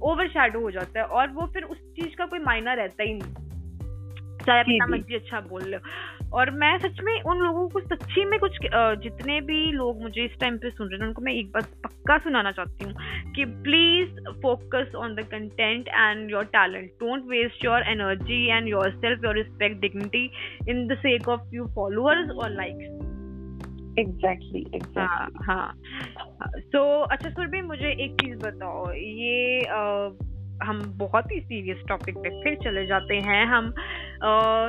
ओवर 0.02 0.28
uh, 0.28 0.32
शेडो 0.32 0.60
हो 0.60 0.72
जाता 0.72 1.00
है 1.00 1.06
और 1.06 1.28
वो 1.28 1.48
फिर 1.48 1.64
उस 1.64 1.78
चीज़ 1.78 2.16
का 2.16 2.26
कोई 2.26 2.40
मायना 2.40 2.74
रहता 2.74 3.04
ही 3.04 3.14
नहीं। 3.14 3.51
चाहे 4.46 4.60
आप 4.60 4.66
इतना 4.70 4.86
मर्ज़ी 4.86 5.16
अच्छा 5.16 5.40
बोल 5.42 5.64
लो। 5.72 5.80
और 6.38 6.50
मैं 6.52 6.78
सच 6.80 7.00
में 7.04 7.22
उन 7.22 7.38
लोगों 7.38 7.68
को 7.70 7.80
सच्ची 7.80 8.26
में 8.26 8.40
कुछ 8.40 8.58
जितने 9.04 9.40
भी 9.42 9.72
लोग 9.72 10.02
मुझे 10.02 10.26
इस 10.26 10.40
टाइम 10.40 10.58
पे 10.58 10.70
सुन 10.70 10.88
रहे 10.88 11.00
हैं 11.00 11.08
उनको 11.08 11.22
मैं 11.22 11.34
एक 11.34 11.52
बात 11.52 11.68
पक्का 11.84 12.18
सुनाना 12.18 12.52
चाहती 12.52 12.86
हूँ 12.86 12.94
कि 13.36 13.46
please 13.46 14.20
focus 14.42 14.96
on 14.96 15.16
the 15.16 15.28
content 15.32 15.88
and 15.88 16.32
your 16.32 16.44
talent 16.56 16.90
don't 17.00 17.26
waste 17.26 17.66
your 17.66 17.84
energy 17.84 18.46
and 18.48 18.68
your 18.68 18.92
self 18.92 19.26
your 19.26 19.36
respect 19.36 19.82
dignity 19.82 20.26
in 20.70 20.88
the 20.88 20.98
sake 20.98 21.30
of 21.30 21.56
you 21.56 21.68
followers 21.76 22.30
और 22.30 22.50
लाइक्स 22.50 23.08
एग्जैक्टली 24.00 24.80
हाँ 24.98 25.30
हाँ। 25.44 25.74
तो 26.74 26.84
अच्छा 27.02 27.30
सुरभि 27.30 27.62
मुझे 27.62 27.90
एक 28.04 28.14
चीज़ 28.22 28.38
बताओ। 28.38 28.92
ये 28.92 29.60
हम 30.64 30.82
बहुत 30.86 31.32
ही 31.32 31.40
सीरियस 31.40 31.78
टॉपिक 31.88 32.18
पे 32.18 32.30
फिर 32.30 32.58
चले 32.64 32.86
जाते 32.86 33.16
हैं। 33.16 33.46
हम 33.46 33.74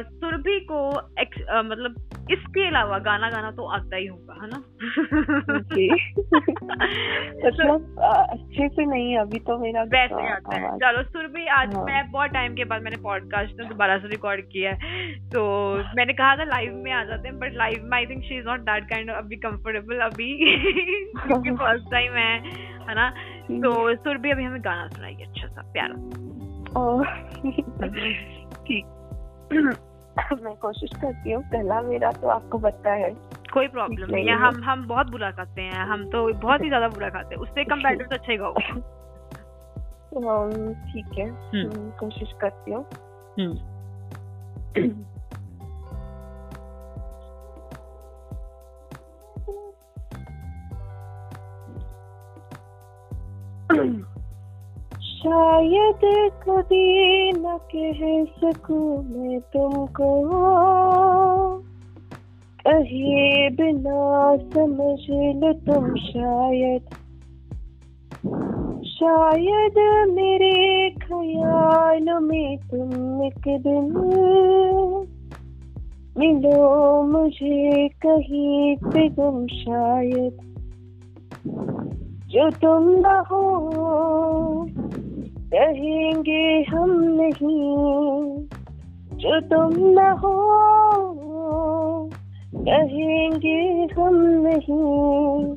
सुरभि 0.04 0.60
को 0.60 1.00
एक्स, 1.20 1.42
आ, 1.50 1.62
मतलब 1.62 1.94
इसके 2.30 2.68
अलावा 2.68 2.98
गाना 2.98 3.30
गाना 3.30 3.50
तो 3.50 3.66
आता 3.66 3.96
ही 3.96 4.06
होगा 4.06 4.34
है 4.42 4.48
ना? 4.48 4.64
मतलब 7.46 7.96
अच्छे 8.30 8.68
से 8.68 8.86
नहीं 8.86 9.18
अभी 9.18 9.38
तो 9.38 9.58
मेरा 9.58 9.82
वैसे 9.82 10.30
आता 10.32 10.56
है। 10.56 10.78
चलो 10.78 11.02
सुरभि 11.02 11.46
आज 11.46 11.74
हाँ. 11.74 11.84
मैं 11.84 12.10
बहुत 12.10 12.30
टाइम 12.30 12.54
के 12.54 12.64
बाद 12.64 12.82
मैंने 12.82 12.96
पॉडकास्ट 13.02 13.54
में 13.60 13.68
दोबारा 13.68 13.98
से 13.98 14.08
रिकॉर्ड 14.08 14.40
किया 14.40 14.70
है। 14.70 15.12
तो 15.30 15.74
मैंने 15.96 16.12
कहा 16.12 16.36
था 16.36 16.44
लाइव 16.44 16.74
में 16.74 16.92
आ 16.92 17.04
जाते 17.04 17.28
हैं 17.28 17.38
बट 17.38 17.52
लाइव 17.54 17.80
में 17.82 17.98
I 17.98 18.06
think 18.06 18.24
she 18.24 18.38
is 18.38 18.46
not 18.46 18.60
that 18.60 18.84
kind 18.84 19.10
अभी 19.10 19.36
कंफर्टेबल 19.36 19.96
अभी 19.96 20.56
फ़र्स्ट 21.56 21.90
टाइम 21.92 22.12
है 22.16 22.62
है 22.88 22.94
ना? 22.94 23.14
तो 23.60 23.94
सुरभि 23.94 24.30
अभी 24.30 24.44
हमें 24.44 24.64
गाना 24.64 24.88
सुनाइए 24.88 25.24
अच्छा 25.24 25.48
सा 25.48 25.72
प्यारा। 25.72 25.94
ठीक। 28.66 28.84
मैं 30.42 30.56
कोशिश 30.56 30.90
करती 31.02 31.32
हूँ 31.32 31.42
पहला 31.42 31.82
मेरा 31.82 32.12
तो 32.12 32.28
आपको 32.28 32.58
पता 32.58 32.92
है। 32.92 33.16
कोई 33.52 33.68
प्रॉब्लम 33.68 34.10
नहीं 34.10 34.26
है 34.26 34.34
हम 34.34 34.64
हम 34.64 34.86
बहुत 34.86 35.10
बुरा 35.10 35.30
खाते 35.30 35.62
हैं 35.62 35.72
हम 35.72 36.10
तो 36.10 36.32
बहुत 36.32 36.62
ही 36.62 36.68
ज़्यादा 36.68 36.88
बुरा 36.88 37.08
खाते 37.08 37.34
हैं 37.34 37.42
उससे 37.42 37.64
कम 37.64 37.82
बैटर 37.82 38.04
तो 38.04 38.16
अच्छा 38.16 38.32
ही 38.32 38.38
गाओ 38.38 38.54
ठीक 40.92 41.18
है 41.18 41.28
हम्म। 41.28 41.90
कोशिश 41.90 42.32
करती 42.40 42.72
हूँ। 42.72 42.86
शायद 55.02 56.30
कभी 56.48 57.32
न 57.32 57.58
कह 57.74 58.24
सकूँ 58.24 59.04
मैं 59.04 59.40
तुमको। 59.40 60.28
कहे 62.66 63.50
बिना 63.50 64.36
समझ 64.36 64.98
लो 65.10 65.52
तुम 65.52 65.94
शायद। 65.94 66.82
शायद 68.84 70.08
मेरे 70.12 70.90
ख्याल 70.90 72.22
में 72.22 72.56
तुम 72.56 73.22
एक 73.22 73.42
दिन 73.48 73.92
मिलो 76.18 77.02
मुझे 77.02 77.88
कहीं 77.88 78.76
पे 78.76 79.08
तुम 79.08 79.46
शायद। 79.46 80.52
जो 82.32 82.50
तुम 82.50 82.88
न 82.88 83.24
हो, 83.30 83.40
कहेंगे 85.54 86.62
हम 86.62 86.90
नहीं। 87.02 88.46
जो 89.18 89.40
तुम 89.40 89.72
न 89.76 90.10
हो, 90.10 90.50
कहेंगे 92.54 93.88
हम 93.94 94.16
नहीं। 94.22 95.54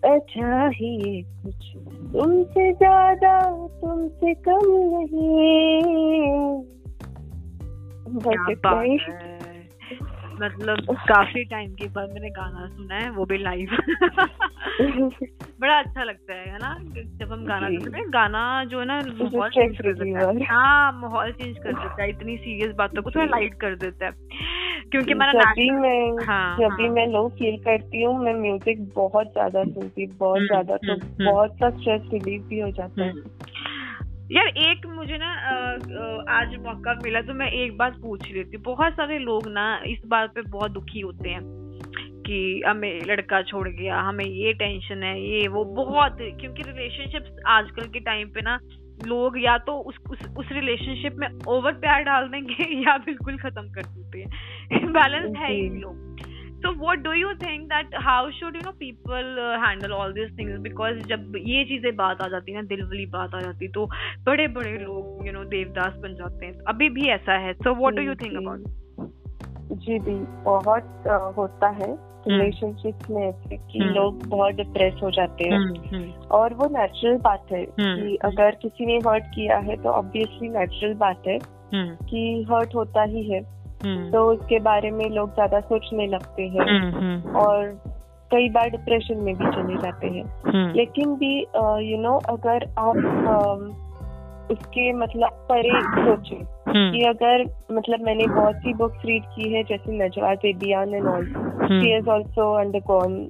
चाहिए 0.05 1.21
कुछ 1.21 1.70
तुमसे 2.13 2.71
ज़्यादा 2.73 3.67
तुमसे 3.67 4.33
कम 4.33 4.65
नहीं। 4.65 5.41
मतलब 10.41 10.95
काफ़ी 11.07 11.43
टाइम 11.43 11.73
के 11.73 11.87
बाद 11.87 12.09
मैंने 12.09 12.29
गाना 12.29 12.67
सुना 12.67 12.95
है 12.95 13.09
वो 13.09 13.25
भी 13.25 13.37
लाइव 13.37 13.69
बड़ा 15.59 15.79
अच्छा 15.79 16.03
लगता 16.03 16.33
है 16.33 16.57
ना? 16.57 16.79
जब 17.19 17.31
हम 17.31 17.45
गाना 17.45 17.67
सुनते 17.69 17.97
हैं 17.97 18.05
गाना 18.13 18.63
जो 18.63 18.79
है 18.79 18.85
ना 18.85 19.01
माहौल 19.21 19.49
चेंज 19.49 19.77
कर 19.77 19.93
देता 19.93 20.19
है। 20.19 20.43
हाँ 20.43 20.91
माहौल 20.93 21.31
चेंज 21.31 21.57
कर 21.57 21.73
देता 21.73 22.03
है 22.03 22.09
इतनी 22.09 22.37
सीरियस 22.37 22.75
बातों 22.75 23.01
को 23.01 23.11
थोड़ा 23.11 23.25
लाइट 23.25 23.53
कर 23.53 23.75
देता 23.75 24.05
है। 24.05 24.11
क्योंकि 24.91 25.13
मेरा 25.13 25.31
जब 25.31 25.81
मैं 25.81 26.25
हाँ, 26.25 26.57
जब 26.57 26.75
भी 26.75 26.83
हाँ. 26.83 26.93
मैं 26.93 27.07
लो 27.07 27.29
फील 27.29 27.57
करती 27.57 28.03
हूँ 28.03 28.23
मैं 28.23 28.33
म्यूज़िक 28.33 28.93
बहुत 28.95 29.27
ज़्यादा 29.27 29.63
सुनती 29.63 30.07
बहुत 30.07 30.37
हम्म, 30.37 30.47
ज़्यादा 30.47 30.77
तो 30.77 30.93
हम्म, 30.93 31.03
हम्म। 31.03 31.31
बहुत 31.31 31.51
सा 31.51 31.69
स्ट्रेस 31.69 32.01
रिलीफ 32.13 32.41
भी 32.49 32.59
हो 32.59 32.71
जाता 32.71 33.03
है। 33.03 33.11
यार 34.31 34.47
एक 34.47 34.85
मुझे 34.85 35.17
ना 35.17 35.29
आज 36.29 36.55
मौका 36.55 36.93
मिला 37.03 37.21
तो 37.21 37.33
मैं 37.33 37.51
एक 37.51 37.77
बात 37.77 37.93
पूछ 38.01 38.31
लेती 38.31 38.57
हूँ। 38.57 38.63
बहुत 38.63 38.93
सारे 38.93 39.19
लोग 39.19 39.47
ना 39.47 39.81
इस 39.87 39.99
बात 40.07 40.33
पे 40.35 40.41
बहुत 40.41 40.71
दुखी 40.71 40.99
होते 40.99 41.29
हैं 41.29 41.41
कि 42.27 42.61
हमें 42.67 43.01
लड़का 43.05 43.41
छोड़ 43.41 43.69
गया 43.69 43.99
हमें 43.99 44.25
ये 44.25 44.53
टेंशन 44.53 45.03
है 45.03 45.21
ये 45.21 45.47
वो 45.47 45.65
बहुत 45.65 46.17
क्योंकि 46.21 46.63
रिलेशनशिप 46.63 47.35
आजकल 47.47 47.87
के 47.87 47.99
टाइम 47.99 48.27
पे 48.27 48.41
ना 48.41 48.59
लोग 49.07 49.43
या 49.43 49.57
तो 49.57 49.73
उस 49.73 49.95
उस, 50.11 50.19
उस 50.37 50.45
रिलेशनशिप 50.51 51.15
में 51.15 51.27
ओवर 51.47 51.71
प्यार 51.71 52.03
डाल 52.03 52.27
देंगे 52.27 52.81
या 52.87 52.97
बिल्कुल 52.97 53.37
खत्म 53.37 53.71
कर 53.71 53.81
देते 53.81 54.19
हैं। 54.19 54.29
बैलेंस 54.93 55.37
है 55.37 55.53
ही 55.53 55.69
लोग। 55.69 56.21
So 56.61 56.73
what 56.73 57.03
do 57.03 57.13
you 57.13 57.33
think 57.33 57.67
that 57.67 57.89
how 57.95 58.31
should 58.31 58.55
you 58.55 58.61
know 58.61 58.73
people 58.73 59.29
uh, 59.45 59.57
handle 59.65 59.95
all 59.99 60.11
these 60.17 60.31
things? 60.39 60.67
Because 60.67 61.07
जब 61.07 61.33
ये 61.37 61.65
चीज़ें 61.65 61.95
बात 61.95 62.21
आ 62.21 62.27
जाती 62.27 62.51
है 62.51 62.57
ना 62.57 62.63
दिल 62.63 62.83
वाली 62.83 63.05
बात 63.05 63.35
आ 63.35 63.39
जाती 63.39 63.65
है 63.65 63.71
तो 63.71 63.85
बड़े 64.23 64.47
बड़े 64.47 64.71
लोग 64.71 65.27
यू 65.27 65.33
नो 65.33 65.43
देवदास 65.43 65.93
बन 65.93 66.15
जाते 66.15 66.45
हैं। 66.45 66.53
अभी 66.67 66.89
भी 66.89 67.07
ऐसा 67.07 67.33
है। 67.33 67.53
So 67.53 67.75
what 67.75 67.93
do 67.93 68.01
you 68.01 68.15
think 68.15 68.47
about 68.47 68.71
जी। 69.77 69.99
भी 69.99 70.15
बहुत 70.43 71.03
होता 71.37 71.67
है 71.67 72.11
रिलेशनशिप 72.27 72.95
हम्म। 72.95 73.15
में 73.15 73.29
ऐसे 73.29 73.57
कि 73.57 73.79
हम्म। 73.79 73.93
लोग 73.93 74.27
बहुत 74.27 74.53
डिप्रेस 74.53 74.93
हो 75.03 75.11
जाते 75.11 75.43
हैं। 75.43 75.59
हम्म, 75.59 76.11
और 76.11 76.53
वो 76.53 76.65
नेचुरल 76.65 77.17
बात 77.17 77.45
है 77.51 77.65
कि 77.65 78.15
अगर 78.15 78.51
किसी 78.51 78.85
ने 78.85 78.97
हर्ट 78.97 79.23
किया 79.23 79.57
है 79.57 79.75
तो 79.75 79.89
ऑब्वियसली 79.89 80.49
नेचुरल 80.49 80.93
बात 80.93 81.23
है 81.27 81.39
कि 81.75 82.47
हर्ट 82.51 82.75
होता 82.75 83.03
ही 83.03 83.31
है। 83.31 83.60
तो 83.85 84.31
उसके 84.33 84.59
बारे 84.59 84.91
में 84.91 85.09
लोग 85.09 85.33
ज़्यादा 85.33 85.59
सोचने 85.59 86.07
लगते 86.07 86.43
हैं। 86.43 87.33
और 87.33 87.79
कई 88.31 88.49
बार 88.49 88.69
डिप्रेशन 88.69 89.17
में 89.17 89.35
भी 89.35 89.45
चले 89.45 89.77
जाते 89.77 90.07
हैं। 90.07 90.73
लेकिन 90.73 91.15
भी 91.15 91.39
यू 91.91 91.97
नो 91.97 92.17
अगर 92.29 92.65
आप 92.79 92.97
उसके 94.51 94.93
मतलब 94.93 95.29
परे 95.29 95.81
सोचे 95.81 96.35
हम्म। 96.35 96.91
कि 96.91 97.03
अगर 97.03 97.43
मतलब 97.71 98.01
मैंने 98.01 98.27
बहुत 98.27 98.55
सी 98.55 98.73
बुक्स 98.73 99.05
रीड 99.05 99.23
की 99.23 99.53
है 99.53 99.63
जैसे 99.63 100.05
Najwa 100.05 100.45
Zebian 100.45 100.93
and 100.93 101.07
all 101.07 101.25
she 101.25 101.91
has 101.91 102.09
also 102.09 102.53
undergone 102.53 103.29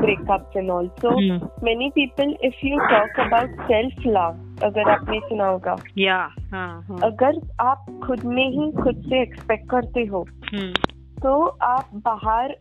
breakups 0.00 0.56
and 0.56 0.70
all 0.70 0.88
so 0.88 1.20
many 1.64 1.90
people 1.90 2.36
if 2.44 2.66
you 2.66 2.78
talk 2.78 3.20
about 3.20 3.50
self 3.50 4.06
love 4.06 4.47
अगर 4.64 4.90
आपने 4.90 5.20
सुना 5.20 5.46
होगा। 5.46 5.76
या 5.98 6.16
हाँ, 6.52 6.82
हाँ. 6.82 6.98
अगर 7.02 7.40
आप 7.60 7.86
खुद 8.06 8.24
में 8.24 8.48
ही 8.48 8.72
खुद 8.72 9.02
से 9.08 9.22
एक्सपेक्ट 9.22 9.70
करते 9.70 10.04
हो 10.04 10.26
हम्म। 10.52 10.72
तो 11.22 11.44
आप 11.46 11.90
बाहर 11.94 12.56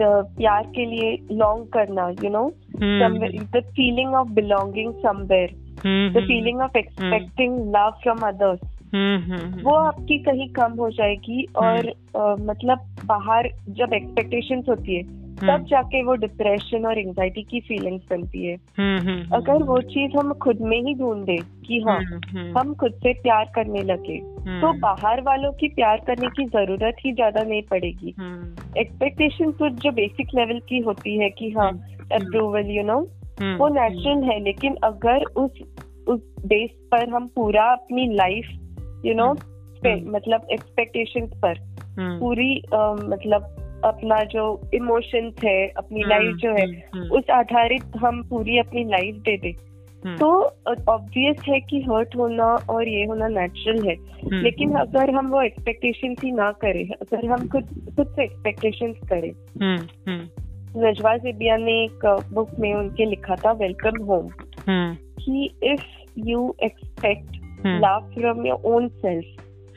प्यार 0.00 0.62
के 0.62 0.86
लिए 0.86 1.26
लॉन्ग 1.32 1.66
करना 1.66 2.08
you 2.08 2.30
know 2.30 2.52
the 2.76 3.62
feeling 3.66 4.14
of 4.14 4.28
belonging 4.28 4.94
somewhere 4.94 5.50
the 6.10 6.24
feeling 6.28 6.60
of 6.60 6.78
expecting 6.78 7.58
love 7.76 7.90
from 8.02 8.18
others 8.18 8.60
वो 9.64 9.74
आपकी 9.74 10.18
कहीं 10.18 10.48
कम 10.48 10.72
हो 10.72 10.90
जाएगी 10.90 11.46
और 11.56 11.78
uh, 11.80 12.40
मतलब 12.40 12.78
बाहर 13.04 13.48
जब 13.68 13.92
एक्सपेक्टेशंस 13.92 14.64
होती 14.68 14.94
है 14.94 15.27
तब 15.38 15.50
हम्म। 15.50 15.64
जाके 15.64 16.02
वो 16.02 16.14
डिप्रेशन 16.14 16.86
और 16.86 16.98
एंजाइटी 16.98 17.42
की 17.42 17.60
फीलिंग्स 17.60 18.04
बनती 18.10 18.46
है। 18.46 18.56
हम्म, 18.78 19.08
हम्म, 19.08 19.36
अगर 19.36 19.62
वो 19.62 19.80
चीज़ 19.80 20.16
हम 20.16 20.32
खुद 20.32 20.60
में 20.60 20.82
ही 20.82 20.94
ढूंढे 20.94 21.36
कि 21.36 21.80
हाँ 21.80 22.00
हम 22.58 22.74
खुद 22.74 22.92
से 22.92 23.12
प्यार 23.12 23.52
करने 23.54 23.82
लगे 23.82 24.18
तो 24.60 24.72
बाहर 24.72 25.20
वालों 25.20 25.52
की 25.52 25.68
प्यार 25.68 26.02
करने 26.06 26.26
की 26.26 26.44
ज़रूरत 26.44 26.96
ही 27.06 27.12
ज़्यादा 27.12 27.42
नहीं 27.42 27.62
पड़ेगी। 27.62 28.14
एक्सपेक्टेशन 28.78 29.52
तो 29.52 29.68
जो 29.68 29.90
बेसिक 29.90 30.28
लेवल 30.34 30.60
की 30.68 30.78
होती 30.78 31.18
है 31.18 31.30
कि 31.30 31.50
हाँ 31.50 31.72
अप्रूवल 32.12 32.66
यू 32.66 32.82
नो 32.82 33.00
वो 33.56 33.68
नेचुरल 33.68 34.22
है 34.22 34.40
लेकिन 34.44 34.76
अगर 34.84 35.24
उस 35.24 35.50
उस 36.08 36.20
बेस 36.46 36.70
पर 36.92 37.08
हम 37.08 37.26
पूरा 37.26 37.64
अपनी 37.64 38.14
लाइफ 38.14 38.44
यू 39.04 39.14
नो 39.14 39.32
मतलब 39.86 40.46
एक्सपेक्टेशन 40.52 41.26
पर 41.26 41.54
पूरी 42.00 42.62
मतलब 42.82 43.64
अपना 43.84 44.24
जो 44.24 44.70
इमोशंस 44.74 45.34
है 45.44 45.68
अपनी 45.68 46.00
लाइफ 46.00 46.22
हम्म, 46.22 46.36
जो 46.36 46.50
है 46.50 46.66
हम्म, 46.66 47.02
हम्म। 47.02 47.12
उस 47.12 47.30
आधारित 47.30 47.82
हम 47.96 48.22
पूरी 48.22 48.58
अपनी 48.58 48.84
लाइफ 48.84 49.14
दे 49.14 49.36
दे। 49.36 49.68
तो 50.16 50.42
ऑब्वियस 50.88 51.36
है 51.48 51.60
कि 51.60 51.80
हर्ट 51.80 52.16
होना 52.16 52.44
और 52.44 52.88
ये 52.88 53.04
होना 53.04 53.28
नेचुरल 53.28 53.88
है। 53.88 53.94
लेकिन 54.42 54.72
अगर 54.72 55.10
हम 55.10 55.28
वो 55.28 55.42
एक्सपेक्टेशन 55.42 56.14
ही 56.24 56.32
ना 56.32 56.52
करें 56.52 56.88
अगर 56.88 57.26
हम 57.26 57.48
खुद 57.48 57.92
खुद 57.96 58.06
से 58.06 58.24
एक्सपेक्टेशन 58.24 58.92
करें। 58.92 59.32
नजवा 60.76 61.16
जेबिया 61.16 61.56
ने 61.56 61.84
एक 61.84 62.26
बुक 62.32 62.50
में 62.58 62.74
उनके 62.74 63.04
लिखा 63.04 63.34
था 63.34 63.52
वेलकम 63.52 64.04
होम 64.04 64.28
कि 65.24 65.50
if 65.62 66.10
you 66.18 66.54
expect 66.62 67.36
love 67.66 68.14
from 68.18 68.46
your 68.46 68.62
own 68.64 68.88
self 68.88 69.26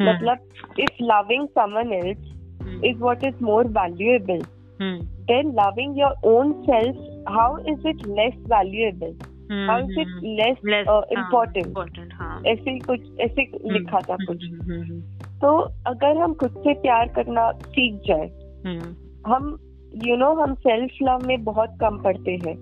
मतलब 0.01 0.37
if 0.79 0.91
loving 1.01 1.47
someone 1.47 1.93
else. 1.93 2.40
Is 2.83 2.97
what 2.97 3.23
is 3.23 3.33
more 3.41 3.63
valuable, 3.63 4.41
mm. 4.79 5.07
then 5.27 5.53
loving 5.53 5.95
your 5.95 6.13
own 6.23 6.65
self, 6.65 6.95
how 7.27 7.57
is 7.57 7.79
it 7.85 8.07
less 8.07 8.33
valuable? 8.47 9.15
Mm-hmm. 9.51 9.69
How 9.69 9.79
is 9.79 9.89
it 9.97 10.07
less, 10.39 10.57
less 10.63 10.87
uh, 10.87 11.01
important? 11.11 11.65
important 11.65 12.13
हाँ. 12.13 12.41
ऐसे 12.47 12.79
कुछ 12.79 12.99
ऐसे 13.21 13.51
mm. 13.51 13.71
लिखा 13.71 13.99
था 13.99 14.15
कुछ 14.15 14.45
mm-hmm. 14.51 15.01
तो 15.41 15.57
अगर 15.87 16.17
हम 16.17 16.33
खुद 16.33 16.51
से 16.51 16.73
प्यार 16.73 17.07
करना 17.07 17.51
सीख 17.51 18.01
जाए 18.07 18.29
mm. 18.65 18.85
हम 19.27 19.59
यू 19.95 20.15
you 20.15 20.19
नो 20.19 20.25
know, 20.25 20.43
हम 20.43 20.53
सेल्फ 20.53 20.91
लव 21.03 21.27
में 21.27 21.43
बहुत 21.43 21.69
कम 21.81 21.97
पढ़ते 22.01 22.31
हैं. 22.31 22.57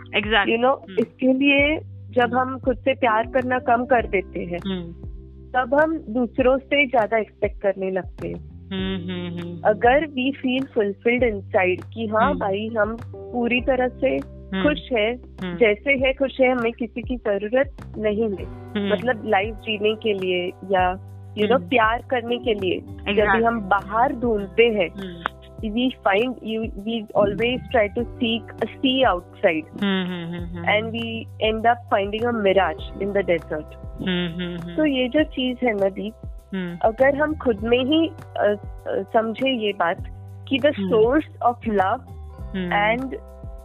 You 0.50 0.58
know 0.58 0.82
mm. 0.92 1.00
इसके 1.00 1.34
लिए 1.34 1.80
जब 2.12 2.34
हम 2.34 2.60
खुद 2.60 2.78
से 2.78 2.94
प्यार 2.94 3.28
करना 3.28 3.60
कम 3.60 3.86
कर 3.86 4.08
देते 4.08 4.40
हैं 4.40 4.60
mm. 4.60 5.10
तब 5.56 5.74
हम 5.74 5.98
दूसरों 5.98 6.58
से 6.58 6.88
ज़्यादा 6.88 7.18
एक्सपेक्ट 7.18 7.62
करने 7.62 7.92
लगते 7.92 8.28
हैं 8.28 8.36
हम्म, 8.36 8.44
हम्म, 8.44 8.50
हम्म, 8.50 8.59
अगर 9.66 10.06
वी 10.06 10.32
फील 10.32 10.66
फुलफिल्ड 10.66 11.24
इनसाइड 11.24 11.82
कि 11.82 12.08
हाँ 12.08 12.34
भाई 12.38 12.68
हम 12.78 12.98
पूरी 13.16 13.62
तरह 13.62 13.88
से 13.88 14.20
खुश 14.64 14.90
है 14.94 15.16
जैसे 15.58 15.92
है 15.92 16.14
खुश 16.14 16.40
है 16.42 16.52
हमें 16.52 16.72
किसी 16.74 17.02
की 17.02 17.18
ज़रूरत 17.18 17.76
नहीं 17.98 18.24
है। 18.24 18.46
मतलब 18.92 19.24
लाइफ 19.26 19.56
जीने 19.56 19.96
के 19.96 20.14
लिए 20.14 20.48
या 20.48 20.90
यू 21.38 21.48
नो 21.48 21.58
प्यार 21.58 22.04
करने 22.10 22.38
के 22.38 22.54
लिए 22.54 22.80
जब 23.16 23.46
हम 23.46 23.60
बाहर 23.62 24.14
ढूंढते 24.14 24.64
हैं 24.64 24.90
we 25.64 25.92
find 26.08 26.36
you 26.42 26.60
we 26.86 27.06
always 27.14 27.60
try 27.72 27.88
to 27.88 28.04
seek 28.20 28.44
a 28.62 28.68
sea 28.68 29.04
outside 29.06 29.66
and 30.74 30.92
we 30.92 31.28
end 31.42 31.66
up 31.66 31.78
finding 31.90 32.26
a 32.26 32.34
mirage 32.34 32.86
in 33.02 33.14
the 33.14 33.24
desert 33.24 33.76
तो 34.78 34.86
ये 34.86 35.08
जो 35.08 35.24
चीज़ 35.24 35.66
है 35.66 35.72
हम्म। 35.72 36.29
हम्म। 36.54 36.78
अगर 36.84 37.16
हम 37.16 37.36
खुद 37.38 37.64
में 37.64 37.84
ही 37.86 38.10
समझे 39.14 39.52
ये 39.66 39.74
बात 39.80 40.04
कि 40.50 40.60
the 40.60 40.72
source 40.74 41.26
of 41.44 41.70
love 41.72 42.06
and 42.56 43.16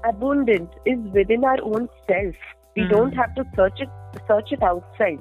abundant 0.07 0.89
is 0.89 1.09
within 1.31 1.45
our 1.45 1.61
own 1.69 1.87
self 2.11 2.53
we 2.79 2.85
don't 2.89 3.15
have 3.19 3.35
to 3.37 3.43
search 3.53 3.83
it 3.83 4.21
search 4.23 4.53
it 4.53 4.65
outside 4.65 5.21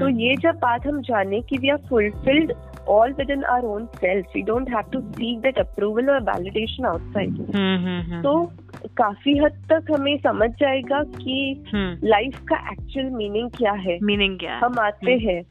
तो 0.00 0.08
ये 0.20 0.34
जब 0.42 0.58
बात 0.58 0.86
हम 0.86 1.00
जाने 1.02 1.40
की 1.42 1.58
we 1.58 1.70
are 1.70 1.78
fulfilled 1.88 2.52
all 2.88 3.12
within 3.30 3.44
our 3.50 3.64
own 3.66 3.86
self 3.96 4.36
we 4.36 4.42
don't 4.42 4.70
have 4.70 4.90
to 4.92 5.00
seek 5.00 5.40
that 5.40 5.58
approval 5.58 6.10
और 6.10 6.20
validation 6.24 6.84
outside 6.86 8.22
तो 8.22 8.34
काफ़ी 8.88 9.38
हद 9.38 9.66
तक 9.72 9.84
हमें 9.90 10.16
समझ 10.18 10.50
जाएगा 10.50 11.02
कि 11.02 11.64
लाइफ 12.04 12.40
का 12.40 12.56
एक्चुअल 12.72 13.06
मीनिंग 13.06 13.50
क्या 13.50 13.72
है। 13.72 13.98
मीनिंग 14.02 14.38
क्या 14.38 14.60
हम 14.64 14.78
आते 14.78 15.12
हैं। 15.12 15.42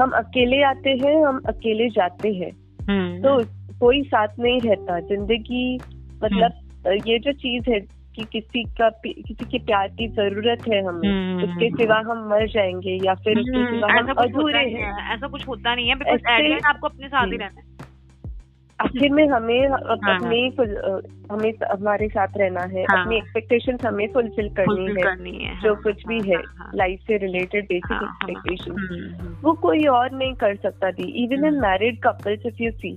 हम 0.00 0.10
अकेले 0.10 0.62
आते 0.62 0.90
हैं 0.90 1.26
हम 1.26 1.40
अकेले 1.48 1.88
जाते 1.88 2.32
हैं। 2.32 2.50
तो 3.22 3.44
कोई 3.80 4.02
साथ 4.02 4.28
नहीं 4.38 4.60
रहता। 4.60 5.00
ज़िंदगी 5.00 5.78
मतलब 6.24 6.52
ये 7.06 7.18
जो 7.18 7.32
चीज़ 7.32 7.70
है 7.70 7.80
कि 8.16 8.24
किसी 8.32 8.64
का 8.64 8.88
किसी 9.06 9.44
के 9.44 9.58
प्यार 9.58 9.88
की 9.88 10.08
ज़रूरत 10.08 10.58
है 10.68 10.84
हमें 10.86 11.08
उसके 11.44 11.70
सिवा 11.70 11.96
हम 11.96 12.28
मर 12.30 12.48
जाएँगे 12.48 13.06
या 13.06 13.14
फिर 13.14 13.38
उसके 13.38 13.64
सिवा 13.70 13.88
हम 13.92 14.06
अधूरे 14.18 14.58
हैं। 14.58 15.14
ऐसा 15.14 15.26
कुछ 15.28 15.48
होता 15.48 15.74
नहीं 15.74 15.88
है 15.88 15.94
आपको 16.66 16.86
अपने 16.88 17.08
साथ 17.08 17.26
ही 17.26 17.30
रहना 17.36 17.60
है। 17.60 17.89
आखिर 18.80 19.10
में 19.10 19.28
हमें 19.28 19.68
हाँ, 19.68 19.78
अपने 19.78 20.40
हाँ। 20.40 21.00
हमें 21.32 21.52
हमारे 21.72 22.08
साथ 22.08 22.28
रहना 22.36 22.60
है। 22.60 22.82
हाँ, 22.82 23.02
अपनी 23.02 23.16
एक्सपेक्टेशन 23.16 23.78
हमें 23.86 24.12
फुलफिल 24.12 24.48
करनी 24.48 24.86
है, 24.86 25.02
करनी 25.02 25.44
है 25.44 25.60
जो 25.60 25.74
कुछ 25.74 26.06
भी 26.06 26.20
है 26.20 26.42
लाइफ 26.74 27.00
से 27.00 27.16
रिलेटेड 27.16 27.64
बेसिक 27.64 28.02
एक्सपेक्टेशन 28.02 29.40
वो 29.44 29.52
कोई 29.52 29.84
और 29.86 30.10
नहीं 30.12 30.34
कर 30.34 30.56
सकता 30.56 30.92
थी 30.92 31.24
even 31.24 31.44
in 31.44 31.60
married 31.60 32.02
couples 32.02 32.46
if 32.46 32.62
you 32.62 32.70
see 32.70 32.96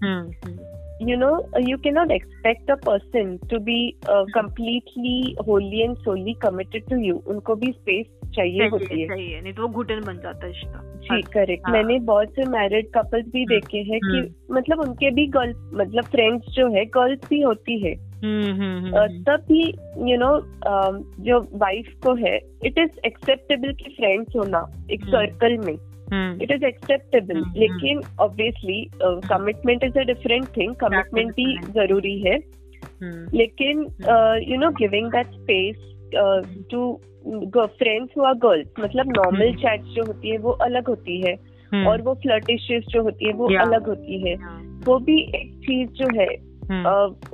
you 1.02 1.18
know 1.18 1.50
you 1.60 1.78
cannot 1.78 2.12
expect 2.12 2.70
a 2.70 2.78
person 2.78 3.40
to 3.50 3.60
be 3.60 3.98
uh, 4.08 4.26
completely 4.34 5.36
wholly 5.40 5.82
and 5.84 5.98
solely 6.06 6.38
committed 6.46 6.88
to 6.90 7.00
you 7.08 7.16
उनको 7.28 7.56
भी 7.56 7.72
स्पेस 7.72 8.22
चाहिए 8.36 8.68
होती 8.68 9.02
है। 9.02 9.08
चाहिए 9.08 9.42
नहीं 9.42 9.54
तो 9.54 9.62
वो 9.62 9.68
घुटन 9.70 10.02
बन 10.06 10.18
जाता 10.24 10.46
है 10.46 10.52
रिश्ता। 10.52 10.82
जी 11.04 11.22
करेक्ट 11.34 11.64
हाँ. 11.66 11.74
मैंने 11.74 12.00
बहुत 12.06 12.30
से 12.30 12.46
मैरिड 12.50 12.88
कपल्स 12.96 13.26
भी 13.26 13.44
हम्म, 13.44 13.54
देखे 13.54 13.78
हैं 13.78 14.00
कि 14.00 14.18
हम्म। 14.18 14.56
मतलब 14.58 14.80
उनके 14.80 15.12
भी 15.12 15.26
गर्ल्स 15.28 15.70
मतलब 15.74 16.04
फ्रेंड्स 16.12 16.54
जो 16.56 16.68
है 16.74 16.86
गर्ल्स 16.98 17.30
भी 17.30 17.42
होती 17.42 17.80
है। 17.80 17.94
हम्म, 18.24 19.24
तब 19.24 19.46
भी 19.48 19.64
यू 20.12 20.18
नो 20.18 20.32
जो 21.24 21.40
वाइफ 21.58 21.94
को 22.04 22.14
है 22.16 22.36
इट 22.66 22.78
इज़ 22.78 23.00
एक्सेप्टेबल 23.06 23.74
की 23.74 23.94
फ्रेंड्स 23.96 24.36
होना 24.36 24.66
एक 24.92 25.06
सर्कल 25.06 25.58
में। 25.58 25.74
इट 26.42 26.52
इज़ 26.52 26.66
एक्सेप्टेबल 26.66 27.44
लेकिन 27.58 28.02
obviously 28.22 28.82
commitment 29.04 29.84
is 29.84 30.00
a 30.00 30.04
different 30.04 30.46
thing 30.58 30.76
commitment 30.76 31.32
भी 31.32 31.58
ज़रूरी 31.72 32.20
है। 32.22 32.38
लेकिन 33.34 33.80
you 34.48 34.58
know 34.58 34.70
giving 34.80 35.08
that 35.12 35.28
space 35.28 35.90
to 36.72 36.82
friends 37.26 38.17
हुआ 38.17 38.34
गर्ल्स 38.34 38.67
मतलब 38.80 39.07
नॉर्मल 39.07 39.53
चैट 39.53 39.82
हम्म। 39.82 39.93
जो 39.93 40.03
होती 40.03 40.30
है 40.30 40.38
वो 40.38 40.51
अलग 40.51 40.88
होती 40.88 41.21
है। 41.21 41.34
हम्म। 41.74 41.88
और 41.88 42.01
वो 42.01 42.13
फ्लर्टिशियस 42.13 42.84
जो 42.84 43.03
होती 43.03 43.28
है 43.28 43.34
वो 43.34 43.45
अलग 43.45 43.88
होती 43.88 44.30
है। 44.30 44.36
वो 44.86 44.99
भी 44.99 45.21
एक 45.21 45.53
चीज़ 45.53 45.89
जो 45.89 46.19
है 46.19 46.28
हम्म। 46.71 46.89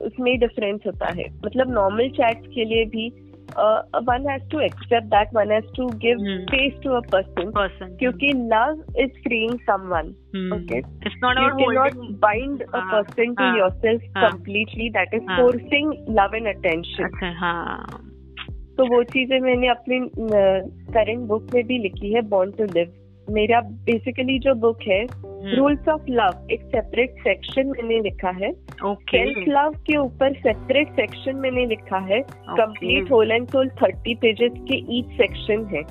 उसमें 0.06 0.40
डिफरेंस 0.40 0.80
होता 0.86 1.06
है। 1.06 1.26
मतलब 1.46 1.72
नॉर्मल 1.72 2.10
चैट्स 2.10 2.48
के 2.48 2.66
लिए 2.66 2.86
भी 2.86 3.12
one 3.58 4.26
has 4.30 4.50
to 4.50 4.60
accept 4.60 5.08
that 5.08 5.28
one 5.34 5.52
has 5.52 5.66
to 5.66 5.88
give 5.88 6.18
space 6.20 6.74
to 6.84 6.92
a 6.92 7.00
person 7.00 7.96
क्योंकि 8.00 8.28
love 8.28 8.84
is 9.00 9.10
freeing 9.10 9.60
someone 9.60 10.10
okay 10.54 10.78
you 10.78 11.50
can 11.50 11.74
not 11.74 12.20
bind 12.20 12.62
a 12.62 12.80
person 12.80 13.34
to 13.34 13.58
yourself 13.58 14.02
completely 14.02 14.90
that 14.90 15.14
is 15.14 15.24
forcing 15.24 15.94
love 16.10 16.36
and 16.36 16.48
attention 16.48 17.10
तो 18.80 18.86
वो 18.86 19.04
चीज़ें 19.04 19.40
मैंने 19.40 19.68
अपनी 19.68 20.10
current 20.94 21.20
book 21.20 21.48
में 21.54 21.68
भी 21.68 21.78
लिखी 21.78 22.14
है 22.14 22.22
बॉन्ड 22.22 22.58
टू 22.58 22.64
लिव 22.64 22.94
मेरा 23.30 23.62
बेसिकली 23.62 24.40
जो 24.40 24.54
बुक 24.56 24.80
है 24.88 25.08
रूल्स 25.56 25.88
ऑफ़ 25.88 26.02
लव 26.10 26.48
एक 26.52 26.62
सेपरेट 26.62 27.12
सेक्शन 27.12 27.68
मैंने 27.68 28.00
लिखा 28.00 28.30
है। 28.30 28.52
Self 28.52 29.38
okay. 29.38 29.48
लव 29.48 29.72
के 29.72 29.98
ऊपर 29.98 30.34
सेपरेट 30.34 30.88
सेक्शन 30.88 31.36
मैंने 31.36 31.66
लिखा 31.66 31.98
है। 31.98 32.22
Complete 32.50 33.12
whole 33.12 33.32
and 33.32 33.48
soul 33.48 33.70
thirty 33.70 34.16
pages 34.16 34.52
के 34.58 34.98
ईच 34.98 35.06
सेक्शन 35.06 35.66
है। 35.66 35.84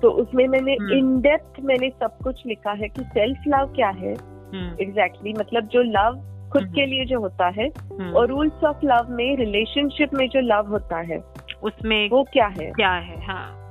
तो 0.00 0.10
उसमें 0.10 0.48
मैंने 0.48 0.72
इन 0.72 1.12
hmm. 1.12 1.22
डेप्थ 1.22 1.60
मैंने 1.60 1.90
सब 1.90 2.18
कुछ 2.24 2.46
लिखा 2.46 2.72
है 2.72 2.88
कि 2.88 3.02
सेल्फ 3.02 3.38
लव 3.48 3.72
क्या 3.76 3.88
है। 3.88 4.12
Exactly 4.12 4.84
hmm. 4.84 4.98
exactly, 4.98 5.38
मतलब 5.38 5.68
जो 5.68 5.82
लव 5.82 6.32
खुद. 6.52 6.64
के 6.64 6.86
लिए 6.86 7.04
जो 7.04 7.20
होता 7.20 7.48
है 7.48 7.68
और 8.12 8.28
रूल्स 8.28 8.64
ऑफ़ 8.64 8.76
लव 8.84 9.06
में 9.10 9.36
रिलेशनशिप 9.36 10.14
में 10.14 10.28
जो 10.28 10.40
लव 10.40 10.68
होता 10.68 10.96
है। 10.96 11.35
उसमें 11.66 12.08
वो 12.10 12.24
क्या 12.32 12.46
है? 12.46 12.70
क्या 12.70 12.92
है? 12.92 13.26
हाँ 13.26 13.62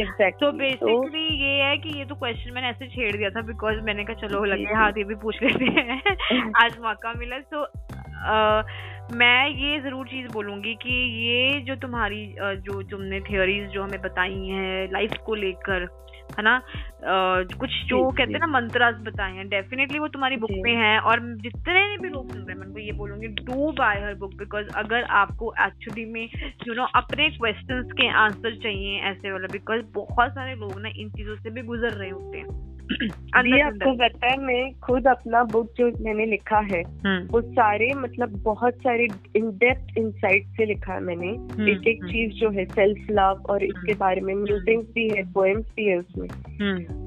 Exactly. 0.00 0.40
तो 0.40 0.52
बेसिकली 0.52 1.28
so, 1.28 1.42
ये 1.42 1.62
है 1.62 1.76
कि 1.76 1.98
ये 1.98 2.04
तो 2.04 2.14
क्वेश्चन 2.14 2.52
मैंने 2.52 2.68
ऐसे 2.68 2.86
छेड़ 2.86 3.16
दिया 3.16 3.30
था 3.30 3.40
बिकॉज़ 3.40 3.80
मैंने 3.80 4.04
कहा 4.04 4.26
चलो 4.26 4.44
लग 4.44 4.58
गया 4.58 4.78
हाथ 4.78 4.92
ये 4.98 5.04
भी 5.04 5.14
पूछ 5.14 5.42
लेते 5.42 5.64
हैं। 5.64 6.52
आज 6.64 6.78
मौका 6.78 7.12
मिला। 7.12 7.38
तो 7.54 7.62
मैं 9.16 9.48
ये 9.48 9.80
ज़रूर 9.80 10.06
चीज़ 10.06 10.32
बोलूँगी 10.32 10.74
कि 10.74 10.94
ये 11.26 11.60
जो 11.60 11.76
तुम्हारी 11.76 12.34
जो 12.40 12.82
तुमने 12.82 13.20
थियोरीज 13.20 13.68
जो 13.68 13.82
हमें 13.82 14.00
बताई 14.00 14.46
हैं 14.46 14.92
लाइफ 14.92 15.12
को 15.26 15.34
लेकर 15.34 15.86
है 16.38 16.42
ना? 16.42 16.62
कुछ 17.60 17.70
जो 17.86 18.10
कहते 18.10 18.32
हैं 18.32 18.40
ना 18.40 18.46
मंत्रास 18.46 18.94
बताए 19.00 19.32
हैं। 19.32 19.48
डेफिनेटली 19.48 19.98
वो 19.98 20.08
तुम्हारी 20.08 20.36
बुक 20.36 20.50
में 20.64 20.74
है 20.76 20.98
और 21.00 21.20
जितने 21.36 21.96
भी 21.96 22.08
लोग 22.08 22.32
सुन 22.32 22.42
रहे 22.42 22.50
हैं 22.50 22.58
मैं 22.60 22.66
उनको 22.66 22.78
ये 22.78 22.92
बोलूँगी 22.92 23.26
do 23.26 23.70
buy 23.72 24.00
her 24.00 24.14
book 24.14 24.34
because 24.34 24.68
अगर 24.76 25.02
आपको 25.02 25.52
एक्चुअली 25.60 26.04
में 26.04 26.28
यू 26.68 26.74
नो 26.74 26.86
अपने 26.94 27.28
क्वेश्चन 27.30 27.82
के 27.92 28.08
आंसर 28.08 28.56
चाहिए 28.56 29.00
ऐसे 29.00 29.32
वाला 29.32 29.48
बिकॉज़ 29.52 29.82
बहुत 29.94 30.30
सारे 30.30 30.54
लोग 30.54 30.80
ना 30.80 30.88
इन 30.96 31.10
चीज़ों 31.10 31.36
से 31.36 31.50
भी 31.50 31.62
गुजर 31.62 31.92
रहे 31.92 32.10
होते 32.10 32.38
हैं। 32.38 32.79
जी 33.36 33.60
आपको 33.60 33.92
पता 33.94 34.26
है 34.26 34.36
मैं 34.38 34.72
खुद 34.80 35.06
अपना 35.06 35.44
बुक 35.44 35.72
जो 35.76 35.90
मैंने 36.00 36.26
लिखा 36.26 36.58
है 36.58 36.82
हम्म। 36.82 37.26
वो 37.30 37.40
सारे 37.40 37.94
मतलब 37.94 38.28
बहुत 38.42 38.74
सारे 38.74 39.06
इन 39.36 39.50
डेप्थ 39.50 39.98
इनसाइट 39.98 40.46
से 40.46 40.66
लिखा 40.66 40.92
है 40.92 41.00
मैंने। 41.00 41.28
हम्म, 41.28 41.68
एक 41.68 41.88
एक 41.88 41.98
हम्म। 42.02 42.12
चीज़ 42.12 42.32
जो 42.32 42.50
है 42.50 42.64
सेल्फ 42.64 43.06
लव 43.10 43.42
और 43.50 43.62
इसके 43.62 43.94
बारे 43.94 44.20
में 44.20 44.34
म्यूजिंग 44.34 44.82
भी 44.82 45.08
है 45.08 45.32
पोएम्स 45.32 45.66
भी 45.76 45.84
है 45.84 45.98
उसमें। 45.98 46.28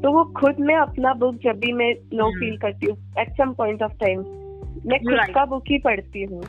तो 0.02 0.12
वो 0.12 0.24
खुद 0.24 0.56
मैं 0.60 0.76
अपना 0.76 1.14
बुक 1.14 1.36
जब 1.36 1.60
भी 1.60 1.74
मैं 1.74 1.94
लो 2.14 2.32
फील 2.40 2.58
करती 2.58 2.86
हूँ 2.86 3.14
at 3.20 3.30
some 3.30 3.54
point 3.54 3.84
of 3.84 3.94
time 3.94 4.20
मैं 4.86 5.00
खुद 5.00 5.34
का 5.36 5.46
बुक 5.46 5.64
ही 5.68 5.78
पढ़ती 5.78 6.24
हूँ। 6.24 6.44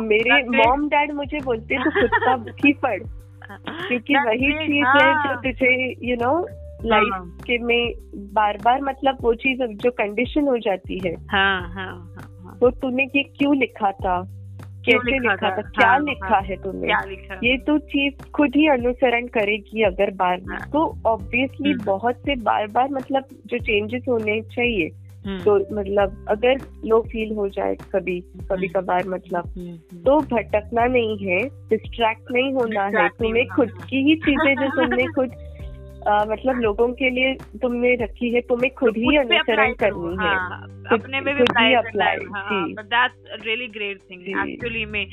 मेरे 0.00 0.42
मॉम 0.58 0.88
डैड 0.88 1.12
मुझे 1.12 1.38
बोलते 1.44 1.84
तो 1.84 1.90
खुद 1.90 2.10
का 2.24 2.36
बुक 2.36 2.66
ही 2.66 2.72
पढ़ 2.72 3.02
क्योंकि 3.68 4.14
वही 4.14 4.52
चीज़ 4.52 4.86
है 4.86 5.12
जो 5.12 5.28
हाँ। 5.28 5.36
तुझे 5.36 5.96
यू 6.10 6.16
नो 6.16 6.48
लाइफ 6.84 7.08
हाँ। 7.12 7.38
के 7.46 7.58
में 7.58 7.92
बार 8.16 8.58
बार 8.64 8.80
मतलब 8.80 9.18
वो 9.20 9.34
चीज़ 9.34 9.62
जो 9.62 9.90
कंडीशन 9.90 10.48
हो 10.48 10.58
जाती 10.58 11.00
है। 11.08 11.14
हाँ, 11.14 11.72
हाँ, 11.74 12.14
हाँ. 12.16 12.58
तो 12.60 12.70
तूने 12.70 13.04
ये 13.16 13.22
क्यों 13.22 13.56
लिखा 13.56 13.92
था? 13.92 14.36
कैसे 14.86 15.18
लिखा, 15.18 15.32
लिखा 15.32 15.50
था? 15.50 15.62
क्या 15.62 15.88
हाँ, 15.88 15.98
लिखा 16.00 16.34
हाँ, 16.34 16.42
है 16.42 16.56
तुमने 16.56 16.88
ये 17.48 17.58
तो 17.58 17.78
चीज़ 17.78 18.30
खुद 18.30 18.52
ही 18.56 18.68
अनुसरण 18.68 19.26
करेगी 19.26 19.82
अगर 19.82 20.10
बार 20.10 20.40
हाँ, 20.48 20.70
तो 20.72 20.98
ऑब्वियसली 21.06 21.70
हम्म। 21.70 21.84
बहुत 21.84 22.14
से 22.14 22.34
बार 22.34 22.66
बार 22.66 22.88
मतलब 22.90 23.24
जो 23.46 23.58
चेंजेस 23.58 24.02
होने 24.08 24.40
चाहिए 24.42 24.90
हम्म। 25.26 25.44
तो 25.44 25.74
मतलब 25.74 26.26
अगर 26.28 26.58
लो 26.84 27.00
फील 27.00 27.32
हो 27.32 27.48
जाए 27.48 27.74
कभी 27.74 28.20
कभी 28.20 28.66
हम्म। 28.66 28.80
कभार 28.80 29.08
मतलब 29.08 29.42
तो 30.06 30.36
भटकना 30.36 30.84
नहीं 30.84 31.18
है 31.18 31.44
डिस्ट्रैक्ट 31.44 32.32
नहीं 32.32 32.52
होना 32.52 32.84
है। 32.84 33.08
तुम्हें 33.08 33.46
खुद 33.48 33.70
की 33.70 33.96
ही 33.96 34.16
चीज़ें 34.16 34.54
जो 34.54 34.68
तुमने 34.76 35.06
खुद 35.06 35.30
आ, 36.08 36.24
मतलब 36.24 36.60
लोगों 36.60 36.88
के 36.88 37.10
लिए 37.10 37.34
तुमने 37.34 37.94
रखी 37.94 38.34
है 38.34 38.40
तुम्हें 38.40 38.74
खुद 38.74 38.96
ही 38.96 39.16
अनुसरण 39.16 39.72
करनी 39.72 40.08
है। 40.08 40.34
हाँ, 40.34 40.62
अपने 40.92 41.20
में 41.20 41.34
भी 41.34 41.42
apply 41.74 42.14
that's 42.82 43.46
really 43.46 43.66
great 43.66 43.98
thing 44.10 44.22
actually 44.22 44.84
में। 44.84 45.06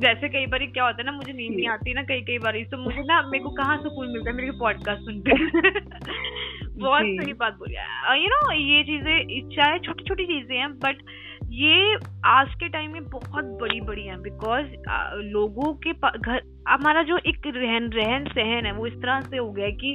जैसे 0.00 0.28
कई 0.28 0.46
बार 0.46 0.66
क्या 0.66 0.84
होता 0.84 0.96
है 0.98 1.06
ना 1.06 1.12
मुझे 1.12 1.32
नींद 1.32 1.56
नहीं 1.56 1.68
आती 1.68 1.94
ना 1.94 2.02
कई 2.02 2.20
कई 2.20 2.38
बार 2.38 2.64
तो 2.70 2.78
मुझे 2.78 3.02
ना 3.02 3.22
मेरे 3.22 3.44
को 3.44 3.50
कहाँ 3.50 3.76
सुकून 3.76 4.08
मिलता 4.08 4.30
है 4.30 4.36
मेरे 4.36 4.48
को 4.48 4.58
पॉडकास्ट 4.58 5.00
सुनते 5.00 5.32
बहुत 6.82 7.02
सही 7.02 7.32
बात 7.32 7.52
बोली। 7.52 7.74
यू 8.22 8.28
नो 8.28 8.52
ये 8.52 8.84
चीज़ें 8.84 9.48
चाहे 9.56 9.78
छोटी 9.78 10.04
छोटी 10.04 10.26
चीज़ें 10.26 10.58
हैं 10.58 10.78
बट 10.78 10.96
ये 11.52 11.94
आज 12.26 12.52
के 12.54 12.68
टाइम 12.68 12.92
में 12.92 13.04
बहुत 13.04 13.44
बड़ी 13.60 13.80
बड़ी 13.80 14.02
है 14.02 14.16
बिकॉज़ 14.22 14.66
लोगों 15.24 15.72
के 15.76 15.92
घर 15.92 16.40
हमारा 16.68 17.02
जो 17.02 17.16
एक 17.18 17.46
रहन 17.46 17.88
रहन 17.92 18.24
सहन 18.24 18.66
है 18.66 18.72
वो 18.72 18.86
इस 18.86 18.94
तरह 18.94 19.20
से 19.20 19.36
हो 19.36 19.50
गया 19.50 19.66
है 19.66 19.72
कि 19.72 19.90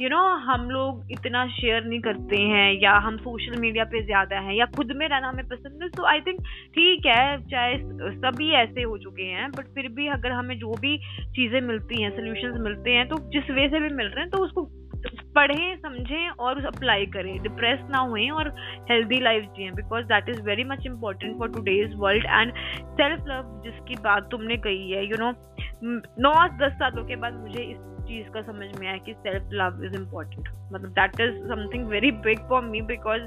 यू 0.00 0.08
you 0.08 0.10
नो 0.10 0.16
know, 0.16 0.40
हम 0.44 0.70
लोग 0.70 1.12
इतना 1.12 1.46
शेयर 1.46 1.84
नहीं 1.84 2.00
करते 2.00 2.38
हैं 2.42 2.80
या 2.82 2.92
हम 2.98 3.16
सोशल 3.16 3.58
मीडिया 3.60 3.84
पे 3.84 4.02
ज़्यादा 4.04 4.38
हैं 4.38 4.54
या 4.54 4.66
खुद 4.66 4.92
में 4.96 5.08
रहना 5.08 5.28
हमें 5.28 5.48
पसंद 5.48 5.82
है 5.82 5.88
तो 5.88 6.06
आई 6.06 6.20
थिंक 6.20 6.40
ठीक 6.74 7.06
है 7.06 7.36
चाहे 7.48 7.76
सभी 8.16 8.50
ऐसे 8.52 8.82
हो 8.82 8.96
चुके 8.98 9.22
हैं 9.22 9.50
बट 9.50 9.66
फिर 9.74 9.88
भी 9.88 10.08
अगर 10.08 10.32
हमें 10.32 10.58
जो 10.58 10.72
भी 10.80 10.96
चीज़ें 11.36 11.60
मिलती 11.60 12.02
हैं 12.02 12.10
सोल्यूशन 12.10 12.60
मिलते 12.60 12.90
हैं 12.90 13.08
तो 13.08 13.18
जिस 13.30 13.50
वे 13.50 13.68
से 13.68 13.80
भी 13.80 13.94
मिल 13.94 14.06
रहे 14.06 14.20
हैं 14.20 14.30
तो 14.30 14.38
उसको 14.38 14.68
पढ़ें 15.34 15.76
समझें 15.78 16.28
और 16.28 16.64
अप्लाई 16.66 17.06
करें। 17.06 17.32
डिप्रेस 17.42 17.80
ना 17.90 17.98
हुए 18.00 18.28
और 18.30 18.48
हेल्दी 18.90 19.20
लाइफ 19.20 19.48
जिए। 19.56 19.70
Because 19.72 20.04
that 20.06 20.28
is 20.28 20.42
very 20.42 20.64
much 20.64 20.86
important 20.86 21.38
for 21.38 21.48
today's 21.52 21.94
world 21.96 22.26
and 22.26 22.52
self 23.00 23.24
love 23.28 23.60
जिसकी 23.64 23.94
बात 24.02 24.28
तुमने 24.30 24.56
कही 24.58 24.90
है 24.90 25.04
यू 25.06 25.16
नो 25.20 25.32
नौ 26.20 26.32
दस 26.58 26.72
सालों 26.74 27.04
के 27.04 27.16
बाद 27.16 27.34
मुझे 27.34 27.62
इस 27.62 27.76
चीज़ 28.08 28.28
का 28.28 28.40
समझ 28.42 28.66
में 28.80 28.86
आया 28.88 28.96
कि 28.96 29.12
सेल्फ 29.12 29.50
लव 29.52 29.84
इज़ 29.84 29.94
इंपॉर्टेंट 29.94 30.48
मतलब 30.72 30.90
that 30.90 31.20
is 31.20 31.36
something 31.48 31.86
very 31.88 32.10
big 32.26 32.38
for 32.48 32.62
me 32.62 32.80
because 32.82 33.22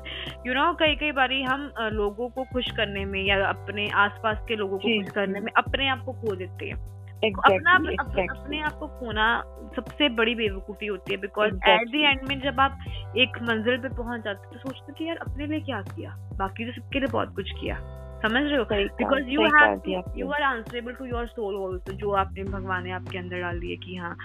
you 0.48 0.54
know 0.54 0.74
कई 0.74 0.96
कई 0.96 1.12
बारी 1.12 1.42
हम 1.44 1.72
लोगों 1.94 2.30
को 2.30 2.44
खुश 2.44 2.72
करने 2.72 3.06
में 3.06 3.24
या 3.24 3.38
अपने 3.48 3.90
आसपास 3.98 4.46
के 4.48 4.56
लोगों 4.56 4.78
को 4.78 5.00
खुश 5.00 5.12
करने 5.12 5.40
में 5.40 5.52
अपने 5.58 5.90
आप 5.90 6.04
को 6.06 6.14
खो 6.14 6.36
देते 6.36 6.66
हैं। 6.66 6.97
Exactly, 7.26 7.54
अपना 7.54 7.78
exactly. 7.78 8.38
अपने 8.38 8.62
आप 8.62 8.74
को 8.80 8.88
खोना 8.88 9.28
सबसे 9.76 10.10
बड़ी 10.10 10.36
बेवकूफ़ी 10.36 10.88
होती 10.88 11.14
है 11.14 11.20
बिकॉज़ 11.22 11.54
एट 11.70 11.88
दी 11.90 12.02
एंड 12.02 12.20
में 12.28 12.40
जब 12.42 12.60
आप 12.60 12.80
एक 13.18 13.38
मंजिल 13.42 13.78
पे 13.78 13.90
पहुँच 13.90 14.24
जाते 14.24 14.56
तो 14.56 14.60
सोचते 14.60 14.94
कि 14.94 15.08
यार 15.08 15.18
अपने 15.18 15.48
लिए 15.48 15.60
क्या 15.60 15.82
किया? 15.82 16.16
बाकी 16.34 16.66
तो 16.66 16.82
सबके 16.82 17.00
लिए 17.00 17.08
बहुत 17.12 17.36
कुछ 17.36 17.52
किया। 17.62 17.76
समझ 18.22 18.44
रहे 18.44 18.58
हो? 18.58 18.64
Because 18.98 19.28
you 19.30 19.42
have 19.42 20.04
you 20.18 20.30
are 20.32 20.42
answerable 20.42 20.94
to 20.94 21.06
your 21.06 21.28
soul 21.28 21.56
also 21.56 21.94
जो 21.94 22.12
आपने 22.12 22.44
भगवान 22.44 22.84
ने 22.84 22.92
आपके 22.92 23.18
अंदर 23.18 23.42
डाल 23.42 23.60
दिए 23.60 23.76
कि 23.76 23.96
हाँ 23.96 24.16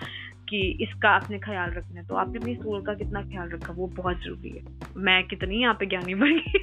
कि 0.49 0.61
इसका 0.81 1.11
आपने 1.11 1.39
ख्याल 1.39 1.71
रखना 1.71 2.01
है। 2.01 2.07
तो 2.07 2.15
आपने 2.15 2.39
अपनी 2.39 2.55
सोल 2.55 2.83
का 2.83 2.95
कितना 2.95 3.23
ख्याल 3.23 3.51
रखा 3.51 3.73
वो 3.73 3.87
बहुत 3.87 4.17
ज़रूरी 4.17 4.51
है। 4.51 4.65
मैं 4.97 5.23
कितनी 5.25 5.61
यहाँ 5.63 5.75
पे 5.75 5.87
ज्ञानी 5.87 6.15
बन 6.15 6.39
गई 6.39 6.63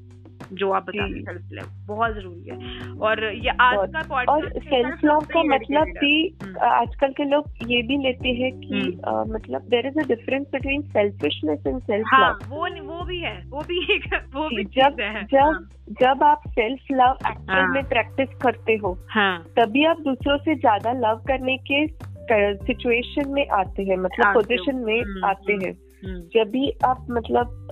जो 0.53 0.71
आप 0.71 0.83
बता 0.83 1.05
रहे 1.05 1.21
सेल्फ 1.21 1.49
लव 1.51 1.69
बहुत 1.87 2.13
ज़रूरी 2.13 2.49
है। 2.49 2.91
और 2.99 3.23
ये 3.23 3.49
आज 3.49 3.77
का 3.95 4.23
और 4.23 4.49
सेल्फ 4.49 5.05
लव 5.05 5.19
का 5.19 5.43
मतलब 5.43 5.87
भी 5.87 6.37
हम्म। 6.43 6.57
आजकल 6.59 7.11
के 7.11 7.23
लोग 7.23 7.45
ये 7.67 7.81
भी 7.81 7.97
लेते 7.97 8.29
हैं 8.29 8.51
कि 8.59 8.99
हम्म। 9.07 9.33
मतलब 9.33 9.61
there 9.61 9.87
is 9.87 9.99
a 9.99 10.07
difference 10.07 10.47
between 10.51 10.81
selfishness 10.81 11.59
and 11.67 11.81
self 11.81 12.07
love 12.13 12.55
वो 12.55 12.67
वो 12.93 13.03
भी 13.05 13.19
है 13.19 13.43
वो 13.49 13.61
भी 13.61 13.79
एक 13.93 14.13
वो 14.35 14.49
भी 14.49 14.63
जब 14.63 14.95
जब 15.31 15.37
हाँ। 15.37 15.69
जब 16.01 16.23
आप 16.23 16.41
सेल्फ 16.47 16.79
लव 16.91 17.17
एक्चुअल 17.27 17.67
में 17.67 17.83
प्रैक्टिस 17.83 18.29
करते 18.41 18.73
हो 18.73 18.97
हाँ। 19.09 19.45
तभी 19.59 19.85
आप 19.85 19.99
दूसरों 19.99 20.37
से 20.37 20.55
ज़्यादा 20.55 20.91
लव 20.91 21.23
करने 21.27 21.57
के 21.71 22.11
सिचुएशन 22.31 23.29
में 23.29 23.47
आते 23.47 23.83
हैं 23.83 23.97
मतलब 23.97 24.33
पोजीशन 24.33 24.75
में 24.75 25.01
हम्म, 25.01 25.25
आते 25.25 25.53
हैं। 25.53 25.73
जब 26.05 26.49
भी 26.51 26.71
आप 26.85 27.07
मतलब 27.11 27.71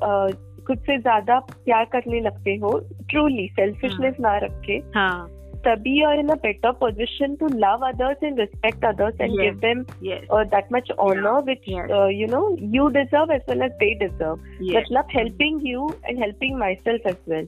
खुद 0.70 0.80
से 0.86 0.98
ज़्यादा 1.00 1.40
प्यार 1.50 1.86
करने 1.94 2.22
लगते 2.22 2.56
हो 2.64 2.78
ट्रूली 3.10 3.48
सेल्फिशनेस 3.60 4.16
हाँ। 4.20 4.32
ना 4.32 4.38
रख 4.46 4.62
के 4.66 4.82
हाँ। 5.00 5.28
तभी 5.66 6.02
और 6.06 6.20
in 6.20 6.28
a 6.30 6.36
better 6.44 6.72
position 6.82 7.36
to 7.36 7.48
love 7.54 7.82
others 7.88 8.24
and 8.24 8.40
respect 8.40 8.86
others 8.86 9.22
and 9.22 9.32
give 9.40 9.56
them 9.64 9.82
that 10.54 10.68
much 10.74 10.92
honour 11.00 11.42
which 11.44 11.68
you 11.70 12.28
know 12.28 12.42
you 12.76 12.88
deserve 12.98 13.34
as 13.34 13.42
well 13.50 13.62
as 13.62 13.72
they 13.82 13.94
deserve 14.06 14.46
मतलब 14.78 15.08
helping 15.16 15.68
you 15.68 15.90
and 16.06 16.20
helping 16.20 16.58
my 16.60 16.76
self 16.76 17.08
as 17.08 17.18
well 17.30 17.48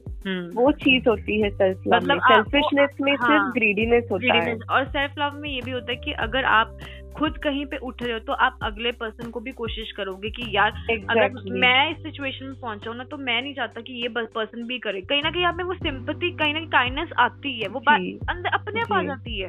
वो 0.56 0.70
चीज़ 0.82 1.08
होती 1.08 1.40
है 1.40 1.50
self 1.50 1.86
love 1.86 2.18
selfishness 2.18 2.90
में 3.00 3.12
मतलब 3.12 3.22
हाँ, 3.22 3.38
सिर्फ़ 3.38 3.52
greediness 3.54 4.08
होती 4.12 4.28
है। 4.28 4.56
और 4.70 4.84
सेल्फ 4.88 5.14
लव 5.18 5.40
में 5.40 5.48
ये 5.50 5.60
भी 5.64 5.70
होता 5.70 5.92
है 5.92 5.96
की 5.96 6.12
अगर 6.26 6.44
आप 6.58 6.78
खुद 7.16 7.36
कहीं 7.38 7.66
पे 7.66 7.76
उठ 7.76 8.02
रहे 8.02 8.12
हो 8.12 8.18
तो 8.18 8.32
आप 8.32 8.58
अगले 8.62 8.92
पर्सन 8.92 9.30
को 9.30 9.40
भी 9.40 9.52
कोशिश 9.52 9.92
करोगे 9.92 10.30
कि 10.30 10.56
यार 10.56 10.72
exactly. 10.90 11.10
अगर 11.10 11.50
मैं 11.52 11.90
इस 11.90 11.96
सिचुएशन 11.96 12.46
में 12.46 12.60
पहुँचा 12.60 12.90
हूँ 12.90 12.98
ना 12.98 13.04
तो 13.04 13.16
मैं 13.16 13.42
नहीं 13.42 13.54
चाहता 13.54 13.80
कि 13.80 13.92
ये 13.92 14.08
पर्सन 14.08 14.62
भी 14.62 14.78
करे। 14.78 15.00
कहीं 15.00 15.22
ना 15.22 15.30
कहीं 15.30 15.44
आप 15.44 15.56
में 15.56 15.64
वो 15.64 15.74
सिंपति 15.74 16.30
कहीं 16.30 16.52
ना 16.52 16.58
कहीं 16.58 16.68
काइंडनेस 16.68 17.08
आती 17.18 17.62
है 17.62 17.68
वो 17.68 17.80
बात 17.80 18.00
अंदर 18.30 18.48
अपने 18.48 18.80
आप 18.80 18.92
आ 18.92 19.02
जाती 19.02 19.40
है। 19.40 19.48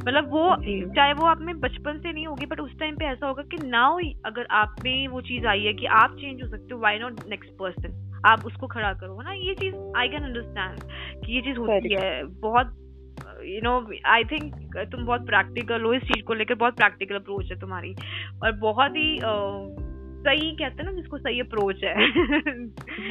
मतलब 0.00 0.30
वो 0.30 0.56
चाहे 0.94 1.12
वो 1.12 1.26
आप 1.26 1.40
में 1.40 1.60
बचपन 1.60 1.98
से 1.98 2.12
नहीं 2.12 2.26
होगी 2.26 2.46
बट 2.46 2.60
उस 2.60 2.78
टाइम 2.78 2.96
पे 2.96 3.04
ऐसा 3.04 3.26
होगा 3.26 3.42
कि 3.42 3.68
नाउ 3.68 3.98
अगर 4.24 4.46
आप 4.50 4.76
में 4.84 5.08
वो 5.08 5.20
चीज़ 5.20 5.46
आई 5.46 5.60
है 5.60 5.72
कि 5.72 5.86
आप 5.86 6.16
चेंज 6.16 6.42
हो 6.42 6.48
सकते 6.48 6.74
हो 6.74 6.80
वाई 6.80 6.98
नॉट 6.98 7.20
नेक्स्ट 7.28 7.50
पर्सन 7.50 8.04
आप 8.26 8.46
उसको 8.46 8.66
खड़ा 8.66 8.92
करो 8.92 9.22
ना? 9.22 9.32
ये 9.32 9.54
चीज़ 9.54 9.74
आई 9.96 10.08
कैन 10.08 10.22
अंडरस्टैंड 10.22 10.78
कि 11.26 11.34
ये 11.34 11.40
चीज़ 11.40 11.58
होती 11.58 11.94
है 11.94 12.24
बहुत 12.24 12.87
यू 13.44 13.60
नो 13.64 13.72
आई 14.06 14.24
थिंक 14.24 14.76
तुम 14.92 15.04
बहुत 15.04 15.26
प्रैक्टिकल 15.26 15.82
हो 15.82 15.92
इस 15.94 16.02
चीज़ 16.02 16.24
को 16.24 16.34
लेकर 16.34 16.54
बहुत 16.54 16.76
प्रैक्टिकल 16.76 17.14
अप्रोच 17.14 17.50
है 17.50 17.60
तुम्हारी। 17.60 17.94
और 18.42 18.52
बहुत 18.52 18.96
ही 18.96 19.16
uh, 19.18 19.86
सही 20.18 20.50
कहते 20.56 20.82
हैं 20.82 20.84
ना 20.84 20.92
जिसको 20.92 21.18
सही 21.18 21.40
अप्रोच 21.40 21.84
है 21.84 22.10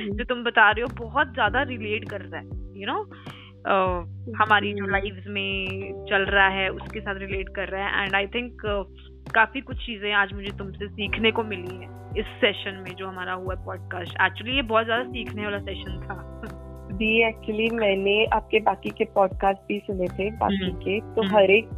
जो 0.10 0.24
तुम 0.24 0.44
बता 0.44 0.70
रहे 0.72 0.82
हो 0.82 1.06
बहुत 1.06 1.34
ज़्यादा 1.34 1.62
रिलेट 1.62 2.10
कर 2.10 2.22
रहा 2.22 2.40
है 2.40 2.46
यू 2.82 2.88
नो 2.88 3.04
uh, 3.04 4.36
हमारी 4.42 4.74
जो 4.74 4.86
लाइफ 4.86 5.24
में 5.28 6.06
चल 6.10 6.26
रहा 6.26 6.48
है 6.48 6.70
उसके 6.70 7.00
साथ 7.00 7.20
रिलेट 7.20 7.50
कर 7.56 7.68
रहा 7.68 7.88
है। 7.88 8.04
एंड 8.04 8.16
आई 8.16 8.28
थिंक 8.28 8.62
काफ़ी 9.36 9.62
कुछ 9.62 9.78
चीज़ें 9.78 10.12
आज 10.14 10.34
मुझे 10.34 10.58
तुमसे 10.58 10.88
सीखने 10.88 11.32
को 11.32 11.44
मिली 11.44 11.76
है 11.76 11.96
इस 12.20 12.26
सेशन 12.42 12.84
में 12.86 12.96
जो 12.96 13.08
हमारा 13.08 13.34
हुआ 13.34 13.56
पॉडकास्ट 13.56 14.22
एक्चुअली 14.22 14.56
ये 14.56 14.62
बहुत 14.62 14.86
ज़्यादा 14.86 15.04
सीखने 15.04 15.44
वाला 15.44 15.60
सेशन 15.60 16.00
था। 16.02 16.16
भी 16.98 17.12
एक्चुअली 17.28 17.70
मैंने 17.70 18.24
आपके 18.34 18.60
बाकी 18.60 18.90
के 18.90 19.06
पॉडकास्ट 19.16 19.60
भी 19.68 19.80
सुने 19.80 20.08
थे 20.08 20.30
बाकी 20.38 20.66
हम्म, 20.66 20.78
के। 20.78 21.00
तो 21.00 21.22
हम्म। 21.22 21.36
हर 21.36 21.52
एक 21.52 21.70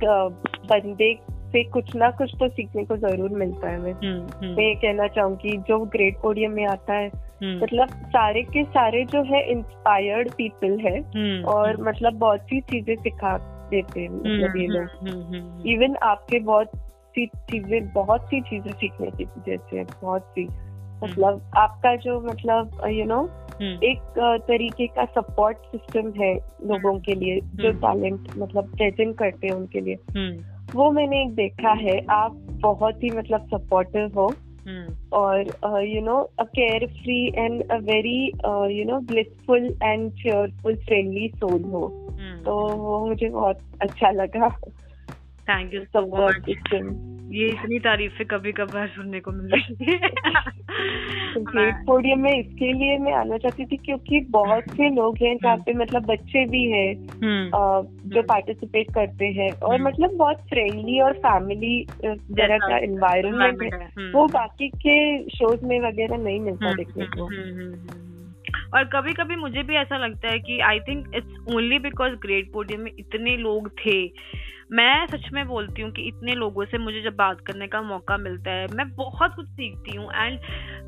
बंदे 0.72 1.14
से 1.52 1.64
कुछ 1.64 1.96
ना 1.96 2.10
कुछ 2.12 2.34
तो 2.40 2.48
सीखने 2.50 2.84
को 2.86 2.98
ज़रूर 2.98 3.30
मिलता 3.30 3.70
है। 3.70 3.80
मैं 3.80 3.94
हम्म। 3.94 4.56
मैं 4.56 4.64
ये 4.64 4.76
कहना 4.76 5.08
चाहूँगी 5.08 5.58
जो 5.68 5.80
ग्रेट 5.86 6.18
पोडियम 6.22 6.52
में 6.52 6.66
आता 6.66 6.94
है। 6.94 7.08
मतलब 7.44 7.90
सारे 8.08 8.42
के 8.44 8.64
सारे 8.64 9.04
जो 9.06 9.22
है 9.24 9.42
इंस्पायर्ड 9.52 10.32
पीपल 10.32 10.78
है 10.80 11.00
और 11.44 11.82
मतलब 11.82 12.14
बहुत 12.20 12.42
सी 12.42 12.60
चीज़ें 12.62 12.96
सिखा 12.96 13.38
देते 13.72 14.00
हैं 14.02 14.10
मतलब 14.10 14.58
ये 14.58 14.68
लोग। 14.68 15.68
इवन 15.68 15.96
आपके 16.04 16.40
बहुत 16.40 16.72
सी 17.16 17.26
चीज़ें 17.26 17.92
बहुत 17.94 18.26
सी 18.26 18.42
चीज़ें 18.42 18.72
सीखने 18.72 19.12
की 19.12 19.26
जैसे 19.48 19.84
बहुत 19.84 20.26
सी। 20.30 20.48
मतलब 21.04 21.52
आपका 21.58 21.96
जो 21.96 22.20
मतलब 22.22 22.82
यू 22.90 23.06
नो 23.06 23.22
एक 23.62 24.00
तरीके 24.48 24.88
का 24.88 25.06
सपोर्ट 25.06 25.58
सिस्टम 25.58 26.12
है 26.22 26.36
लोगों 26.66 27.00
के 27.00 27.16
लिए 27.16 27.40
जो 27.40 27.72
टैलेंट 27.72 28.20
मतलब 28.38 28.64
प्रेजेंट 28.76 29.18
करते 29.18 29.48
हैं 29.48 29.54
उनके 29.54 29.82
लिए। 29.82 29.96
वो 30.76 30.92
मैंने 30.92 31.22
एक 31.24 31.36
देखा 31.36 31.70
है 31.70 32.00
आप 32.10 32.32
बहुत 32.62 33.04
ही 33.04 33.10
मतलब 33.10 33.48
सपोर्टिव 33.56 34.12
हो. 34.16 34.34
और 35.14 35.40
you 35.88 36.02
know 36.02 36.18
a 36.40 36.44
carefree 36.88 37.28
and 37.28 37.64
a 37.72 37.78
very 37.78 38.26
you 38.80 38.86
know 38.86 39.00
blissful 39.00 39.76
and 39.84 40.12
cheerful 40.12 40.76
friendly 40.76 41.28
soul 41.28 41.64
हो. 41.64 41.88
तो 42.46 42.56
वो 42.76 43.06
मुझे 43.06 43.30
बहुत 43.30 43.60
अच्छा 43.82 44.12
लगा। 44.12 44.48
थैंक 45.50 45.74
यू 45.74 45.82
सो 45.82 46.28
मच 46.28 46.50
ये 47.32 47.48
इतनी 47.48 47.80
तारीफें 47.80 48.28
कभी 48.28 48.52
कभार 48.52 48.88
सुनने 48.88 49.20
को 49.20 49.32
मिल। 49.32 49.52
रही 49.54 49.92
है 51.64 51.86
पोडियम 51.86 52.20
में 52.20 52.40
इसके 52.40 52.74
लिए 52.74 52.98
मैं 52.98 53.14
आना 53.14 53.38
चाहती 53.38 53.66
थी 53.66 53.78
क्योंकि 53.78 54.20
बहुत 54.30 54.64
से 54.64 54.90
लोग 54.90 55.18
हैं 55.18 55.36
जहाँ 55.36 55.58
पे 55.58 55.74
मतलब 55.74 56.06
बच्चे 56.06 56.46
भी 56.46 56.72
हैं 56.72 56.96
हम्म। 56.96 57.50
जो 58.10 58.22
पार्टिसिपेट 58.22 58.88
हम्म। 58.90 59.06
करते 59.06 59.26
हैं 59.26 59.52
और 59.52 59.76
हम्म। 59.76 59.88
मतलब 59.88 60.18
बहुत 60.18 60.38
फ्रेंडली 60.38 61.00
और 61.00 61.14
फैमिली 61.14 61.88
तरह 62.06 62.58
का 62.58 62.78
इन्वायरमेंट 62.78 63.74
है। 63.74 64.12
वो 64.12 64.28
बाकी 64.28 64.70
के 64.70 65.30
शोज़ 65.30 65.66
में 65.66 65.80
वगैरह 65.80 66.18
नहीं 66.18 66.40
मिलता 66.40 66.74
देखने 66.74 67.06
को। 67.18 67.24
और 68.78 68.84
कभी 68.84 69.14
कभी 69.14 69.36
मुझे 69.36 69.64
भी 69.64 69.76
ऐसा 69.76 69.98
लगता 69.98 70.28
है 70.28 70.40
कि 70.40 70.60
I 70.60 70.80
think 70.80 71.12
it's 71.16 71.56
only 71.56 71.80
because 71.80 72.14
great 72.14 72.52
podium 72.54 72.82
में 72.82 72.92
इतने 73.00 73.38
लोग 73.38 73.70
थे 73.70 74.12
मैं 74.72 75.08
सच 75.08 75.30
में 75.34 75.48
बोलती 75.48 75.82
हूँ 75.82 75.92
कि 75.92 76.02
इतने 76.02 76.36
लोगों 76.36 76.66
से 76.66 76.78
मुझे 76.78 77.02
जब 77.02 77.16
बात 77.16 77.40
करने 77.42 77.68
का 77.68 77.82
मौका 77.82 78.18
मिलता 78.18 78.52
है 78.52 78.68
मैं 78.76 78.96
बहुत 78.96 79.36
कुछ 79.36 79.46
सीखती 79.46 79.96
हूँ 79.98 80.12
एंड 80.16 80.40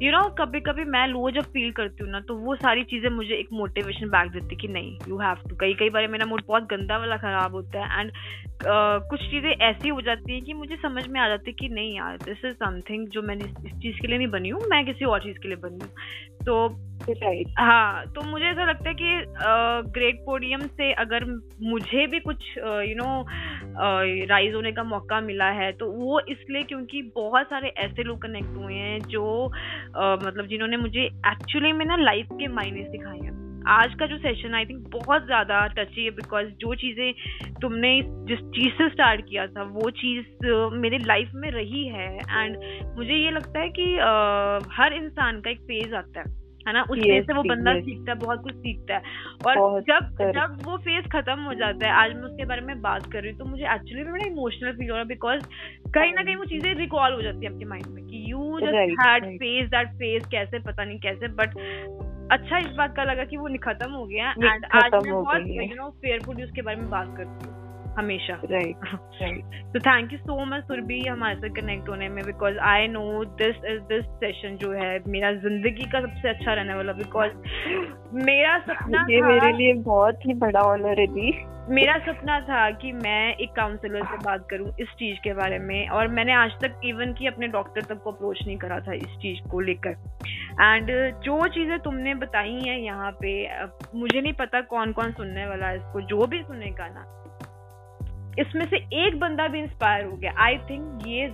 यू 0.02 0.12
नो 0.12 0.22
कभी 0.30 0.60
कभी 0.60 0.84
मैं 0.84 1.08
लो 1.08 1.32
जब 1.32 1.42
फील 1.42 1.72
करती 1.72 2.04
हूँ 2.04 2.12
ना 2.12 2.20
तो 2.20 2.36
वो 2.36 2.56
सारी 2.56 2.84
चीज़ें 2.84 3.10
मुझे 3.10 3.34
एक 3.36 3.48
मोटिवेशन 3.54 4.08
बैक 4.08 4.32
देती 4.32 4.56
कि 4.56 4.68
नहीं 4.68 4.98
यू 5.10 5.18
हैव 5.18 5.36
टू 5.50 5.56
कई 5.56 5.74
कई 5.74 5.90
बार 5.90 6.08
मेरा 6.08 6.26
मूड 6.26 6.42
बहुत 6.48 6.64
गंदा 6.64 6.98
वाला 6.98 7.18
ख़राब 7.18 7.52
होता 7.52 7.86
है 7.86 8.00
एंड 8.00 8.12
uh, 8.12 9.10
कुछ 9.10 9.20
चीज़ें 9.20 9.52
ऐसी 9.52 9.90
हो 9.90 10.02
जाती 10.02 10.34
हैं 10.34 10.42
कि 10.42 10.54
मुझे 10.54 10.76
समझ 10.76 11.08
में 11.08 11.22
आ 11.22 11.28
जाती 11.28 11.52
है 11.52 11.54
कि 11.54 11.70
नहीं 11.70 11.96
यार 11.98 12.18
दिस 12.18 12.46
इज़ 12.46 12.56
समथिंग 12.56 13.08
जो 13.08 13.22
मैंने 13.22 13.46
इस 13.46 13.74
चीज़ 13.74 14.02
के 14.02 14.08
लिए 14.08 14.18
नहीं 14.18 14.28
बनी 14.28 14.50
हूँ 14.50 14.62
मैं 14.70 14.86
किसी 14.86 15.06
और 15.06 15.20
चीज़ 15.20 15.38
के 15.38 15.48
लिए 15.48 15.58
बनी 15.58 15.80
हूँ। 15.84 15.92
तो 16.46 16.68
हाँ 17.60 18.06
तो 18.06 18.22
मुझे 18.22 18.46
ऐसा 18.46 18.66
लगता 18.66 18.90
है 18.90 18.96
कि 18.96 19.26
ग्रेट 19.92 20.16
पोडियम 20.26 20.60
से 20.60 20.94
अगर 20.94 21.26
मुझे 21.62 22.08
भी 22.08 22.20
कुछ 22.20 22.58
यू 22.58 22.96
नो 22.96 23.24
राइज 23.78 24.54
होने 24.54 24.72
का 24.72 24.84
मौका 24.84 25.22
मिला 25.22 25.50
है। 25.50 25.72
तो 25.72 25.92
वो 25.92 26.20
इसलिए 26.20 26.64
क्योंकि 26.64 27.02
बहुत 27.16 27.46
सारे 27.46 27.68
ऐसे 27.68 28.04
लोग 28.04 28.22
कनेक्ट 28.22 28.58
हुए 28.58 28.74
हैं 28.74 29.00
जो 29.00 29.48
uh, 29.48 30.26
मतलब 30.26 30.48
जिन्होंने 30.48 30.78
मुझे 30.78 31.06
एक्चुअली 31.06 31.72
में 31.72 31.86
ना 31.86 31.96
लाइफ 31.96 32.28
के 32.32 32.48
मायने 32.48 32.84
सिखाए 32.84 33.18
हैं। 33.18 33.40
आज 33.68 33.94
का 33.94 34.06
जो 34.06 34.18
सेशन 34.18 34.56
आई 34.56 34.66
थिंक 34.66 34.88
बहुत 34.90 35.26
ज़्यादा 35.26 35.68
टची 35.68 36.06
है 36.06 36.12
बिकॉज़ 36.12 36.48
जो 36.48 36.76
चीज़ें 36.76 37.14
तुमने 37.62 38.02
जिस 38.02 38.40
चीज़ 38.40 38.74
से 38.74 38.90
स्टार्ट 38.90 39.22
किया 39.30 39.48
था 39.48 39.64
वो 39.64 39.90
चीज़ 39.90 40.48
मेरे 40.74 40.98
लाइफ 40.98 41.32
में 41.36 41.52
रही 41.52 41.88
है। 41.88 42.16
एंड 42.18 42.58
मुझे 42.98 43.14
ये 43.14 43.32
लगता 43.32 43.60
है 43.60 43.70
कि 43.70 43.96
uh, 43.96 44.70
हर 44.72 44.94
इंसान 44.94 45.42
का 45.42 45.50
एक 45.50 45.60
फ़ेज़ 45.60 45.96
आता 45.96 46.20
है। 46.20 46.41
है 46.68 46.74
ना? 46.74 46.82
उस 46.84 47.00
फ़ेज़ 47.00 47.24
से 47.26 47.34
वो 47.34 47.44
बंदा 47.44 47.74
सीखता 47.76 48.12
है 48.12 48.18
बहुत 48.20 48.42
कुछ 48.44 48.56
सीखता 48.56 48.96
है। 48.96 49.02
और 49.46 49.56
जब 49.82 50.10
जब 50.32 50.58
वो 50.66 50.78
फ़ेज़ 50.78 51.08
खत्म 51.08 51.40
हो 51.42 51.54
जाता 51.54 51.88
है 51.88 51.94
आज 51.94 52.14
मैं 52.16 52.24
उसके 52.24 52.46
बारे 52.46 52.62
में 52.62 52.82
बात 52.82 53.12
कर 53.12 53.22
रही 53.22 53.32
हूँ 53.32 53.40
तो 53.40 53.46
मुझे 53.46 53.64
एक्चुअली 53.64 54.04
में 54.04 54.12
बड़ा 54.14 54.26
इमोशनल 54.26 54.72
फील 54.72 54.90
हो 54.90 54.96
रहा 54.96 55.02
है 55.02 55.08
बिकॉज़ 55.08 55.44
कहीं 55.94 56.14
ना 56.14 56.24
कहीं 56.24 56.36
वो 56.36 56.46
चीज़ें 56.46 56.74
रिकॉल 56.76 57.14
हो 57.14 57.22
जाती 57.22 57.46
है 57.46 57.52
आपके 57.54 57.66
माइंड 57.66 57.88
में 57.88 58.04
कि 58.06 58.24
you 58.32 58.60
just 58.60 58.90
had 59.02 59.26
face 59.40 59.70
that 59.70 59.90
phase 59.94 60.28
कैसे 60.32 60.60
पता 60.60 60.84
नहीं 60.84 61.00
कैसे 61.00 61.28
बट 61.28 61.58
अच्छा 62.32 62.58
इस 62.58 62.76
बात 62.78 62.96
का 62.96 63.04
लगा 63.04 63.24
कि 63.24 63.38
वो 63.38 63.50
खत्म 63.64 63.92
हो 63.92 64.06
गया 64.06 64.32
एंड 64.44 64.66
आज 64.76 64.92
मैं 64.98 65.14
बहुत 65.22 65.44
यू 65.48 65.76
नो 65.76 65.90
फेयरफुल 65.90 66.44
उसके 66.44 66.62
बारे 66.62 66.78
में 66.78 66.90
बात 66.90 67.18
करती 67.18 67.48
हूँ। 67.48 67.61
हमेशा। 67.98 68.34
राइट 68.52 68.86
राइट 69.22 69.74
तो 69.74 69.80
thank 69.80 70.14
you 70.14 70.20
so 70.20 70.46
much 70.46 70.64
Surbhi 70.64 71.00
हमारे 71.02 71.36
साथ 71.36 71.56
कनेक्ट 71.56 71.90
होने 71.90 72.10
में 72.10 72.24
because 72.26 72.58
I 72.70 72.88
know 72.88 73.04
this 73.42 73.56
is 73.72 73.82
this 73.90 74.06
session 74.18 74.58
जो 74.58 74.72
है 74.72 74.92
मेरा 75.08 75.32
ज़िंदगी 75.32 75.90
का 75.92 76.02
सबसे 76.02 76.30
अच्छा 76.30 76.54
रहने 76.54 76.74
वाला 76.74 76.94
बिकॉज़ 76.94 77.32
मेरा 78.26 78.58
सपना 78.60 79.06
ये 79.10 79.22
मेरे 79.22 79.52
लिए 79.58 79.74
बहुत 79.84 80.26
ही 80.26 80.34
बड़ा 80.34 80.62
ऑनर 80.62 81.00
है 81.00 81.08
दी 81.08 81.32
मेरा 81.70 81.98
सपना 81.98 82.40
था 82.40 82.70
कि 82.72 82.92
मैं 82.92 83.36
एक 83.36 83.52
काउंसलर 83.56 84.06
से 84.06 84.18
बात 84.18 84.48
करूँ 84.50 84.72
इस 84.80 84.88
चीज़ 85.00 85.18
के 85.24 85.34
बारे 85.34 85.60
में 85.60 85.90
और 85.90 86.08
मैंने 86.08 86.34
आज 86.34 86.52
तक 86.62 86.82
इवन 86.86 87.14
की 87.14 87.28
अपने 87.28 87.48
डॉक्टर 87.48 87.82
तक 87.82 88.02
को 88.04 88.12
अप्रोच 88.12 88.40
नहीं 88.48 88.58
करा 88.58 88.80
था 88.80 88.94
इस 88.94 89.16
चीज़ 89.22 89.50
को 89.50 89.60
लेकर। 89.60 89.96
एंड 90.62 90.92
जो 91.24 91.48
चीज़ें 91.48 91.80
तुमने 91.80 92.14
बताई 92.16 92.60
हैं 92.66 92.78
यहाँ 92.80 93.12
पे 93.12 93.34
मुझे 94.00 94.22
नहीं 94.22 94.34
पता 94.34 94.62
कौन 94.62 94.92
कौन 94.92 95.12
सुनने 95.12 95.46
वाला 95.48 95.68
है 95.68 95.78
इसको 95.78 96.02
जो 96.02 96.28
भी 96.28 96.42
सुनेगा 96.44 96.88
ना 96.88 97.06
इसमें 98.40 98.66
से 98.66 98.78
एक 99.06 99.20
बंदा 99.20 99.48
भी 99.48 99.60
इंस्पायर 99.60 100.06
हो 100.06 100.18
गया। 100.18 100.34
आई 100.38 100.58
थिंक 100.58 101.08
ये 101.08 101.28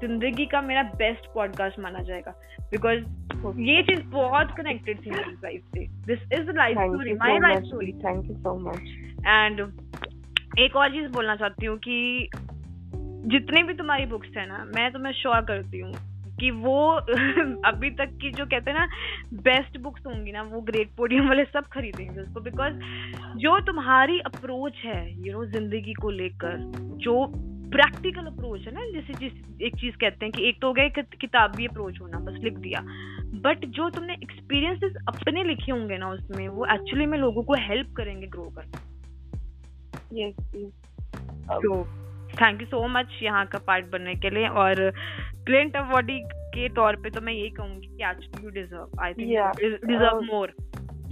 ज़िंदगी 0.00 0.46
का 0.46 0.60
मेरा 0.60 0.82
बेस्ट 0.82 1.26
पॉडकास्ट 1.34 1.78
माना 1.78 1.98
जाएगा। 1.98 2.30
बिकॉज़ 2.70 2.98
ये 3.60 3.82
चीज़ 3.82 4.02
बहुत 4.02 4.50
कनेक्टेड 4.50 5.06
थी 5.06 5.10
मेरी 5.10 5.32
लाइफ 5.32 5.62
से। 5.74 5.86
This 5.86 6.40
is 6.40 6.50
life 6.50 6.78
story 6.78 7.14
my 7.14 7.38
life 7.38 7.62
story 7.62 7.92
thank 7.92 8.26
you 8.26 8.34
so 8.34 8.54
much 8.58 8.80
and 9.26 9.60
एक 10.58 10.76
और 10.76 10.88
चीज़ 10.88 11.08
बोलना 11.08 11.36
चाहती 11.36 11.66
हूँ 11.66 11.78
कि 11.78 12.28
जितने 13.26 13.62
भी 13.62 13.74
तुम्हारी 13.74 14.06
बुक्स 14.06 14.28
है 14.36 14.46
ना 14.46 14.64
मैं 14.76 14.92
तुम्हें 14.92 15.12
श्योर 15.12 15.40
करती 15.40 15.78
हूँ 15.78 15.92
कि 16.40 16.50
वो 16.50 16.90
अभी 17.66 17.90
तक 17.90 18.18
की 18.22 18.30
जो 18.30 18.46
कहते 18.46 18.70
हैं 18.70 18.78
ना 18.78 18.86
बेस्ट 19.32 19.78
बुक्स 19.78 20.06
होंगी 20.06 20.32
ना 20.32 20.42
वो 20.42 20.60
ग्रेट 20.60 20.90
पोडियम 20.96 21.28
वाले 21.28 21.44
सब 21.44 21.64
खरीदेंगे 21.64 22.20
उसको 22.20 22.40
बिकॉज़ 22.40 22.74
जो 23.36 23.60
तुम्हारी 23.60 24.20
अप्रोच 24.20 24.72
है 24.84 25.26
यू 25.26 25.32
नो 25.32 25.44
ज़िंदगी 25.44 25.92
को 25.92 26.10
लेकर 26.10 26.72
जो 26.96 27.26
प्रैक्टिकल 27.70 28.26
अप्रोच 28.26 28.60
है 28.60 28.74
ना 28.74 28.84
जैसे 28.92 29.14
जिस 29.14 29.62
एक 29.62 29.76
चीज़ 29.76 29.96
कहते 29.96 30.26
हैं 30.26 30.32
कि 30.32 30.48
एक 30.48 30.60
तो 30.60 30.66
हो 30.66 30.72
गया 30.72 30.88
किताबी 31.20 31.66
अप्रोच 31.66 32.00
होना 32.00 32.18
बस 32.18 32.38
लिख 32.44 32.58
दिया 32.58 32.80
बट 33.40 33.64
जो 33.66 33.90
तुमने 33.90 34.12
एक्सपीरियंसेस 34.12 34.92
अपने 35.08 35.44
लिखे 35.44 35.72
होंगे 35.72 35.98
ना 35.98 36.10
उसमें 36.10 36.48
वो 36.48 36.66
एक्चुअली 36.66 37.06
में 37.06 37.18
लोगों 37.18 37.42
को 37.42 37.54
हेल्प 37.54 37.94
करेंगे 37.96 38.26
ग्रो 38.26 38.52
कर 38.58 38.62
yes, 40.14 40.34
तो 41.50 42.03
थैंक 42.42 42.60
यू 42.60 42.66
सो 42.66 42.88
मच 42.88 43.18
यहाँ 43.22 43.46
का 43.46 43.58
पार्ट 43.58 43.86
बनने 43.92 44.14
के 44.14 44.30
लिए 44.30 44.48
और 44.48 44.90
क्लिंट 45.46 45.76
अवॉर्डी 45.76 46.20
के 46.26 46.68
तौर 46.68 46.96
पे 46.96 47.10
तो 47.10 47.20
मैं 47.20 47.32
यही 47.32 47.50
कहूँगी 47.50 47.86
कि 47.86 48.04
actually 48.10 48.44
you 48.44 48.50
deserve 48.50 49.02
I 49.02 49.12
think 49.12 49.86
deserve 49.86 50.20
more 50.20 50.52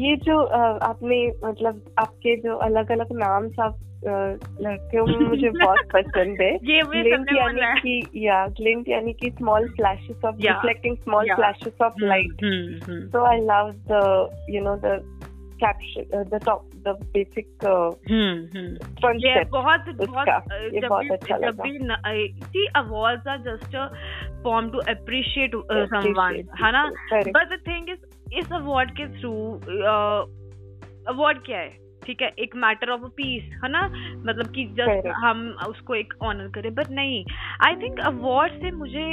ये 0.01 0.17
जो 0.17 0.43
आपने 0.89 1.27
मतलब 1.45 1.95
आपके 1.99 2.37
जो 2.37 2.57
अलग 2.57 2.91
अलग 2.91 3.09
नाम 3.13 3.51
आप 3.61 3.81
लड़के 4.61 4.99
हो 4.99 5.07
मुझे 5.29 5.51
बहुत 5.65 5.79
पसंद 5.95 6.41
है। 6.41 6.55
ये 6.55 6.83
ग्लिंट 6.83 7.29
यानी 7.37 7.81
कि 7.81 8.27
या 8.27 8.47
ग्लिंट 8.47 8.89
यानी 8.89 9.13
कि 9.13 9.31
small 9.31 9.69
flashes 9.69 10.25
of 10.25 10.37
reflecting 10.37 10.97
small 10.97 11.35
flashes 11.35 11.83
of 11.83 11.95
light 11.99 12.45
so 13.13 13.25
I 13.25 13.41
love 13.41 13.73
the 13.91 14.47
you 14.51 14.65
know 14.65 14.77
the 14.77 14.99
caption 15.65 16.23
the 16.23 16.41
top 16.47 16.71
the 16.87 16.89
basic 16.89 17.49
बहुत 19.51 19.81
बहुत 19.89 20.29
ये 20.75 20.89
बहुत 20.89 21.11
अच्छा 21.13 21.39
जब 21.39 21.61
भी 21.63 21.79
see 22.45 22.67
awards 22.77 23.29
are 23.29 23.39
just 23.39 23.77
form 24.43 24.71
to 24.71 24.79
appreciate 24.79 25.55
someone 25.73 26.35
है 26.65 26.73
ना? 26.73 26.85
बट 27.15 27.49
द 27.55 27.61
थिंग 27.67 27.91
इज़ 27.91 28.39
इस 28.39 28.53
अवार्ड 28.53 28.91
के 28.91 29.07
थ्रू 29.21 29.33
अवार्ड 31.15 31.39
क्या 31.47 31.59
है? 31.59 31.82
ठीक 32.07 32.23
है 32.23 32.29
एक 32.39 32.55
मैटर 32.57 32.91
ऑफ़ 32.91 33.03
पीस 33.17 33.43
है 33.65 33.69
ना? 33.71 33.83
मतलब 34.19 34.53
कि 34.55 34.65
जस्ट 34.79 35.07
हम 35.17 35.41
उसको 35.69 35.95
एक 35.95 36.15
ऑनर 36.23 36.49
करें 36.55 36.75
बट 36.75 36.91
नहीं। 36.91 37.25
आई 37.67 37.75
थिंक 37.77 38.01
अवार्ड 38.01 38.61
से 38.63 38.71
मुझे 38.71 39.05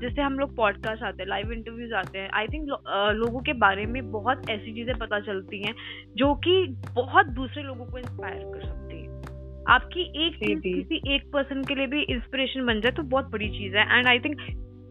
जैसे 0.00 0.22
हम 0.22 0.38
लोग 0.38 0.54
पॉडकास्ट 0.56 1.02
आते 1.02 1.22
हैं 1.22 1.28
लाइव 1.28 1.52
इंटरव्यूज़ 1.52 1.94
आते 1.94 2.18
हैं 2.18 2.30
आई 2.34 2.46
थिंक 2.46 2.68
लोगों 3.14 3.40
के 3.40 3.52
बारे 3.58 3.86
में 3.86 4.10
बहुत 4.10 4.50
ऐसी 4.50 4.74
चीज़ें 4.74 4.96
पता 4.98 5.20
चलती 5.20 5.62
हैं 5.66 5.74
जो 6.16 6.34
कि 6.46 6.66
बहुत 6.94 7.26
दूसरे 7.34 7.62
लोगों 7.62 7.86
को 7.86 7.98
इंस्पायर 7.98 8.42
कर 8.44 8.66
सकती 8.66 9.00
है। 9.00 9.12
आपकी 9.68 10.02
एक 10.26 10.36
चीज़ 10.36 10.60
किसी 10.60 11.00
एक 11.14 11.30
पर्सन 11.32 11.62
के 11.62 11.74
लिए 11.74 11.86
भी 11.86 12.02
इंस्पिरेशन 12.02 12.66
बन 12.66 12.80
जाए 12.80 12.92
तो 12.92 13.02
बहुत 13.08 13.30
बड़ी 13.30 13.48
चीज़ 13.48 13.76
है। 13.76 13.98
एंड 13.98 14.06
आई 14.06 14.18
थिंक 14.18 14.36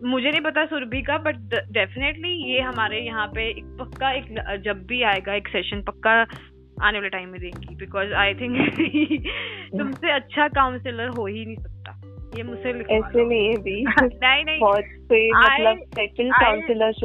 मुझे 0.05 0.29
नहीं 0.29 0.41
पता 0.41 0.65
सुरभि 0.65 1.01
का 1.01 1.17
बट 1.17 1.35
डेफिनेटली 1.71 2.29
ये 2.51 2.59
हमारे 2.61 2.99
यहाँ 2.99 3.27
पे 3.27 3.47
एक 3.49 3.65
पक्का 3.79 4.11
एक 4.11 4.59
जब 4.65 4.85
भी 4.85 5.01
आएगा 5.03 5.33
एक 5.33 5.47
सेशन 5.47 5.83
पक्का 5.83 6.23
आने 6.81 6.97
वाले 6.97 7.09
टाइम 7.09 7.29
में 7.29 7.41
देंगी 7.41 7.75
बिकॉज़ 7.75 8.13
आई 8.13 8.33
थिंक 8.33 8.57
तुमसे 9.77 10.11
अच्छा 10.11 10.47
काउंसलर 10.47 11.07
हो 11.07 11.25
ही 11.25 11.45
नहीं 11.45 11.55
सकता। 11.55 11.73
ये 12.37 12.43
मुझसे 12.43 12.69
ऐसे 12.69 13.25
नहीं 13.25 13.85
नहीं 14.23 14.45
नहीं। 14.45 14.59
बहुत 14.59 14.83
से 14.85 15.31
मतलब 15.31 15.79
settle 15.95 16.29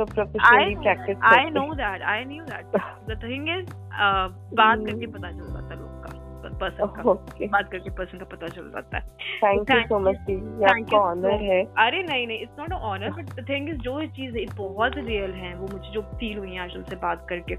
professionally 0.04 0.74
practice 0.74 1.16
I 1.22 1.44
know 1.44 1.74
that 1.74 2.02
I 2.02 2.24
knew 2.24 2.44
that 2.44 2.64
the 3.10 3.20
thing 3.24 3.48
is 3.48 3.66
बात 4.54 4.78
करके 4.78 5.06
पता 5.06 5.30
चल 5.30 5.52
जाता 5.52 5.74
पर्सन 6.60 6.86
का। 6.88 7.02
Okay. 7.04 7.48
बात 7.50 7.70
करके 7.72 7.90
पर्सन 7.96 8.18
का 8.18 8.24
पता 8.26 8.48
चल 8.48 8.70
जाता 8.70 8.98
है। 8.98 9.02
थैंक 9.38 9.70
यू 9.70 9.80
सो 9.82 9.98
मच 10.00 10.16
आपका 10.70 10.98
ऑनर 11.00 11.42
है। 11.42 11.62
अरे 11.78 12.02
नहीं 12.02 12.26
नहीं 12.26 12.40
it's 12.40 12.58
not 12.58 12.72
honour 12.72 13.10
but 13.12 13.34
the 13.34 13.48
thing 13.48 13.68
is 13.68 13.78
जो 13.80 14.00
चीज़ 14.16 14.36
है 14.38 14.44
बहुत 14.56 14.96
रियल 14.98 15.32
है 15.34 15.54
वो 15.56 15.68
मुझे 15.72 15.90
जो 15.92 16.02
फील 16.14 16.38
हुई 16.38 16.54
है 16.54 16.96
बात 16.96 17.26
करके। 17.28 17.56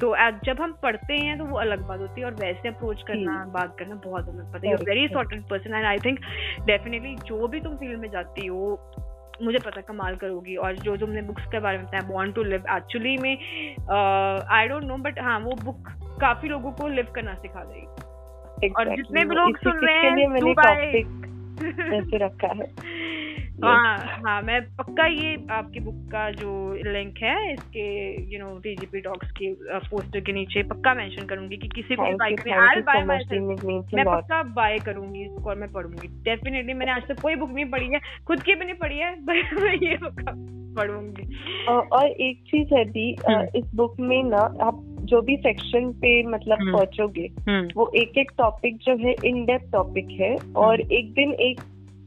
तो 0.00 0.14
जब 0.44 0.60
हम 0.60 0.72
पढ़ते 0.82 1.14
हैं 1.16 1.38
तो 1.38 1.44
वो 1.44 1.58
अलग 1.58 1.86
बात 1.88 2.00
होती 2.00 2.20
है 2.20 2.26
और 2.26 2.34
वैसे 2.36 2.68
अप्रोच 2.68 3.02
करना 3.08 3.44
बात 3.54 3.76
करना 3.78 3.94
बहुत 4.04 4.28
अलग 4.28 4.52
पता 4.52 4.68
है। 4.68 4.74
Very 4.86 5.06
sorted 5.08 5.42
person 5.50 5.74
and 5.74 5.86
I 5.86 5.98
think 6.04 6.18
definitely 6.66 7.14
जो 7.26 7.46
भी 7.48 7.60
तुम 7.60 7.76
फ़ील्ड 7.76 8.00
में 8.00 8.10
जाती 8.10 8.46
हो 8.46 8.80
मुझे 9.42 9.58
पता 9.58 9.80
कमाल 9.82 10.16
करोगी। 10.16 10.56
और 10.56 10.76
जो 10.78 10.96
तुमने 10.96 11.22
बुक्स 11.22 11.46
के 11.46 11.58
बारे 11.60 11.78
में 11.78 11.86
बताया 11.86 12.08
बॉन्ट 12.08 12.34
टू 12.34 12.42
लिव 12.44 12.64
एक्चुअली 12.76 13.16
में 13.18 13.32
आई 14.50 14.68
डोंट 14.68 14.84
नो 14.84 14.96
बट 14.98 15.20
हाँ 15.20 15.38
वो 15.40 15.54
बुक 15.64 15.88
काफ़ी 16.20 16.48
लोगों 16.48 16.72
को 16.72 16.88
लिव 16.88 17.12
करना 17.14 17.34
सिखा 17.34 17.64
देगी। 17.64 17.86
और 18.66 18.96
जितने 18.96 19.24
भी 19.24 19.34
लोग 19.34 19.56
सुन 19.56 19.72
रहे 19.72 19.94
हैं 19.94 20.18
ऐसे 22.00 22.16
रखा 22.16 22.46
है। 22.46 22.66
हाँ 23.64 23.98
हाँ 23.98 24.42
मैं 24.42 24.60
पक्का 24.76 25.06
ये 25.06 25.46
आपकी 25.50 25.80
बुक 25.80 25.94
का 25.94 26.30
जो 26.30 26.74
लिंक 26.74 27.14
है 27.22 27.52
इसके 27.52 28.12
यू 28.34 28.38
नो 28.38 28.58
टीजीपी 28.58 29.00
टॉक्स 29.00 29.30
के 29.30 29.52
पोस्टर 29.78 30.20
के 30.20 30.32
नीचे 30.32 30.62
पक्का 30.62 30.94
मेंशन 30.94 31.26
करूँगी 31.26 31.56
कि 31.56 31.68
किसी 31.68 31.94
को 31.94 32.02
बाय 32.02 32.32
करें 32.32 32.52
आई 32.52 32.80
बाय 32.80 33.04
मैं 33.94 34.04
पक्का 34.04 34.42
बाय 34.42 34.78
करूँगी 34.78 35.22
इसको 35.22 35.50
और 35.50 35.56
मैं 35.56 35.72
पढ़ूँगी। 35.72 36.08
डेफिनेटली 36.08 36.72
मैंने 36.72 36.92
आज 36.92 37.02
तक 37.08 37.20
कोई 37.20 37.34
बुक 37.34 37.50
नहीं 37.50 37.64
पढ़ी 37.64 37.86
है 37.86 38.00
खुद 38.26 38.42
की 38.42 38.54
भी 38.54 38.64
नहीं 38.64 38.74
पढ़ी 38.74 38.98
है 38.98 39.24
बट 39.24 39.52
मैं 39.60 39.74
ये 39.74 39.98
पढ़ूँगी। 40.74 41.36
और 41.66 42.06
एक 42.06 42.42
चीज़ 42.46 42.74
है 42.74 42.84
दी 42.84 43.16
हम्म। 43.28 43.46
इस 43.56 43.74
बुक 43.74 43.96
में 44.00 44.22
ना 44.24 44.38
आप 44.38 44.87
जो 45.08 45.20
भी 45.22 45.36
सेक्शन 45.36 45.90
पे 45.92 46.22
मतलब 46.28 46.58
हम्म। 46.60 46.72
पहुंचोगे 46.72 47.28
हम्म। 47.48 47.68
वो 47.76 47.90
एक 47.96 48.18
एक 48.18 48.30
टॉपिक 48.38 48.76
जो 48.78 48.96
है 48.96 49.14
इन 49.24 49.44
डेप्थ 49.44 49.72
टॉपिक 49.72 50.10
है 50.10 50.36
और 50.56 50.80
हम्म। 50.80 50.92
एक 50.92 51.12
दिन 51.12 51.32
एक 51.40 51.60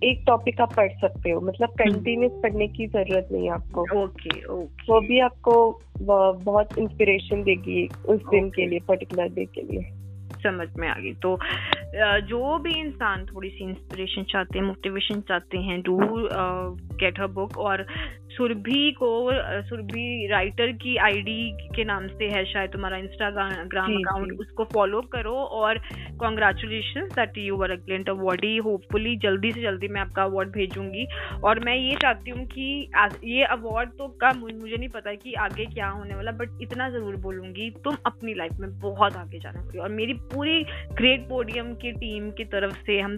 एक 0.03 0.23
टॉपिक 0.27 0.61
आप 0.61 0.73
पढ़ 0.73 0.91
सकते 0.91 1.31
हो 1.31 1.41
मतलब 1.41 1.69
कंटिन्यूस 1.79 2.31
पढ़ने 2.43 2.67
की 2.67 2.87
ज़रूरत 2.87 3.27
नहीं 3.31 3.45
है 3.45 3.51
आपको 3.51 3.81
ओके 4.03 4.43
ओके 4.53 4.91
वो 4.91 4.99
भी 5.01 5.19
आपको 5.19 5.55
बहुत 6.01 6.77
इंस्पिरेशन 6.79 7.43
देगी 7.43 7.87
उस 8.05 8.21
दिन 8.29 8.49
के 8.49 8.67
लिए 8.67 8.79
पर्टिकुलर 8.87 9.29
डे 9.29 9.45
के 9.45 9.61
लिए 9.61 10.00
समझ 10.43 10.67
में 10.79 10.87
आ 10.87 10.95
गई। 10.95 11.13
तो 11.23 11.37
जो 12.27 12.57
भी 12.59 12.79
इंसान 12.79 13.25
थोड़ी 13.25 13.49
सी 13.49 13.63
इंस्पिरेशन 13.63 14.23
चाहते 14.31 14.59
हैं 14.59 14.65
मोटिवेशन 14.65 15.21
चाहते 15.29 15.57
हैं 15.59 15.81
डू 15.81 15.97
गेट 16.97 17.19
हर 17.19 17.27
बुक 17.29 17.57
और 17.59 17.85
सुरभि 18.31 18.91
को 18.97 19.07
सुरभि 19.67 20.27
राइटर 20.31 20.71
की 20.81 20.95
आईडी 21.05 21.67
के 21.75 21.83
नाम 21.83 22.07
से 22.07 22.27
है 22.29 22.43
शायद 22.51 22.69
तुम्हारा 22.71 22.97
इंस्टाग्राम 22.97 23.93
अकाउंट 23.93 24.39
उसको 24.39 24.63
फॉलो 24.73 25.01
करो 25.13 25.33
और 25.33 25.79
congratulation 26.19 27.07
that 27.15 27.37
you 27.37 27.55
were 27.57 27.71
a glint 27.71 28.09
awardee 28.09 28.55
hopefully 28.57 29.15
जल्दी 29.17 29.51
से 29.51 29.61
जल्दी 29.61 29.87
मैं 29.87 30.01
आपका 30.01 30.23
अवार्ड 30.23 30.49
भेजूँगी। 30.51 31.05
और 31.43 31.59
मैं 31.65 31.75
ये 31.75 31.95
चाहती 32.01 32.31
हूँ 32.31 32.45
कि 32.47 32.89
ये 33.25 33.43
अवार्ड 33.47 33.89
तो 33.97 34.07
का 34.21 34.31
मुझे 34.39 34.77
नहीं 34.77 34.89
पता 34.89 35.13
कि 35.15 35.33
आगे 35.41 35.65
क्या 35.65 35.87
होने 35.89 36.15
वाला 36.15 36.31
बट 36.39 36.61
इतना 36.61 36.89
ज़रूर 36.89 37.15
बोलूँगी 37.21 37.69
तुम 37.83 37.97
अपनी 38.05 38.33
लाइफ 38.33 38.59
में 38.59 38.79
बहुत 38.79 39.15
आगे 39.17 39.39
जाने 39.39 39.59
वाली 39.59 39.79
और 39.79 39.89
मेरी 39.91 40.13
पूरी 40.33 40.63
ग्रेट 40.97 41.27
पोडियम 41.29 41.73
की 41.83 41.91
टीम 41.91 42.29
की 42.37 42.45
तरफ़ 42.53 42.75
से 42.85 42.99
हम 42.99 43.17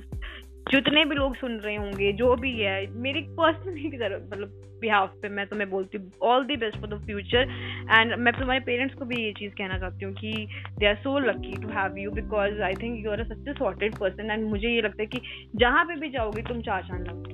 जितने 0.72 1.04
भी 1.06 1.16
लोग 1.16 1.36
सुन 1.36 1.58
रहे 1.60 1.76
होंगे 1.76 2.12
जो 2.20 2.36
भी 2.36 2.52
है 2.60 2.76
मेरी 3.02 3.22
पर्सनली 3.40 3.90
की 3.92 3.98
तरफ़ 3.98 4.24
मतलब 4.26 4.62
बिहाफ 4.82 5.14
पे 5.22 5.30
मैं 5.30 5.46
तुम्हें 5.48 5.70
बोलती 5.70 5.98
हूँ 5.98 6.12
all 6.30 6.46
the 6.46 6.56
best 6.58 6.80
for 6.80 6.90
the 6.90 7.02
future 7.06 7.52
and 7.92 8.16
मैं 8.20 8.34
तुम्हारे 8.40 8.60
पेरेंट्स 8.66 8.96
को 9.00 9.06
भी 9.06 9.24
ये 9.24 9.32
चीज़ 9.40 9.54
कहना 9.58 9.78
चाहती 9.80 10.06
हूँ 10.06 10.14
कि 10.14 10.48
they 10.80 10.86
are 10.86 10.96
so 11.04 11.18
lucky 11.30 11.52
to 11.62 11.70
have 11.80 11.98
you 11.98 12.12
because 12.12 12.62
I 12.62 12.76
think 12.84 13.06
you 13.06 13.12
are 13.12 13.22
a 13.22 13.28
such 13.34 13.48
a 13.48 13.54
sorted 13.60 13.98
person 14.00 14.32
and 14.32 14.48
मुझे 14.50 14.70
ये 14.70 14.82
लगता 14.82 15.02
है 15.04 15.08
कि 15.08 15.22
जहाँ 15.56 15.86
पे 15.86 16.00
भी 16.00 16.10
जाओगे 16.10 16.42
तुम 16.50 16.62
चार 16.62 16.84
चाँद 16.84 17.08
लगोगे 17.08 17.34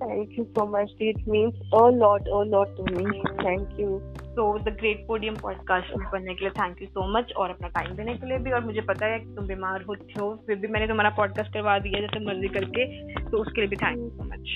Thank 0.00 0.36
you 0.36 0.46
so 0.54 0.66
much. 0.66 0.90
It 1.00 1.26
means 1.26 1.54
a 1.72 1.78
lot, 1.78 2.26
a 2.28 2.44
lot 2.46 2.76
to 2.76 2.82
me. 2.92 3.22
Thank 3.38 3.78
you. 3.78 4.02
तो 4.36 4.58
द 4.58 4.68
ग्रेट 4.68 5.06
पोडियम 5.08 5.34
पॉडकास्ट 5.34 5.92
बनने 6.12 6.34
के 6.34 6.44
लिए 6.44 6.50
थैंक 6.50 6.82
यू 6.82 6.88
सो 6.88 7.18
मच 7.18 7.32
और 7.36 7.50
अपना 7.50 7.68
टाइम 7.68 7.94
देने 7.96 8.14
के 8.14 8.26
लिए 8.26 8.38
भी। 8.38 8.50
और 8.50 8.64
मुझे 8.64 8.80
पता 8.80 9.06
है 9.06 9.20
कि 9.20 9.26
तुम 9.26 9.46
बीमार 9.46 9.82
होते 9.82 10.20
हो 10.20 10.34
फिर 10.46 10.56
भी 10.56 10.68
मैंने 10.68 10.86
तुम्हारा 10.86 11.10
पॉडकास्ट 11.10 11.52
करवा 11.52 11.78
दिया 11.78 12.00
जैसे 12.00 12.24
मर्ज़ी 12.24 12.48
करके। 12.48 12.84
तो 13.30 13.38
उसके 13.38 13.60
लिए 13.60 13.70
भी 13.70 13.76
thank 13.76 13.98
you 13.98 14.10
so 14.10 14.24
much 14.24 14.48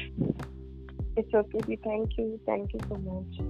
it's 1.18 1.34
okay 1.34 1.58
ji 1.58 1.76
thank 1.76 2.10
you 2.20 2.36
thank 2.48 2.74
you 2.74 2.80
so 2.80 2.94
much 2.94 3.40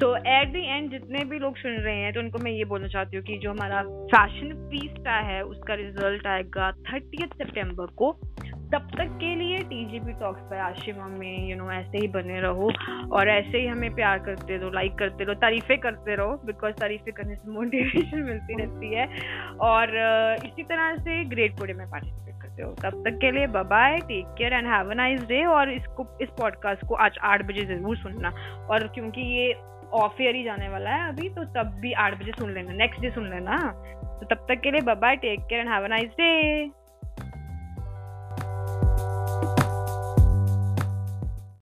तो 0.00 0.16
एट 0.16 0.48
दी 0.48 0.60
एंड 0.66 0.90
जितने 0.90 1.24
भी 1.24 1.38
लोग 1.38 1.56
सुन 1.56 1.72
रहे 1.72 1.96
हैं 1.96 2.12
तो 2.12 2.20
उनको 2.20 2.38
मैं 2.38 2.50
ये 2.50 2.64
बोलना 2.64 2.88
चाहती 2.88 3.16
हूँ 3.16 3.24
कि 3.24 3.38
जो 3.38 3.50
हमारा 3.50 3.82
फ़ैशन 3.82 4.68
फीस्टा 4.70 5.20
है 5.20 5.42
उसका 5.44 5.74
रिज़ल्ट 5.74 6.26
आएगा 6.26 6.72
थर्टी 6.72 7.18
सितंबर 7.18 7.86
को। 7.86 8.20
तब 8.72 8.88
तक 8.96 9.08
के 9.20 9.34
लिए 9.34 9.58
टीजीपी 9.58 10.12
टॉक्स 10.12 10.40
पर 10.40 10.56
आशिमा 10.56 11.06
में 11.06 11.50
यू 11.50 11.56
नो 11.56 11.70
ऐसे 11.72 11.98
ही 11.98 12.08
बने 12.08 12.40
रहो 12.40 12.70
और 13.12 13.28
ऐसे 13.28 13.58
ही 13.58 13.66
हमें 13.66 13.94
प्यार 13.94 14.18
करते 14.18 14.56
रहो 14.56 14.70
लाइक 14.70 14.94
करते 14.94 15.24
रहो, 15.24 15.34
तारीफें 15.34 15.78
करते 15.78 16.14
रहो 16.14 16.32
बिकॉज़ 16.44 16.74
तारीफें 16.74 17.14
करने 17.14 17.34
से 17.34 17.50
मोटिवेशन 17.50 18.22
मिलती 18.30 18.54
रहती 18.54 18.94
है 18.94 19.06
और 19.60 19.96
इसी 20.46 20.62
तरह 20.62 20.96
से 20.96 21.24
ग्रेट 21.24 21.52
पोडे 21.52 21.72
में 21.72 21.90
पार्टिसिपेट 21.90 22.42
करते 22.42 22.62
हो 22.62 22.72
तब 22.72 23.04
तक 23.04 23.18
के 23.18 23.30
लिए 23.30 23.46
bye 23.46 23.98
take 23.98 24.26
care 24.38 24.52
and 24.52 24.66
have 24.66 24.90
a 24.90 24.94
nice 24.94 25.20
day 25.20 25.44
और 25.44 25.70
इसको, 25.70 26.18
इस 26.22 26.28
पॉडकास्ट 26.28 26.86
को 26.86 26.94
आज 26.94 27.18
आठ 27.22 27.42
बजे 27.42 27.64
ज़रूर 27.64 27.96
सुनना 27.96 28.28
और 28.70 28.86
क्योंकि 28.86 29.20
ये 29.20 29.52
ऑफ़ 29.92 30.22
ईयर 30.22 30.34
ही 30.34 30.44
जाने 30.44 30.68
वाला 30.68 30.90
है 30.90 31.08
अभी 31.08 31.28
तो 31.28 31.44
तब 31.44 31.78
भी 31.80 31.92
आठ 31.92 32.20
बजे 32.20 32.32
सुन 32.32 32.54
लेना 32.54 32.72
नेक्स्ट 32.72 33.00
डे 33.00 33.10
सुन 33.10 33.30
लेना। 33.30 33.56
तो 34.20 34.34
तब 34.34 34.46
तक 34.48 34.60
के 34.60 34.70
लिए 34.70 34.80
bye 34.94 35.16
take 35.16 35.40
care 35.40 35.60
and 35.60 35.70
have 35.70 35.84
a 35.84 35.88
nice 35.88 36.10
day 36.10 36.70